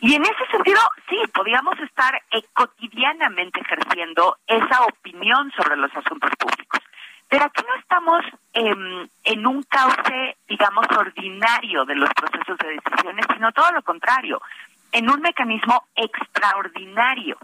Y 0.00 0.14
en 0.14 0.22
ese 0.22 0.46
sentido, 0.50 0.80
sí, 1.08 1.16
podríamos 1.32 1.78
estar 1.78 2.14
eh, 2.30 2.42
cotidianamente 2.52 3.60
ejerciendo 3.60 4.38
esa 4.46 4.82
opinión 4.84 5.52
sobre 5.52 5.76
los 5.76 5.94
asuntos 5.96 6.30
públicos. 6.38 6.80
Pero 7.28 7.44
aquí 7.44 7.62
no 7.66 7.74
estamos 7.76 8.24
em, 8.54 9.08
en 9.22 9.46
un 9.46 9.62
cauce, 9.62 10.36
digamos, 10.48 10.86
ordinario 10.96 11.84
de 11.84 11.94
los 11.94 12.10
procesos 12.14 12.58
de 12.58 12.80
decisiones, 12.80 13.24
sino 13.32 13.52
todo 13.52 13.70
lo 13.70 13.82
contrario, 13.82 14.42
en 14.90 15.08
un 15.08 15.20
mecanismo 15.20 15.84
extraordinario. 15.94 17.38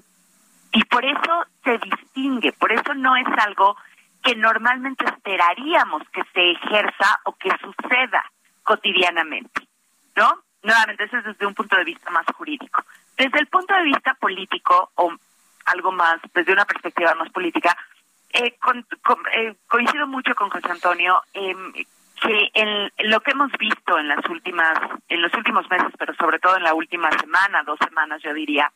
Y 0.72 0.82
por 0.84 1.04
eso 1.04 1.44
se 1.62 1.78
distingue, 1.78 2.52
por 2.52 2.72
eso 2.72 2.94
no 2.94 3.14
es 3.14 3.26
algo 3.38 3.76
que 4.26 4.34
normalmente 4.34 5.04
esperaríamos 5.04 6.02
que 6.12 6.22
se 6.34 6.50
ejerza 6.50 7.20
o 7.26 7.36
que 7.36 7.48
suceda 7.60 8.24
cotidianamente, 8.64 9.68
¿no? 10.16 10.42
Nuevamente, 10.64 11.04
eso 11.04 11.18
es 11.18 11.24
desde 11.26 11.46
un 11.46 11.54
punto 11.54 11.76
de 11.76 11.84
vista 11.84 12.10
más 12.10 12.26
jurídico. 12.34 12.82
Desde 13.16 13.38
el 13.38 13.46
punto 13.46 13.72
de 13.72 13.84
vista 13.84 14.14
político, 14.14 14.90
o 14.96 15.14
algo 15.66 15.92
más, 15.92 16.18
desde 16.34 16.52
una 16.52 16.64
perspectiva 16.64 17.14
más 17.14 17.30
política, 17.30 17.76
eh, 18.32 18.58
eh, 19.32 19.54
coincido 19.68 20.08
mucho 20.08 20.34
con 20.34 20.50
José 20.50 20.72
Antonio 20.72 21.22
em, 21.32 21.72
que 22.20 22.50
en 22.54 22.90
lo 23.08 23.20
que 23.20 23.30
hemos 23.30 23.52
visto 23.52 23.96
en 23.96 24.08
las 24.08 24.26
últimas 24.28 24.76
en 25.08 25.22
los 25.22 25.32
últimos 25.34 25.70
meses 25.70 25.92
pero 25.98 26.14
sobre 26.14 26.38
todo 26.38 26.56
en 26.56 26.64
la 26.64 26.74
última 26.74 27.10
semana 27.20 27.62
dos 27.62 27.78
semanas 27.78 28.22
yo 28.22 28.32
diría 28.34 28.72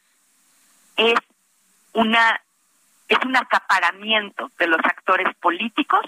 es 0.97 1.19
una 1.95 2.41
es 3.11 3.19
un 3.25 3.37
acaparamiento 3.37 4.51
de 4.59 4.69
los 4.69 4.81
actores 4.85 5.35
políticos 5.37 6.07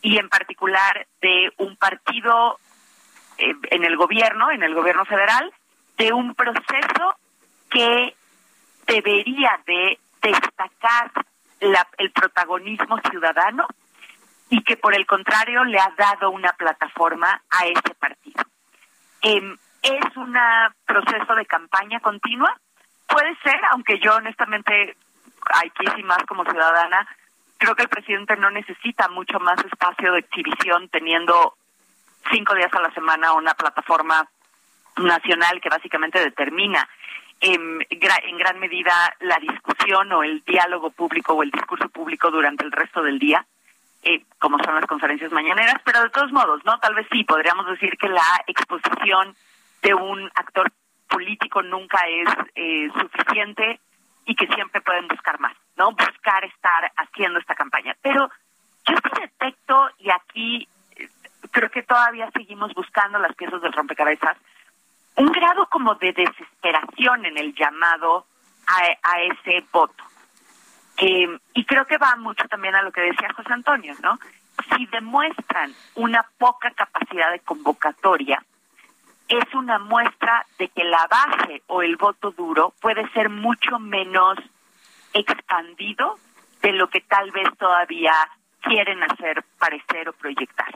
y 0.00 0.16
en 0.16 0.28
particular 0.30 1.06
de 1.20 1.52
un 1.58 1.76
partido 1.76 2.58
eh, 3.36 3.54
en 3.70 3.84
el 3.84 3.96
gobierno 3.96 4.50
en 4.50 4.62
el 4.62 4.74
gobierno 4.74 5.04
federal 5.04 5.52
de 5.98 6.12
un 6.12 6.34
proceso 6.34 7.16
que 7.70 8.14
debería 8.86 9.60
de 9.66 9.98
destacar 10.22 11.12
el 11.60 12.10
protagonismo 12.12 12.98
ciudadano 13.10 13.66
y 14.48 14.62
que 14.62 14.78
por 14.78 14.94
el 14.94 15.06
contrario 15.06 15.64
le 15.64 15.78
ha 15.78 15.92
dado 15.98 16.30
una 16.30 16.52
plataforma 16.54 17.42
a 17.50 17.66
ese 17.66 17.94
partido. 17.98 18.42
Em, 19.20 19.56
¿Es 19.82 20.16
un 20.16 20.36
proceso 20.86 21.34
de 21.34 21.46
campaña 21.46 22.00
continua? 22.00 22.58
Puede 23.06 23.36
ser, 23.42 23.60
aunque 23.70 23.98
yo 24.00 24.16
honestamente, 24.16 24.96
aquí 25.54 25.84
sí 25.96 26.02
más 26.02 26.24
como 26.26 26.44
ciudadana, 26.44 27.06
creo 27.58 27.74
que 27.74 27.82
el 27.82 27.88
presidente 27.88 28.36
no 28.36 28.50
necesita 28.50 29.08
mucho 29.08 29.38
más 29.40 29.58
espacio 29.64 30.12
de 30.12 30.20
exhibición 30.20 30.88
teniendo 30.88 31.54
cinco 32.30 32.54
días 32.54 32.72
a 32.72 32.80
la 32.80 32.92
semana 32.92 33.32
una 33.32 33.54
plataforma 33.54 34.28
nacional 34.96 35.60
que 35.60 35.68
básicamente 35.68 36.20
determina 36.20 36.88
en, 37.40 37.86
en 37.90 38.38
gran 38.38 38.58
medida 38.58 39.14
la 39.20 39.38
discusión 39.38 40.12
o 40.12 40.22
el 40.22 40.42
diálogo 40.44 40.90
público 40.90 41.34
o 41.34 41.42
el 41.42 41.50
discurso 41.50 41.88
público 41.88 42.30
durante 42.30 42.64
el 42.64 42.72
resto 42.72 43.02
del 43.02 43.18
día, 43.18 43.46
eh, 44.02 44.24
como 44.38 44.58
son 44.64 44.74
las 44.74 44.86
conferencias 44.86 45.30
mañaneras, 45.32 45.76
pero 45.84 46.02
de 46.02 46.10
todos 46.10 46.32
modos, 46.32 46.64
¿no? 46.64 46.78
Tal 46.80 46.94
vez 46.94 47.06
sí, 47.12 47.24
podríamos 47.24 47.66
decir 47.66 47.96
que 47.96 48.08
la 48.08 48.42
exposición 48.46 49.36
de 49.82 49.94
un 49.94 50.30
actor 50.34 50.70
político 51.08 51.62
nunca 51.62 51.98
es 52.08 52.28
eh, 52.54 52.88
suficiente 53.00 53.80
y 54.28 54.34
que 54.34 54.46
siempre 54.46 54.82
pueden 54.82 55.08
buscar 55.08 55.40
más, 55.40 55.56
¿no? 55.76 55.92
Buscar 55.92 56.44
estar 56.44 56.92
haciendo 56.98 57.38
esta 57.38 57.54
campaña. 57.54 57.96
Pero 58.02 58.28
yo 58.86 58.94
sí 58.94 59.20
detecto, 59.22 59.88
y 59.98 60.10
aquí 60.10 60.68
eh, 60.96 61.08
creo 61.50 61.70
que 61.70 61.82
todavía 61.82 62.30
seguimos 62.32 62.74
buscando 62.74 63.18
las 63.18 63.34
piezas 63.34 63.62
del 63.62 63.72
rompecabezas, 63.72 64.36
un 65.16 65.32
grado 65.32 65.66
como 65.70 65.94
de 65.94 66.12
desesperación 66.12 67.24
en 67.24 67.38
el 67.38 67.54
llamado 67.54 68.26
a, 68.66 69.20
ese 69.22 69.64
voto. 69.72 70.04
Y 71.00 71.64
creo 71.64 71.86
que 71.86 71.96
va 71.96 72.14
mucho 72.16 72.46
también 72.48 72.74
a 72.74 72.82
lo 72.82 72.92
que 72.92 73.00
decía 73.00 73.32
José 73.34 73.50
Antonio, 73.50 73.94
¿no? 74.02 74.18
Si 74.76 74.84
demuestran 74.86 75.74
una 75.94 76.28
poca 76.36 76.70
capacidad 76.72 77.30
de 77.30 77.40
convocatoria, 77.40 78.42
es 79.28 79.54
una 79.54 79.78
muestra 79.78 80.44
de 80.58 80.68
que 80.68 80.84
la 80.84 81.06
base 81.06 81.62
o 81.66 81.82
el 81.82 81.96
voto 81.96 82.30
duro 82.30 82.72
puede 82.80 83.08
ser 83.10 83.28
mucho 83.28 83.78
menos 83.78 84.38
expandido 85.12 86.18
de 86.62 86.72
lo 86.72 86.88
que 86.88 87.00
tal 87.02 87.30
vez 87.30 87.46
todavía 87.58 88.12
quieren 88.60 89.02
hacer 89.02 89.44
parecer 89.58 90.08
o 90.08 90.12
proyectar. 90.14 90.74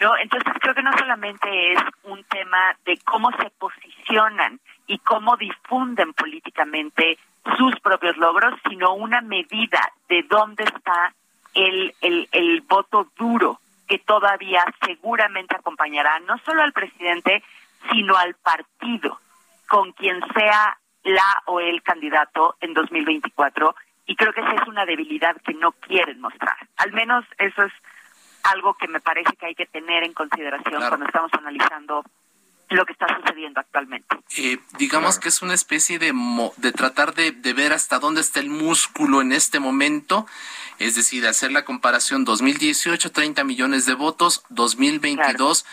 ¿no? 0.00 0.16
Entonces 0.16 0.52
creo 0.60 0.74
que 0.74 0.82
no 0.82 0.92
solamente 0.98 1.72
es 1.72 1.80
un 2.04 2.24
tema 2.24 2.74
de 2.84 2.98
cómo 3.04 3.30
se 3.32 3.50
posicionan 3.50 4.60
y 4.86 4.98
cómo 4.98 5.36
difunden 5.36 6.14
políticamente 6.14 7.18
sus 7.56 7.78
propios 7.80 8.16
logros, 8.16 8.54
sino 8.68 8.94
una 8.94 9.20
medida 9.20 9.92
de 10.08 10.22
dónde 10.22 10.64
está 10.64 11.12
el, 11.54 11.94
el, 12.00 12.28
el 12.32 12.60
voto 12.62 13.08
duro 13.16 13.60
que 13.88 13.98
todavía 13.98 14.64
seguramente 14.84 15.56
acompañará 15.56 16.20
no 16.20 16.38
solo 16.44 16.62
al 16.62 16.72
presidente, 16.72 17.42
sino 17.90 18.16
al 18.16 18.34
partido, 18.34 19.20
con 19.66 19.92
quien 19.92 20.20
sea 20.34 20.78
la 21.04 21.42
o 21.46 21.60
el 21.60 21.82
candidato 21.82 22.56
en 22.60 22.74
2024. 22.74 23.74
Y 24.06 24.16
creo 24.16 24.32
que 24.32 24.40
esa 24.40 24.54
es 24.54 24.68
una 24.68 24.84
debilidad 24.84 25.36
que 25.42 25.54
no 25.54 25.72
quieren 25.72 26.20
mostrar. 26.20 26.56
Al 26.76 26.92
menos 26.92 27.24
eso 27.38 27.64
es 27.64 27.72
algo 28.44 28.74
que 28.74 28.88
me 28.88 29.00
parece 29.00 29.36
que 29.36 29.46
hay 29.46 29.54
que 29.54 29.66
tener 29.66 30.04
en 30.04 30.12
consideración 30.12 30.82
cuando 30.88 31.06
estamos 31.06 31.32
analizando 31.34 32.04
lo 32.70 32.84
que 32.84 32.92
está 32.92 33.06
sucediendo 33.16 33.60
actualmente. 33.60 34.16
Eh, 34.36 34.58
digamos 34.78 35.18
que 35.18 35.28
es 35.28 35.42
una 35.42 35.54
especie 35.54 35.98
de, 35.98 36.12
de 36.56 36.72
tratar 36.72 37.14
de, 37.14 37.32
ver 37.52 37.72
hasta 37.72 37.98
dónde 37.98 38.20
está 38.20 38.40
el 38.40 38.50
músculo 38.50 39.20
en 39.20 39.32
este 39.32 39.58
momento, 39.58 40.26
es 40.78 40.94
decir, 40.94 41.26
hacer 41.26 41.50
la 41.52 41.64
comparación 41.64 42.24
2018, 42.24 43.10
30 43.10 43.44
millones 43.44 43.86
de 43.86 43.94
votos, 43.94 44.44
2022 44.50 45.64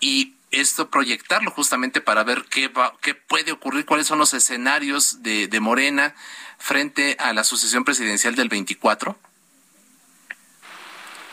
y 0.00 0.34
esto 0.50 0.90
proyectarlo 0.90 1.50
justamente 1.50 2.00
para 2.00 2.24
ver 2.24 2.44
qué, 2.50 2.68
va, 2.68 2.94
qué 3.00 3.14
puede 3.14 3.52
ocurrir, 3.52 3.86
cuáles 3.86 4.06
son 4.06 4.18
los 4.18 4.34
escenarios 4.34 5.22
de, 5.22 5.48
de 5.48 5.60
Morena 5.60 6.14
frente 6.58 7.16
a 7.18 7.32
la 7.32 7.44
sucesión 7.44 7.84
presidencial 7.84 8.34
del 8.34 8.48
24. 8.48 9.16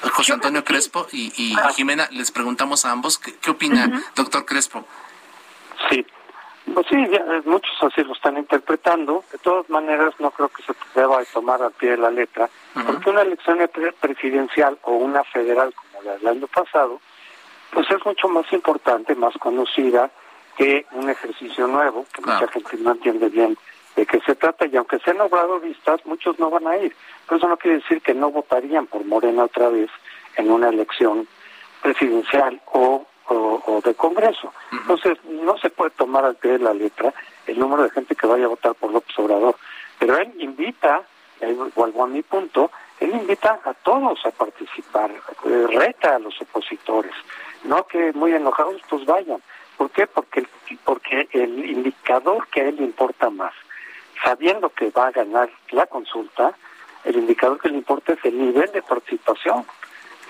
José 0.01 0.33
Antonio 0.33 0.63
Crespo 0.63 1.07
y, 1.11 1.55
ah. 1.57 1.69
Jimena, 1.73 2.07
les 2.11 2.31
preguntamos 2.31 2.85
a 2.85 2.91
ambos, 2.91 3.17
¿qué, 3.17 3.51
opina, 3.51 4.03
doctor 4.15 4.45
Crespo? 4.45 4.85
Sí, 5.89 6.05
pues 6.73 6.85
sí, 6.89 6.95
muchos 7.45 7.71
así 7.81 8.03
lo 8.03 8.13
están 8.13 8.37
interpretando. 8.37 9.23
De 9.31 9.37
todas 9.39 9.69
maneras, 9.69 10.13
no 10.19 10.31
creo 10.31 10.49
que 10.49 10.63
se 10.63 10.73
deba 10.95 11.23
tomar 11.33 11.61
al 11.61 11.71
pie 11.71 11.91
de 11.91 11.97
la 11.97 12.11
letra, 12.11 12.49
porque 12.85 13.09
una 13.09 13.21
elección 13.21 13.59
presidencial 13.99 14.77
o 14.83 14.91
una 14.91 15.23
federal 15.23 15.73
como 15.73 16.03
la 16.03 16.13
del 16.13 16.27
año 16.27 16.47
pasado, 16.47 17.01
pues 17.71 17.89
es 17.91 18.05
mucho 18.05 18.27
más 18.29 18.51
importante, 18.53 19.15
más 19.15 19.33
conocida 19.37 20.09
que 20.57 20.85
un 20.91 21.09
ejercicio 21.09 21.67
nuevo, 21.67 22.05
que 22.13 22.21
mucha 22.21 22.47
gente 22.47 22.77
no 22.77 22.91
entiende 22.91 23.29
bien 23.29 23.57
de 23.99 24.05
qué 24.05 24.21
se 24.21 24.35
trata, 24.35 24.65
y 24.65 24.77
aunque 24.77 24.99
sean 24.99 25.17
logrado 25.17 25.59
vistas, 25.59 26.05
muchos 26.05 26.39
no 26.39 26.49
van 26.49 26.67
a 26.67 26.77
ir. 26.77 26.95
Pero 27.25 27.37
eso 27.37 27.47
no 27.49 27.57
quiere 27.57 27.77
decir 27.77 28.01
que 28.01 28.13
no 28.13 28.31
votarían 28.31 28.87
por 28.87 29.03
Morena 29.03 29.43
otra 29.43 29.67
vez 29.67 29.89
en 30.37 30.49
una 30.49 30.69
elección 30.69 31.27
presidencial 31.81 32.61
o, 32.71 33.05
o, 33.27 33.81
de 33.83 33.93
Congreso. 33.95 34.53
Entonces, 34.71 35.17
no 35.25 35.57
se 35.57 35.69
puede 35.69 35.91
tomar 35.91 36.23
al 36.23 36.35
pie 36.35 36.51
de 36.51 36.59
la 36.59 36.73
letra 36.73 37.13
el 37.45 37.59
número 37.59 37.83
de 37.83 37.89
gente 37.89 38.15
que 38.15 38.25
vaya 38.25 38.45
a 38.45 38.49
votar 38.49 38.73
por 38.75 38.91
López 38.91 39.17
Obrador. 39.19 39.55
Pero 39.99 40.17
él 40.17 40.31
invita, 40.39 41.01
vuelvo 41.75 42.03
a 42.03 42.07
mi 42.07 42.21
punto, 42.21 42.71
él 43.01 43.11
invita 43.11 43.59
a 43.65 43.73
todos 43.73 44.25
a 44.25 44.31
participar, 44.31 45.11
eh, 45.11 45.67
reta 45.71 46.15
a 46.15 46.19
los 46.19 46.39
opositores, 46.41 47.13
no 47.63 47.85
que 47.85 48.13
muy 48.13 48.33
enojados 48.33 48.81
pues 48.89 49.05
vayan. 49.05 49.41
¿Por 49.77 49.89
qué? 49.91 50.07
Porque, 50.07 50.47
porque 50.85 51.27
el 51.31 51.65
indicador 51.65 52.47
que 52.47 52.61
a 52.61 52.67
él 52.69 52.77
le 52.77 52.83
importa 52.83 53.29
más, 53.29 53.53
sabiendo 54.23 54.69
que 54.69 54.91
va 54.91 55.07
a 55.07 55.11
ganar 55.11 55.49
la 55.71 55.85
consulta, 55.87 56.53
el 57.03 57.17
indicador 57.17 57.59
que 57.59 57.69
le 57.69 57.75
importa 57.75 58.13
es 58.13 58.25
el 58.25 58.37
nivel 58.37 58.71
de 58.71 58.81
participación. 58.81 59.65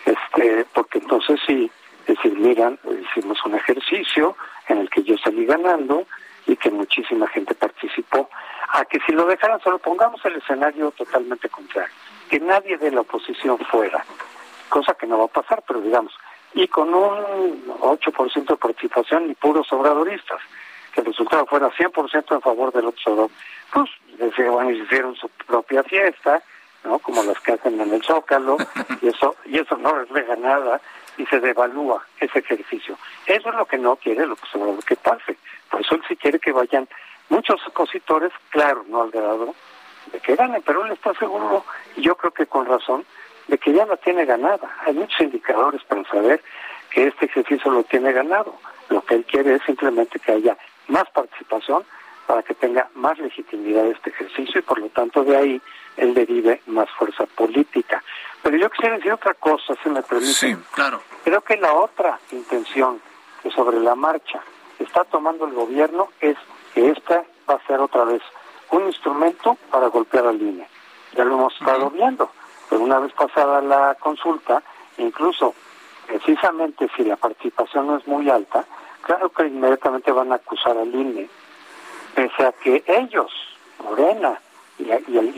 Este, 0.06 0.66
porque 0.74 1.00
entonces 1.00 1.40
sí, 1.46 1.70
decir, 2.08 2.38
miran, 2.38 2.80
hicimos 3.12 3.44
un 3.46 3.56
ejercicio 3.56 4.36
en 4.68 4.80
el 4.80 4.90
que 4.90 5.04
yo 5.04 5.18
salí 5.18 5.46
ganando 5.46 6.06
y 6.48 6.56
que 6.56 6.72
muchísima 6.72 7.28
gente 7.28 7.54
participó. 7.54 8.30
A 8.72 8.86
que 8.86 9.00
si 9.06 9.12
lo 9.12 9.26
dejaran, 9.26 9.60
solo 9.62 9.80
pongamos 9.80 10.24
el 10.26 10.36
escenario 10.38 10.92
totalmente 10.92 11.50
contrario, 11.50 11.94
que 12.30 12.40
nadie 12.40 12.78
de 12.78 12.92
la 12.92 13.02
oposición 13.02 13.58
fuera, 13.58 14.06
cosa 14.70 14.94
que 14.94 15.08
no 15.08 15.18
va 15.18 15.26
a 15.26 15.28
pasar, 15.28 15.64
pero 15.68 15.82
digamos, 15.82 16.14
y 16.54 16.68
con 16.68 16.94
un 16.94 17.66
8% 17.68 18.46
de 18.46 18.56
participación 18.58 19.30
y 19.30 19.36
puros 19.36 19.72
obradoristas, 19.72 20.40
que 20.92 21.02
el 21.02 21.08
resultado 21.08 21.46
fuera 21.46 21.70
100% 21.70 22.36
en 22.36 22.42
favor 22.42 22.72
del 22.74 22.86
observador, 22.86 23.30
pues 23.72 23.90
bueno, 24.38 24.72
hicieron 24.72 25.16
su 25.16 25.30
propia 25.30 25.84
fiesta, 25.84 26.42
¿no? 26.84 27.00
Como 27.00 27.24
las 27.24 27.40
que 27.40 27.54
hacen 27.54 27.80
en 27.80 27.94
el 27.94 28.04
Zócalo, 28.04 28.58
y 29.02 29.08
eso, 29.08 29.36
y 29.46 29.58
eso 29.60 29.78
no 29.78 29.94
refleja 29.94 30.36
nada 30.36 30.82
y 31.18 31.26
se 31.26 31.40
devalúa 31.40 32.04
ese 32.20 32.40
ejercicio. 32.40 32.98
Eso 33.26 33.50
es 33.50 33.56
lo 33.56 33.66
que 33.66 33.78
no 33.78 33.96
quiere 33.98 34.26
lo 34.26 34.36
que 34.86 34.96
pase. 34.96 35.38
Por 35.70 35.82
eso 35.82 35.96
él 35.96 36.04
sí 36.08 36.16
quiere 36.16 36.40
que 36.40 36.52
vayan 36.52 36.88
muchos 37.30 37.66
opositores, 37.68 38.32
claro, 38.50 38.86
no 38.88 39.02
al 39.02 39.12
grado 39.12 39.54
de 40.12 40.20
que 40.20 40.36
ganen, 40.36 40.62
pero 40.64 40.86
él 40.86 40.92
está 40.92 41.14
seguro, 41.16 41.64
y 41.96 42.02
yo 42.02 42.16
creo 42.16 42.32
que 42.32 42.46
con 42.46 42.66
razón, 42.66 43.06
de 43.48 43.58
que 43.58 43.74
ya 43.74 43.86
no 43.86 43.98
tiene 43.98 44.26
ganada. 44.26 44.70
Hay 44.86 44.94
muchos 44.94 45.20
indicadores 45.22 45.84
para 45.84 46.04
saber 46.06 46.42
que 46.92 47.08
este 47.08 47.26
ejercicio 47.26 47.72
lo 47.72 47.84
tiene 47.84 48.12
ganado. 48.12 48.56
Lo 48.90 49.02
que 49.02 49.16
él 49.16 49.26
quiere 49.26 49.56
es 49.56 49.64
simplemente 49.64 50.20
que 50.20 50.32
haya 50.32 50.58
más 50.90 51.10
participación 51.12 51.84
para 52.28 52.44
que 52.44 52.54
tenga 52.54 52.90
más 52.96 53.18
legitimidad 53.18 53.88
este 53.88 54.12
ejercicio 54.12 54.60
y 54.60 54.64
por 54.64 54.80
lo 54.80 54.90
tanto 54.90 55.24
de 55.24 55.36
ahí 55.36 55.62
él 55.98 56.14
derive 56.14 56.62
más 56.68 56.90
fuerza 56.92 57.26
política. 57.26 58.04
Pero 58.44 58.58
yo 58.58 58.70
quisiera 58.70 58.98
decir 58.98 59.12
otra 59.12 59.34
cosa, 59.34 59.74
si 59.82 59.90
me 59.90 60.02
permite. 60.04 60.34
Sí, 60.34 60.56
claro. 60.72 61.02
Creo 61.24 61.42
que 61.42 61.58
la 61.58 61.74
otra 61.74 62.20
intención 62.32 63.02
que 63.42 63.52
sobre 63.52 63.80
la 63.80 63.96
marcha 63.96 64.42
está 64.78 65.04
tomando 65.06 65.46
el 65.46 65.54
gobierno 65.54 66.10
es 66.22 66.38
que 66.74 66.90
esta 66.90 67.24
va 67.50 67.56
a 67.56 67.68
ser 67.68 67.80
otra 67.80 68.04
vez 68.06 68.22
un 68.72 68.86
instrumento 68.86 69.58
para 69.72 69.88
golpear 69.88 70.26
la 70.26 70.32
línea. 70.32 70.68
Ya 71.14 71.24
lo 71.24 71.36
hemos 71.36 71.54
estado 71.60 71.90
viendo. 71.90 72.30
Pero 72.70 72.84
una 72.84 73.00
vez 73.00 73.12
pasada 73.14 73.62
la 73.62 73.96
consulta, 73.96 74.62
incluso 74.98 75.56
precisamente 76.08 76.88
si 76.96 77.04
la 77.04 77.16
participación 77.16 77.88
no 77.88 77.98
es 77.98 78.08
muy 78.08 78.30
alta, 78.30 78.66
claro 79.10 79.32
que 79.32 79.48
inmediatamente 79.48 80.12
van 80.12 80.32
a 80.32 80.36
acusar 80.36 80.78
al 80.78 80.94
INE 80.94 81.28
pese 82.14 82.46
a 82.46 82.52
que 82.52 82.84
ellos, 82.86 83.32
Morena 83.84 84.40
y, 84.78 84.88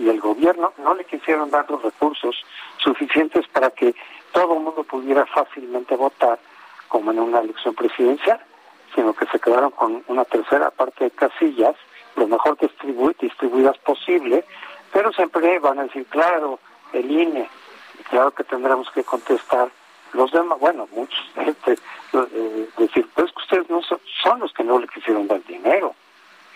el, 0.09 0.19
gobierno, 0.19 0.73
no 0.79 0.93
le 0.93 1.05
quisieron 1.05 1.49
dar 1.49 1.71
los 1.71 1.81
recursos 1.81 2.35
suficientes 2.79 3.47
para 3.47 3.69
que 3.69 3.95
todo 4.33 4.55
el 4.55 4.59
mundo 4.59 4.83
pudiera 4.83 5.25
fácilmente 5.25 5.95
votar 5.95 6.37
como 6.89 7.11
en 7.11 7.19
una 7.19 7.39
elección 7.39 7.73
presidencial, 7.73 8.41
sino 8.93 9.13
que 9.13 9.25
se 9.27 9.39
quedaron 9.39 9.71
con 9.71 10.03
una 10.07 10.25
tercera 10.25 10.69
parte 10.69 11.05
de 11.05 11.11
casillas, 11.11 11.75
lo 12.17 12.27
mejor 12.27 12.57
distribuidas 12.57 13.77
posible, 13.77 14.43
pero 14.91 15.13
siempre 15.13 15.59
van 15.59 15.79
a 15.79 15.83
decir, 15.83 16.05
claro, 16.07 16.59
el 16.91 17.09
INE, 17.09 17.47
claro 18.09 18.31
que 18.31 18.43
tendremos 18.43 18.91
que 18.91 19.05
contestar 19.05 19.69
los 20.13 20.31
demás, 20.31 20.59
bueno, 20.59 20.87
muchos, 20.91 21.19
este, 21.35 21.73
eh, 22.13 22.69
decir, 22.77 23.07
pues 23.13 23.31
que 23.31 23.41
ustedes 23.41 23.69
no 23.69 23.81
son 24.23 24.39
los 24.39 24.53
que 24.53 24.63
no 24.63 24.79
le 24.79 24.87
quisieron 24.87 25.27
dar 25.27 25.43
dinero, 25.45 25.95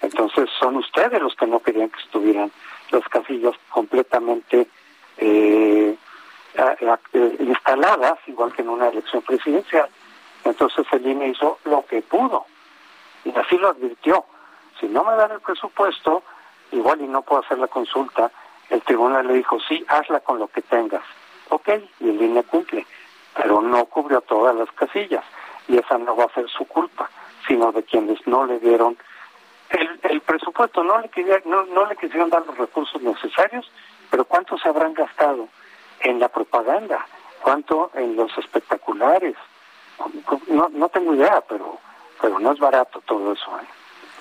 entonces 0.02 0.50
son 0.60 0.78
ustedes 0.78 1.22
los 1.22 1.36
que 1.36 1.48
no 1.48 1.60
querían 1.60 1.90
que 1.90 2.00
estuvieran 2.02 2.52
las 2.92 3.08
casillas 3.08 3.54
completamente 3.70 4.68
eh, 5.18 5.96
eh, 6.58 7.38
instaladas, 7.40 8.20
igual 8.28 8.54
que 8.54 8.62
en 8.62 8.70
una 8.70 8.90
elección 8.90 9.22
presidencial. 9.24 9.90
Entonces 10.44 10.86
el 10.92 11.08
INE 11.08 11.30
hizo 11.30 11.60
lo 11.66 11.86
que 11.86 12.02
pudo 12.02 12.46
y 13.24 13.36
así 13.36 13.58
lo 13.58 13.70
advirtió. 13.70 14.26
Si 14.80 14.86
no 14.88 15.04
me 15.04 15.16
dan 15.16 15.32
el 15.32 15.40
presupuesto, 15.40 16.24
igual 16.72 17.02
y 17.02 17.08
no 17.08 17.22
puedo 17.24 17.42
hacer 17.42 17.58
la 17.58 17.68
consulta, 17.68 18.32
el 18.70 18.82
tribunal 18.82 19.28
le 19.28 19.36
dijo, 19.36 19.58
sí, 19.68 19.84
hazla 19.88 20.20
con 20.20 20.40
lo 20.40 20.48
que 20.48 20.62
tengas. 20.62 21.04
Ok, 21.50 21.70
y 22.00 22.10
el 22.10 22.22
INE 22.22 22.44
cumple, 22.44 22.86
pero 23.36 23.62
no 23.62 23.86
cubrió 23.86 24.22
todas 24.22 24.56
las 24.56 24.72
casillas 24.72 25.24
y 25.68 25.78
esa 25.78 25.98
no 25.98 26.16
va 26.16 26.26
a 26.26 26.34
ser 26.34 26.48
su 26.50 26.66
culpa, 26.66 27.10
sino 27.48 27.72
de 27.72 27.84
quienes 27.84 28.26
no 28.28 28.46
le 28.46 28.60
dieron 28.60 28.98
el, 29.70 30.22
presupuesto 30.22 30.84
no 30.84 31.00
le, 31.00 31.10
quería, 31.10 31.42
no, 31.46 31.66
no 31.66 31.86
le 31.86 31.96
quisieron 31.96 32.30
dar 32.30 32.46
los 32.46 32.58
recursos 32.58 33.02
necesarios, 33.02 33.70
pero 34.10 34.26
¿cuánto 34.26 34.58
se 34.58 34.70
habrán 34.70 34.94
gastado 34.94 35.48
en 36.02 36.20
la 36.20 36.30
propaganda? 36.30 37.06
¿Cuánto 37.42 37.92
en 37.94 38.16
los 38.16 38.36
espectaculares? 38.38 39.36
No, 40.48 40.70
no 40.70 40.90
tengo 40.90 41.14
idea, 41.14 41.42
pero, 41.48 41.78
pero 42.22 42.40
no 42.40 42.52
es 42.52 42.60
barato 42.60 43.02
todo 43.06 43.34
eso. 43.34 43.60
¿eh? 43.60 43.68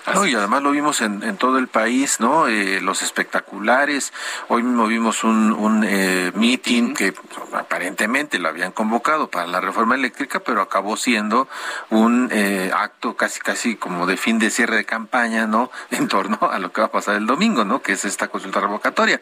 Y 0.07 0.35
además 0.35 0.61
lo 0.61 0.71
vimos 0.71 1.01
en, 1.01 1.23
en 1.23 1.37
todo 1.37 1.57
el 1.57 1.67
país, 1.67 2.19
¿no? 2.19 2.47
Eh, 2.47 2.79
los 2.79 3.01
espectaculares. 3.01 4.13
Hoy 4.49 4.61
mismo 4.61 4.85
vimos 4.85 5.23
un, 5.23 5.51
un 5.51 5.83
eh, 5.83 6.31
meeting 6.35 6.93
que 6.93 7.13
aparentemente 7.53 8.37
lo 8.37 8.49
habían 8.49 8.71
convocado 8.71 9.31
para 9.31 9.47
la 9.47 9.61
reforma 9.61 9.95
eléctrica, 9.95 10.41
pero 10.41 10.61
acabó 10.61 10.95
siendo 10.95 11.47
un 11.89 12.29
eh, 12.31 12.71
acto 12.75 13.15
casi, 13.15 13.39
casi 13.39 13.75
como 13.77 14.05
de 14.05 14.15
fin 14.15 14.37
de 14.37 14.51
cierre 14.51 14.75
de 14.75 14.85
campaña, 14.85 15.47
¿no? 15.47 15.71
En 15.89 16.07
torno 16.07 16.37
a 16.51 16.59
lo 16.59 16.71
que 16.71 16.81
va 16.81 16.87
a 16.87 16.91
pasar 16.91 17.15
el 17.15 17.25
domingo, 17.25 17.65
¿no? 17.65 17.81
Que 17.81 17.93
es 17.93 18.05
esta 18.05 18.27
consulta 18.27 18.59
revocatoria. 18.59 19.19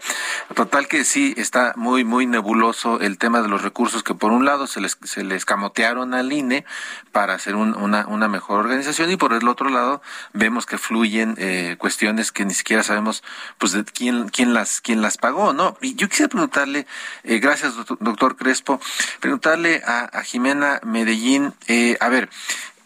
Total 0.54 0.88
que 0.88 1.06
sí, 1.06 1.34
está 1.38 1.74
muy, 1.78 2.04
muy 2.04 2.26
nebuloso 2.26 3.00
el 3.00 3.18
tema 3.18 3.42
de 3.42 3.48
los 3.48 3.62
recursos 3.62 4.04
que 4.04 4.16
por 4.16 4.32
un 4.32 4.44
lado 4.44 4.68
se 4.68 4.82
les, 4.82 4.98
se 5.04 5.24
les 5.24 5.46
camotearon 5.46 6.14
al 6.14 6.34
INE 6.34 6.66
para 7.12 7.36
hacer 7.36 7.56
una, 7.56 8.06
una 8.08 8.28
mejor 8.28 8.60
organización 8.60 9.12
y 9.12 9.18
por 9.18 9.34
el 9.34 9.48
otro 9.48 9.70
lado 9.70 10.02
vemos 10.34 10.66
que 10.66 10.73
fluyen 10.78 11.36
eh, 11.38 11.76
cuestiones 11.78 12.32
que 12.32 12.46
ni 12.46 12.54
siquiera 12.54 12.84
sabemos 12.84 13.24
pues 13.58 13.72
de 13.72 13.84
quién 13.84 14.30
quién 14.30 14.54
las 14.54 14.82
quién 14.82 15.02
las 15.02 15.18
pagó 15.18 15.54
no 15.54 15.78
y 15.82 15.96
yo 15.96 16.10
quisiera 16.10 16.30
preguntarle 16.30 16.86
eh, 17.24 17.40
gracias 17.40 17.74
doctor, 18.00 18.36
Crespo 18.36 18.80
preguntarle 19.20 19.82
a, 19.86 20.24
Jimena 20.24 20.80
Medellín 20.84 21.54
eh, 21.68 21.98
a 22.00 22.10
ver 22.10 22.30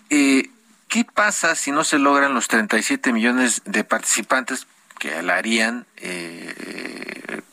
qué 0.09 1.05
pasa 1.13 1.55
si 1.55 1.71
no 1.71 1.83
se 1.83 1.99
logran 1.99 2.33
los 2.33 2.47
37 2.47 3.13
millones 3.13 3.61
de 3.65 3.83
participantes 3.83 4.67
que 5.00 5.22
la 5.22 5.36
harían 5.36 5.86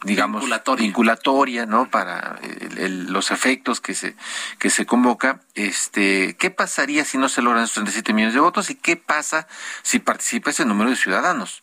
digamos 0.05 0.45
vinculatoria. 0.79 1.67
no 1.67 1.89
para 1.91 2.39
los 2.69 3.31
efectos 3.31 3.81
que 3.81 3.95
se 3.95 4.15
que 4.59 4.71
se 4.71 4.87
convoca 4.87 5.41
este 5.55 6.37
qué 6.37 6.51
pasaría 6.51 7.05
si 7.05 7.19
no 7.19 7.29
se 7.29 7.43
logran 7.43 7.65
esos 7.65 7.75
37 7.75 8.13
millones 8.13 8.35
de 8.35 8.41
votos 8.41 8.71
y 8.71 8.77
qué 8.77 8.97
pasa 8.97 9.47
si 9.83 9.99
participa 9.99 10.51
ese 10.51 10.65
número 10.65 10.91
de 10.91 10.97
ciudadanos 10.97 11.63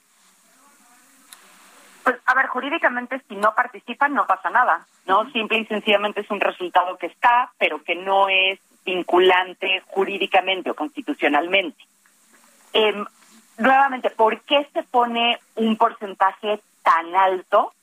pues 2.03 2.17
a 2.25 2.33
ver 2.33 2.47
jurídicamente 2.47 3.21
si 3.27 3.35
no 3.35 3.53
participan 3.53 4.13
no 4.13 4.25
pasa 4.25 4.49
nada 4.49 4.85
no 5.05 5.29
simple 5.31 5.59
y 5.59 5.65
sencillamente 5.65 6.21
es 6.21 6.31
un 6.31 6.41
resultado 6.41 6.97
que 6.97 7.07
está 7.07 7.51
pero 7.57 7.83
que 7.83 7.95
no 7.95 8.27
es 8.29 8.59
vinculante 8.85 9.83
jurídicamente 9.87 10.71
o 10.71 10.75
constitucionalmente. 10.75 11.83
Em, 12.73 13.05
nuevamente 13.61 14.09
por 14.09 14.41
qué 14.41 14.69
se 14.73 14.83
pone 14.83 15.39
un 15.55 15.77
porcentaje 15.77 16.61
tan 16.83 17.15
alto 17.15 17.73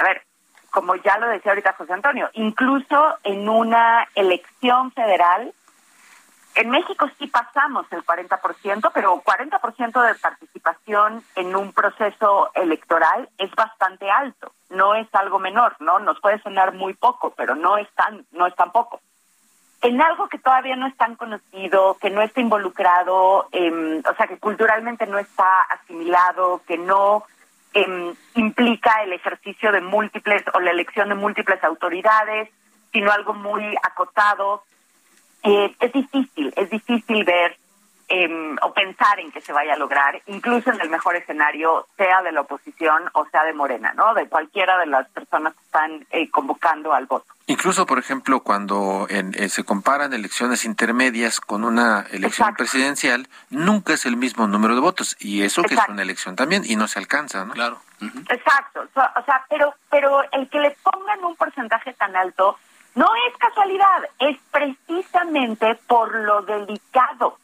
a 0.00 0.04
ver, 0.04 0.22
como 0.70 0.94
ya 0.96 1.18
lo 1.18 1.28
decía 1.28 1.52
ahorita 1.52 1.74
José 1.74 1.92
Antonio, 1.92 2.30
incluso 2.32 3.18
en 3.22 3.48
una 3.48 4.08
elección 4.14 4.92
federal, 4.92 5.52
en 6.54 6.70
México 6.70 7.06
sí 7.18 7.26
pasamos 7.26 7.86
el 7.90 8.04
40%, 8.04 8.90
pero 8.94 9.22
40% 9.22 10.06
de 10.06 10.14
participación 10.14 11.22
en 11.36 11.54
un 11.54 11.72
proceso 11.72 12.50
electoral 12.54 13.28
es 13.36 13.54
bastante 13.54 14.10
alto, 14.10 14.52
no 14.70 14.94
es 14.94 15.06
algo 15.12 15.38
menor, 15.38 15.76
¿no? 15.80 15.98
Nos 15.98 16.18
puede 16.20 16.40
sonar 16.42 16.72
muy 16.72 16.94
poco, 16.94 17.34
pero 17.36 17.54
no 17.54 17.76
es 17.76 17.88
tan, 17.94 18.26
no 18.32 18.46
es 18.46 18.54
tan 18.56 18.72
poco. 18.72 19.00
En 19.82 20.00
algo 20.02 20.28
que 20.28 20.38
todavía 20.38 20.76
no 20.76 20.86
es 20.86 20.96
tan 20.96 21.16
conocido, 21.16 21.96
que 22.00 22.10
no 22.10 22.20
está 22.20 22.40
involucrado, 22.40 23.48
o 23.48 24.14
sea, 24.16 24.26
que 24.26 24.38
culturalmente 24.38 25.06
no 25.06 25.18
está 25.18 25.62
asimilado, 25.62 26.60
que 26.66 26.76
no 26.76 27.24
Em, 27.72 28.14
implica 28.34 29.02
el 29.04 29.12
ejercicio 29.12 29.70
de 29.70 29.80
múltiples 29.80 30.42
o 30.54 30.60
la 30.60 30.72
elección 30.72 31.08
de 31.08 31.14
múltiples 31.14 31.62
autoridades, 31.62 32.48
sino 32.92 33.12
algo 33.12 33.32
muy 33.32 33.76
acotado. 33.82 34.64
Eh, 35.44 35.72
es 35.78 35.92
difícil, 35.92 36.52
es 36.56 36.68
difícil 36.68 37.24
ver 37.24 37.56
em, 38.08 38.56
o 38.62 38.72
pensar 38.72 39.20
en 39.20 39.30
que 39.30 39.40
se 39.40 39.52
vaya 39.52 39.74
a 39.74 39.78
lograr, 39.78 40.20
incluso 40.26 40.72
en 40.72 40.80
el 40.80 40.90
mejor 40.90 41.14
escenario, 41.14 41.86
sea 41.96 42.22
de 42.22 42.32
la 42.32 42.40
oposición 42.40 43.08
o 43.12 43.24
sea 43.26 43.44
de 43.44 43.52
Morena, 43.52 43.92
¿no? 43.94 44.14
De 44.14 44.28
cualquiera 44.28 44.76
de 44.78 44.86
las 44.86 45.08
personas 45.10 45.54
que 45.54 45.62
están 45.62 46.06
eh, 46.10 46.28
convocando 46.28 46.92
al 46.92 47.06
voto. 47.06 47.32
Incluso, 47.50 47.84
por 47.84 47.98
ejemplo, 47.98 48.44
cuando 48.44 49.08
eh, 49.10 49.48
se 49.48 49.64
comparan 49.64 50.12
elecciones 50.12 50.64
intermedias 50.64 51.40
con 51.40 51.64
una 51.64 52.06
elección 52.12 52.54
presidencial, 52.54 53.28
nunca 53.50 53.94
es 53.94 54.06
el 54.06 54.16
mismo 54.16 54.46
número 54.46 54.76
de 54.76 54.80
votos 54.80 55.16
y 55.18 55.42
eso 55.42 55.64
que 55.64 55.74
es 55.74 55.80
una 55.88 56.02
elección 56.02 56.36
también 56.36 56.62
y 56.64 56.76
no 56.76 56.86
se 56.86 57.00
alcanza, 57.00 57.44
¿no? 57.44 57.54
Claro. 57.54 57.80
Exacto. 58.28 58.82
O 58.94 59.24
sea, 59.24 59.44
pero 59.50 59.74
pero 59.90 60.22
el 60.30 60.48
que 60.48 60.60
le 60.60 60.76
pongan 60.82 61.24
un 61.24 61.34
porcentaje 61.34 61.92
tan 61.94 62.14
alto 62.14 62.56
no 62.94 63.06
es 63.28 63.36
casualidad, 63.36 64.08
es 64.20 64.38
precisamente 64.52 65.74
por 65.88 66.14
lo 66.14 66.42
delicado 66.42 67.36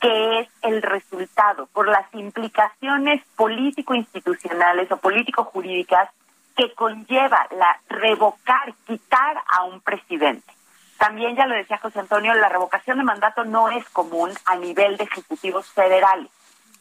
que 0.00 0.40
es 0.40 0.48
el 0.62 0.82
resultado, 0.82 1.66
por 1.66 1.86
las 1.86 2.12
implicaciones 2.12 3.22
político-institucionales 3.36 4.90
o 4.90 4.96
político-jurídicas 4.96 6.10
que 6.56 6.72
conlleva 6.74 7.46
la 7.50 7.80
revocar, 7.88 8.74
quitar 8.86 9.42
a 9.46 9.64
un 9.64 9.80
presidente. 9.80 10.52
También 10.98 11.36
ya 11.36 11.46
lo 11.46 11.54
decía 11.54 11.78
José 11.78 12.00
Antonio, 12.00 12.34
la 12.34 12.48
revocación 12.48 12.98
de 12.98 13.04
mandato 13.04 13.44
no 13.44 13.68
es 13.68 13.88
común 13.90 14.30
a 14.46 14.56
nivel 14.56 14.96
de 14.96 15.04
ejecutivos 15.04 15.66
federales. 15.72 16.30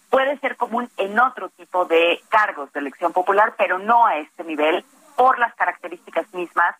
Puede 0.10 0.38
ser 0.40 0.56
común 0.58 0.90
en 0.98 1.20
otro 1.20 1.50
tipo 1.50 1.86
de 1.86 2.22
cargos 2.30 2.72
de 2.72 2.82
elección 2.82 3.14
popular, 3.14 3.56
pero 3.58 3.80
no 3.80 4.06
a 4.06 4.18
este 4.18 4.44
nivel 4.44 4.86
por 5.16 5.40
las 5.40 5.56
características 5.56 6.32
mismas 6.34 6.76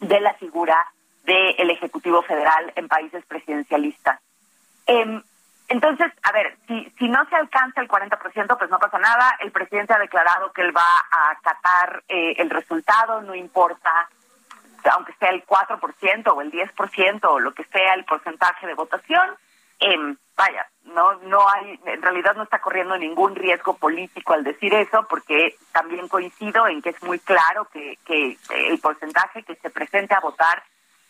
de 0.00 0.20
la 0.20 0.34
figura 0.34 0.76
del 1.24 1.70
Ejecutivo 1.70 2.22
Federal 2.22 2.72
en 2.76 2.88
países 2.88 3.24
presidencialistas. 3.26 4.20
Em, 4.86 5.22
entonces, 5.70 6.12
a 6.24 6.32
ver, 6.32 6.56
si, 6.66 6.92
si 6.98 7.08
no 7.08 7.24
se 7.28 7.36
alcanza 7.36 7.80
el 7.80 7.86
40%, 7.86 8.58
pues 8.58 8.70
no 8.70 8.78
pasa 8.80 8.98
nada. 8.98 9.36
El 9.38 9.52
presidente 9.52 9.94
ha 9.94 10.00
declarado 10.00 10.52
que 10.52 10.62
él 10.62 10.76
va 10.76 10.98
a 11.12 11.30
acatar 11.30 12.02
eh, 12.08 12.34
el 12.38 12.50
resultado, 12.50 13.22
no 13.22 13.36
importa, 13.36 14.08
aunque 14.92 15.12
sea 15.12 15.30
el 15.30 15.46
4% 15.46 16.32
o 16.34 16.40
el 16.40 16.50
10% 16.50 17.20
o 17.22 17.38
lo 17.38 17.54
que 17.54 17.62
sea 17.66 17.94
el 17.94 18.04
porcentaje 18.04 18.66
de 18.66 18.74
votación. 18.74 19.30
Eh, 19.78 19.96
vaya, 20.36 20.66
no, 20.86 21.14
no 21.22 21.48
hay, 21.48 21.78
en 21.84 22.02
realidad 22.02 22.34
no 22.34 22.42
está 22.42 22.58
corriendo 22.58 22.98
ningún 22.98 23.36
riesgo 23.36 23.76
político 23.76 24.32
al 24.32 24.42
decir 24.42 24.74
eso, 24.74 25.06
porque 25.08 25.54
también 25.70 26.08
coincido 26.08 26.66
en 26.66 26.82
que 26.82 26.90
es 26.90 27.02
muy 27.04 27.20
claro 27.20 27.68
que, 27.72 27.96
que 28.04 28.36
el 28.56 28.80
porcentaje 28.80 29.44
que 29.44 29.54
se 29.54 29.70
presente 29.70 30.14
a 30.14 30.20
votar 30.20 30.64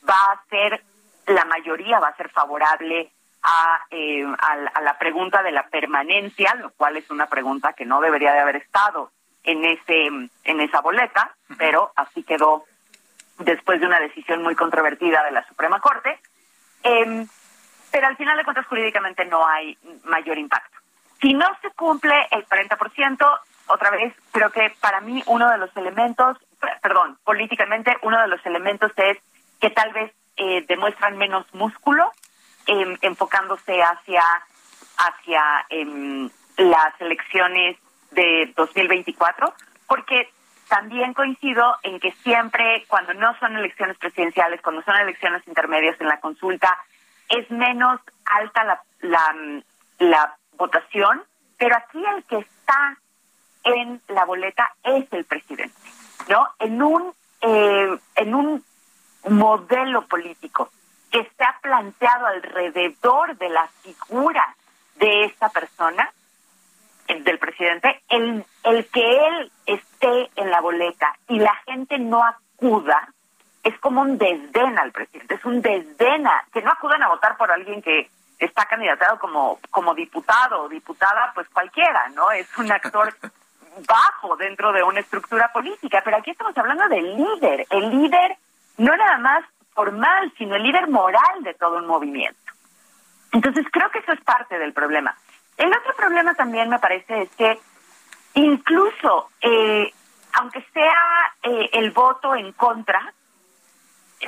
va 0.06 0.32
a 0.32 0.44
ser, 0.50 0.84
la 1.28 1.46
mayoría 1.46 1.98
va 1.98 2.08
a 2.08 2.16
ser 2.16 2.28
favorable 2.28 3.11
eh, 3.91 4.24
a, 4.24 4.80
la 4.80 4.99
pregunta 4.99 5.43
de 5.43 5.53
la 5.53 5.66
permanencia, 5.68 6.55
lo 6.57 6.70
cual 6.70 6.97
es 6.97 7.11
una 7.11 7.26
pregunta 7.26 7.72
que 7.72 7.86
no 7.86 8.01
debería 8.01 8.32
de 8.32 8.41
haber 8.41 8.57
estado 8.57 9.11
en 9.43 9.64
ese 9.64 10.07
en 10.45 10.61
esa 10.61 10.80
boleta, 10.80 11.34
pero 11.57 11.93
así 11.97 12.22
quedó 12.22 12.64
después 13.38 13.80
de 13.80 13.86
una 13.86 13.99
decisión 13.99 14.43
muy 14.43 14.55
controvertida 14.55 15.24
de 15.24 15.30
la 15.30 15.47
Suprema 15.47 15.80
Corte. 15.80 16.20
Em, 16.82 17.26
pero 17.91 18.07
al 18.07 18.16
final 18.16 18.36
de 18.36 18.45
cuentas 18.45 18.66
jurídicamente 18.66 19.24
no 19.24 19.47
hay 19.47 19.76
mayor 20.05 20.38
impacto. 20.38 20.78
Si 21.20 21.34
no 21.34 21.47
se 21.62 21.70
cumple 21.70 22.14
el 22.30 22.47
40%, 22.47 23.41
otra 23.66 23.91
vez 23.91 24.14
creo 24.32 24.51
que 24.51 24.74
para 24.80 25.01
mí 25.01 25.22
uno 25.26 25.51
de 25.51 25.59
los 25.59 25.74
elementos, 25.76 26.36
perdón, 26.82 27.18
políticamente 27.24 27.97
uno 28.03 28.20
de 28.20 28.28
los 28.28 28.45
elementos 28.45 28.93
es 28.97 29.18
que 29.61 29.70
tal 29.70 29.93
vez 29.93 30.12
eh, 30.36 30.64
demuestran 30.66 31.16
menos 31.18 31.47
músculo 31.55 32.12
Em, 32.66 32.96
enfocándose 33.00 33.82
hacia, 33.82 34.22
hacia 34.96 35.42
em, 35.70 36.30
las 36.56 37.00
elecciones 37.00 37.76
de 38.11 38.52
2024, 38.54 39.52
porque 39.88 40.28
también 40.68 41.14
coincido 41.14 41.76
en 41.82 41.98
que 41.98 42.12
siempre 42.22 42.84
cuando 42.86 43.14
no 43.14 43.36
son 43.38 43.56
elecciones 43.56 43.96
presidenciales, 43.98 44.61
cuando 44.61 44.82
son 44.82 44.94
elecciones 44.96 45.42
intermedias 45.48 46.00
en 46.00 46.08
la 46.08 46.20
consulta, 46.20 46.78
es 47.28 47.50
menos 47.50 48.00
alta 48.24 48.64
la, 48.64 48.82
la, 49.00 49.62
la 49.98 50.36
votación, 50.56 51.24
pero 51.58 51.76
aquí 51.76 52.04
el 52.16 52.22
que 52.24 52.38
está 52.38 52.96
en 53.64 54.00
la 54.08 54.24
boleta 54.26 54.70
es 54.84 55.12
el 55.12 55.24
presidente, 55.24 55.74
¿no? 56.28 56.46
En 56.58 56.80
un 56.80 57.12
eh, 57.40 57.98
en 58.16 58.34
un 58.34 58.64
modelo 59.28 60.02
político 60.02 60.70
que 61.11 61.24
se 61.36 61.44
ha 61.44 61.58
planteado 61.61 62.26
alrededor 62.26 63.36
de 63.36 63.48
la 63.48 63.66
figura 63.82 64.54
de 64.96 65.24
esta 65.24 65.48
persona, 65.48 66.11
del 67.18 67.38
presidente, 67.38 68.02
el, 68.08 68.44
el 68.62 68.86
que 68.88 69.26
él 69.26 69.52
esté 69.66 70.30
en 70.36 70.50
la 70.50 70.61
boleta 70.61 71.12
y 71.28 71.40
la 71.40 71.54
gente 71.66 71.98
no 71.98 72.22
acuda, 72.24 73.08
es 73.64 73.78
como 73.80 74.02
un 74.02 74.16
desdén 74.16 74.78
al 74.78 74.92
presidente, 74.92 75.34
es 75.34 75.44
un 75.44 75.61
desdén 75.61 76.26
a, 76.26 76.44
que 76.52 76.62
no 76.62 76.70
acudan 76.70 77.02
a 77.02 77.08
votar 77.08 77.36
por 77.36 77.50
alguien 77.50 77.82
que 77.82 78.08
está 78.38 78.64
candidatado 78.66 79.18
como, 79.18 79.58
como 79.70 79.94
diputado 79.94 80.62
o 80.62 80.68
diputada, 80.68 81.32
pues 81.34 81.48
cualquiera, 81.50 82.08
¿no? 82.11 82.30
Es 82.30 82.46
un 82.56 82.70
actor 82.72 83.14
bajo 83.86 84.36
dentro 84.36 84.72
de 84.72 84.82
una 84.82 85.00
estructura 85.00 85.52
política, 85.52 86.00
pero 86.04 86.16
aquí 86.16 86.30
estamos 86.30 86.56
hablando 86.56 86.88
del 86.88 87.16
líder, 87.16 87.66
el 87.70 87.90
líder 87.90 88.36
no 88.78 88.96
nada 88.96 89.18
más 89.18 89.44
formal, 89.74 90.32
sino 90.36 90.56
el 90.56 90.62
líder 90.62 90.88
moral 90.88 91.42
de 91.42 91.54
todo 91.54 91.78
un 91.78 91.86
movimiento. 91.86 92.52
Entonces 93.32 93.64
creo 93.70 93.90
que 93.90 94.00
eso 94.00 94.12
es 94.12 94.20
parte 94.22 94.58
del 94.58 94.72
problema. 94.72 95.16
El 95.56 95.68
otro 95.68 95.94
problema 95.96 96.34
también 96.34 96.68
me 96.68 96.78
parece 96.78 97.22
es 97.22 97.30
que 97.36 97.58
incluso, 98.34 99.30
eh, 99.40 99.92
aunque 100.32 100.64
sea 100.72 101.34
eh, 101.42 101.70
el 101.72 101.90
voto 101.90 102.34
en 102.34 102.52
contra, 102.52 103.12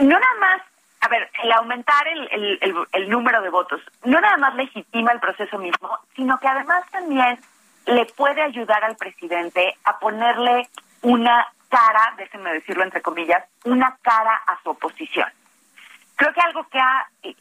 no 0.00 0.18
nada 0.18 0.34
más, 0.40 0.62
a 1.00 1.08
ver, 1.08 1.30
el 1.42 1.52
aumentar 1.52 2.06
el, 2.06 2.58
el, 2.60 2.86
el, 2.92 3.10
número 3.10 3.42
de 3.42 3.50
votos, 3.50 3.80
no 4.04 4.20
nada 4.20 4.36
más 4.36 4.54
legitima 4.54 5.12
el 5.12 5.20
proceso 5.20 5.58
mismo, 5.58 5.98
sino 6.14 6.38
que 6.38 6.48
además 6.48 6.84
también 6.90 7.38
le 7.86 8.06
puede 8.06 8.42
ayudar 8.42 8.84
al 8.84 8.96
presidente 8.96 9.76
a 9.84 9.98
ponerle 9.98 10.68
una 11.02 11.46
cara, 11.72 12.12
déjenme 12.18 12.52
decirlo 12.52 12.84
entre 12.84 13.00
comillas, 13.00 13.42
una 13.64 13.96
cara 14.02 14.42
a 14.46 14.62
su 14.62 14.70
oposición. 14.70 15.26
Creo 16.16 16.34
que 16.34 16.40
algo 16.42 16.68
que 16.68 16.78
ha, 16.78 17.08
eh, 17.22 17.34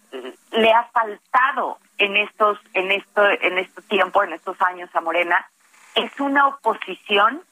le 0.51 0.71
ha 0.71 0.83
faltado 0.85 1.79
en 1.97 2.15
estos, 2.15 2.57
en 2.73 2.91
esto, 2.91 3.29
en 3.29 3.57
este 3.57 3.81
tiempo, 3.83 4.23
en 4.23 4.31
estos 4.31 4.59
años 4.61 4.89
a 4.93 5.01
Morena, 5.01 5.45
es 5.95 6.17
una 6.21 6.47
oposición 6.47 7.43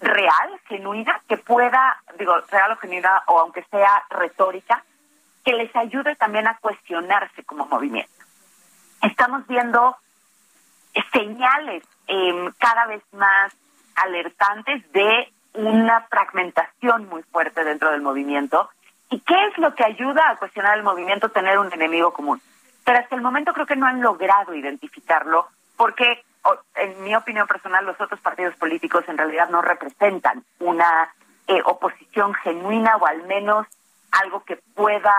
real, 0.00 0.60
genuina, 0.68 1.20
que 1.28 1.36
pueda, 1.36 2.02
digo, 2.18 2.36
real 2.50 2.72
o 2.72 2.76
genuina, 2.76 3.22
o 3.28 3.38
aunque 3.38 3.62
sea 3.70 4.04
retórica, 4.10 4.82
que 5.44 5.52
les 5.52 5.74
ayude 5.76 6.16
también 6.16 6.48
a 6.48 6.58
cuestionarse 6.58 7.44
como 7.44 7.66
movimiento. 7.66 8.24
Estamos 9.00 9.46
viendo 9.46 9.96
señales 11.12 11.84
eh, 12.08 12.50
cada 12.58 12.86
vez 12.86 13.02
más 13.12 13.54
alertantes 13.94 14.90
de 14.90 15.32
una 15.56 16.02
fragmentación 16.08 17.08
muy 17.08 17.22
fuerte 17.22 17.64
dentro 17.64 17.90
del 17.90 18.02
movimiento. 18.02 18.70
¿Y 19.10 19.20
qué 19.20 19.34
es 19.46 19.58
lo 19.58 19.74
que 19.74 19.84
ayuda 19.84 20.30
a 20.30 20.36
cuestionar 20.36 20.76
el 20.76 20.84
movimiento? 20.84 21.30
Tener 21.30 21.58
un 21.58 21.72
enemigo 21.72 22.12
común. 22.12 22.40
Pero 22.84 22.98
hasta 22.98 23.16
el 23.16 23.22
momento 23.22 23.52
creo 23.52 23.66
que 23.66 23.76
no 23.76 23.86
han 23.86 24.00
logrado 24.00 24.54
identificarlo 24.54 25.48
porque, 25.76 26.24
en 26.74 27.02
mi 27.02 27.14
opinión 27.14 27.46
personal, 27.46 27.84
los 27.84 28.00
otros 28.00 28.20
partidos 28.20 28.54
políticos 28.56 29.04
en 29.08 29.18
realidad 29.18 29.48
no 29.48 29.62
representan 29.62 30.44
una 30.60 31.12
eh, 31.48 31.60
oposición 31.64 32.34
genuina 32.34 32.96
o 32.96 33.06
al 33.06 33.24
menos 33.24 33.66
algo 34.12 34.44
que 34.44 34.56
pueda 34.74 35.12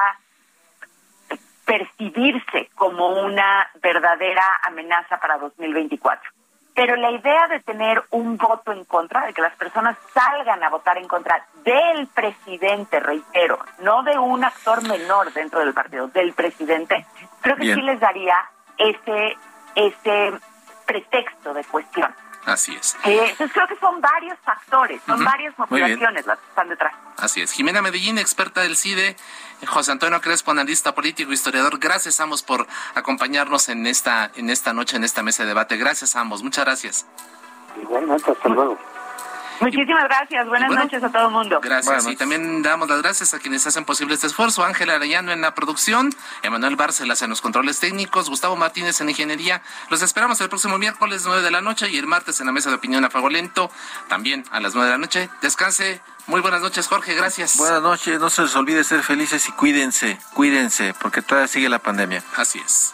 percibirse 1.66 2.70
como 2.76 3.22
una 3.22 3.70
verdadera 3.82 4.44
amenaza 4.64 5.20
para 5.20 5.38
2024. 5.38 6.37
Pero 6.78 6.96
la 6.96 7.10
idea 7.10 7.48
de 7.48 7.60
tener 7.62 8.04
un 8.12 8.38
voto 8.38 8.72
en 8.72 8.86
contra, 8.86 9.26
de 9.26 9.34
que 9.34 9.42
las 9.42 9.56
personas 9.56 9.98
salgan 10.14 10.64
a 10.64 10.70
votar 10.70 10.96
en 11.00 11.08
contra 11.08 11.44
del 11.64 12.06
presidente, 12.06 13.00
reitero, 13.00 13.58
no 13.80 14.04
de 14.04 14.16
un 14.20 14.44
actor 14.44 14.88
menor 14.88 15.34
dentro 15.34 15.60
del 15.62 15.74
partido, 15.74 16.08
del 16.10 16.34
presidente, 16.34 17.04
creo 17.42 17.56
que 17.56 17.74
sí 17.74 17.82
les 17.82 18.00
daría 18.00 18.38
ese, 18.78 19.36
ese 19.74 20.34
pretexto 20.86 21.52
de 21.56 21.64
cuestión. 21.64 22.14
Así 22.48 22.74
es. 22.74 22.96
Eh, 23.04 23.28
entonces 23.30 23.52
creo 23.54 23.68
que 23.68 23.76
son 23.76 24.00
varios 24.00 24.40
factores, 24.40 25.02
son 25.06 25.22
varias 25.22 25.54
motivaciones 25.60 26.26
las 26.26 26.40
que 26.40 26.48
están 26.48 26.70
detrás. 26.70 26.94
Así 27.18 27.42
es. 27.42 27.52
Jimena 27.52 27.82
Medellín, 27.82 28.18
experta 28.18 28.62
del 28.62 28.78
CIDE, 28.78 29.18
José 29.68 29.92
Antonio 29.92 30.22
Crespo, 30.22 30.52
analista 30.52 30.96
político, 30.96 31.34
historiador. 31.34 31.78
Gracias 31.78 32.22
a 32.22 32.24
ambos 32.24 32.44
por 32.44 32.66
acompañarnos 32.96 33.68
en 33.68 33.86
esta, 33.86 34.32
en 34.36 34.50
esta 34.50 34.72
noche, 34.72 34.96
en 34.96 35.04
esta 35.04 35.24
mesa 35.24 35.44
de 35.44 35.50
debate. 35.50 35.76
Gracias 35.76 36.16
a 36.16 36.22
ambos. 36.22 36.42
Muchas 36.42 36.64
gracias. 36.64 37.06
Igualmente, 37.82 38.32
hasta 38.32 38.48
luego. 38.48 38.80
Muchísimas 39.60 40.04
gracias. 40.04 40.48
Buenas 40.48 40.72
noches 40.72 41.04
a 41.04 41.10
todo 41.10 41.28
el 41.28 41.34
mundo. 41.34 41.60
Gracias. 41.62 42.08
y 42.08 42.16
también 42.16 42.62
damos 42.62 42.90
las 42.90 43.02
gracias 43.02 43.34
a 43.34 43.40
quienes 43.40 43.66
hacen 43.68 43.86
posible 43.86 44.14
este 44.14 44.28
esfuerzo. 44.28 44.64
Ángela 44.64 44.96
Arellano 44.96 45.32
en 45.32 45.42
la 45.42 45.54
producción, 45.56 46.14
Emanuel 46.44 46.76
Bárcelas 46.76 47.22
en 47.22 47.30
los 47.30 47.42
controles 47.42 47.80
técnicos, 47.80 48.30
Gustavo 48.30 48.56
Martínez 48.56 49.02
en 49.02 49.10
ingeniería. 49.10 49.62
Los 49.90 50.02
esperamos 50.02 50.40
el 50.42 50.50
próximo 50.50 50.78
miércoles 50.78 51.24
9 51.26 51.42
de 51.42 51.52
la 51.52 51.62
noche 51.62 51.90
y 51.90 51.98
el 51.98 52.08
martes 52.08 52.40
en 52.40 52.48
la 52.48 52.52
mesa 52.52 52.70
de 52.70 52.76
opinión 52.76 53.04
a 53.06 53.10
fuego 53.10 53.30
lento, 53.30 53.72
también 54.08 54.44
a 54.52 54.60
las 54.60 54.74
9 54.74 54.88
de 54.88 54.92
la 54.92 55.00
noche. 55.00 55.30
Descanse. 55.42 56.02
Muy 56.28 56.42
buenas 56.42 56.62
noches, 56.62 56.88
Jorge. 56.88 57.16
Gracias. 57.16 57.56
Buenas 57.58 57.82
noches. 57.82 58.20
No 58.20 58.30
se 58.30 58.42
les 58.42 58.56
olvide 58.56 58.84
ser 58.84 59.02
felices 59.02 59.48
y 59.48 59.52
cuídense, 59.54 60.20
cuídense, 60.34 60.94
porque 61.02 61.22
todavía 61.22 61.48
sigue 61.48 61.70
la 61.70 61.80
pandemia. 61.80 62.22
Así 62.36 62.60
es. 62.60 62.94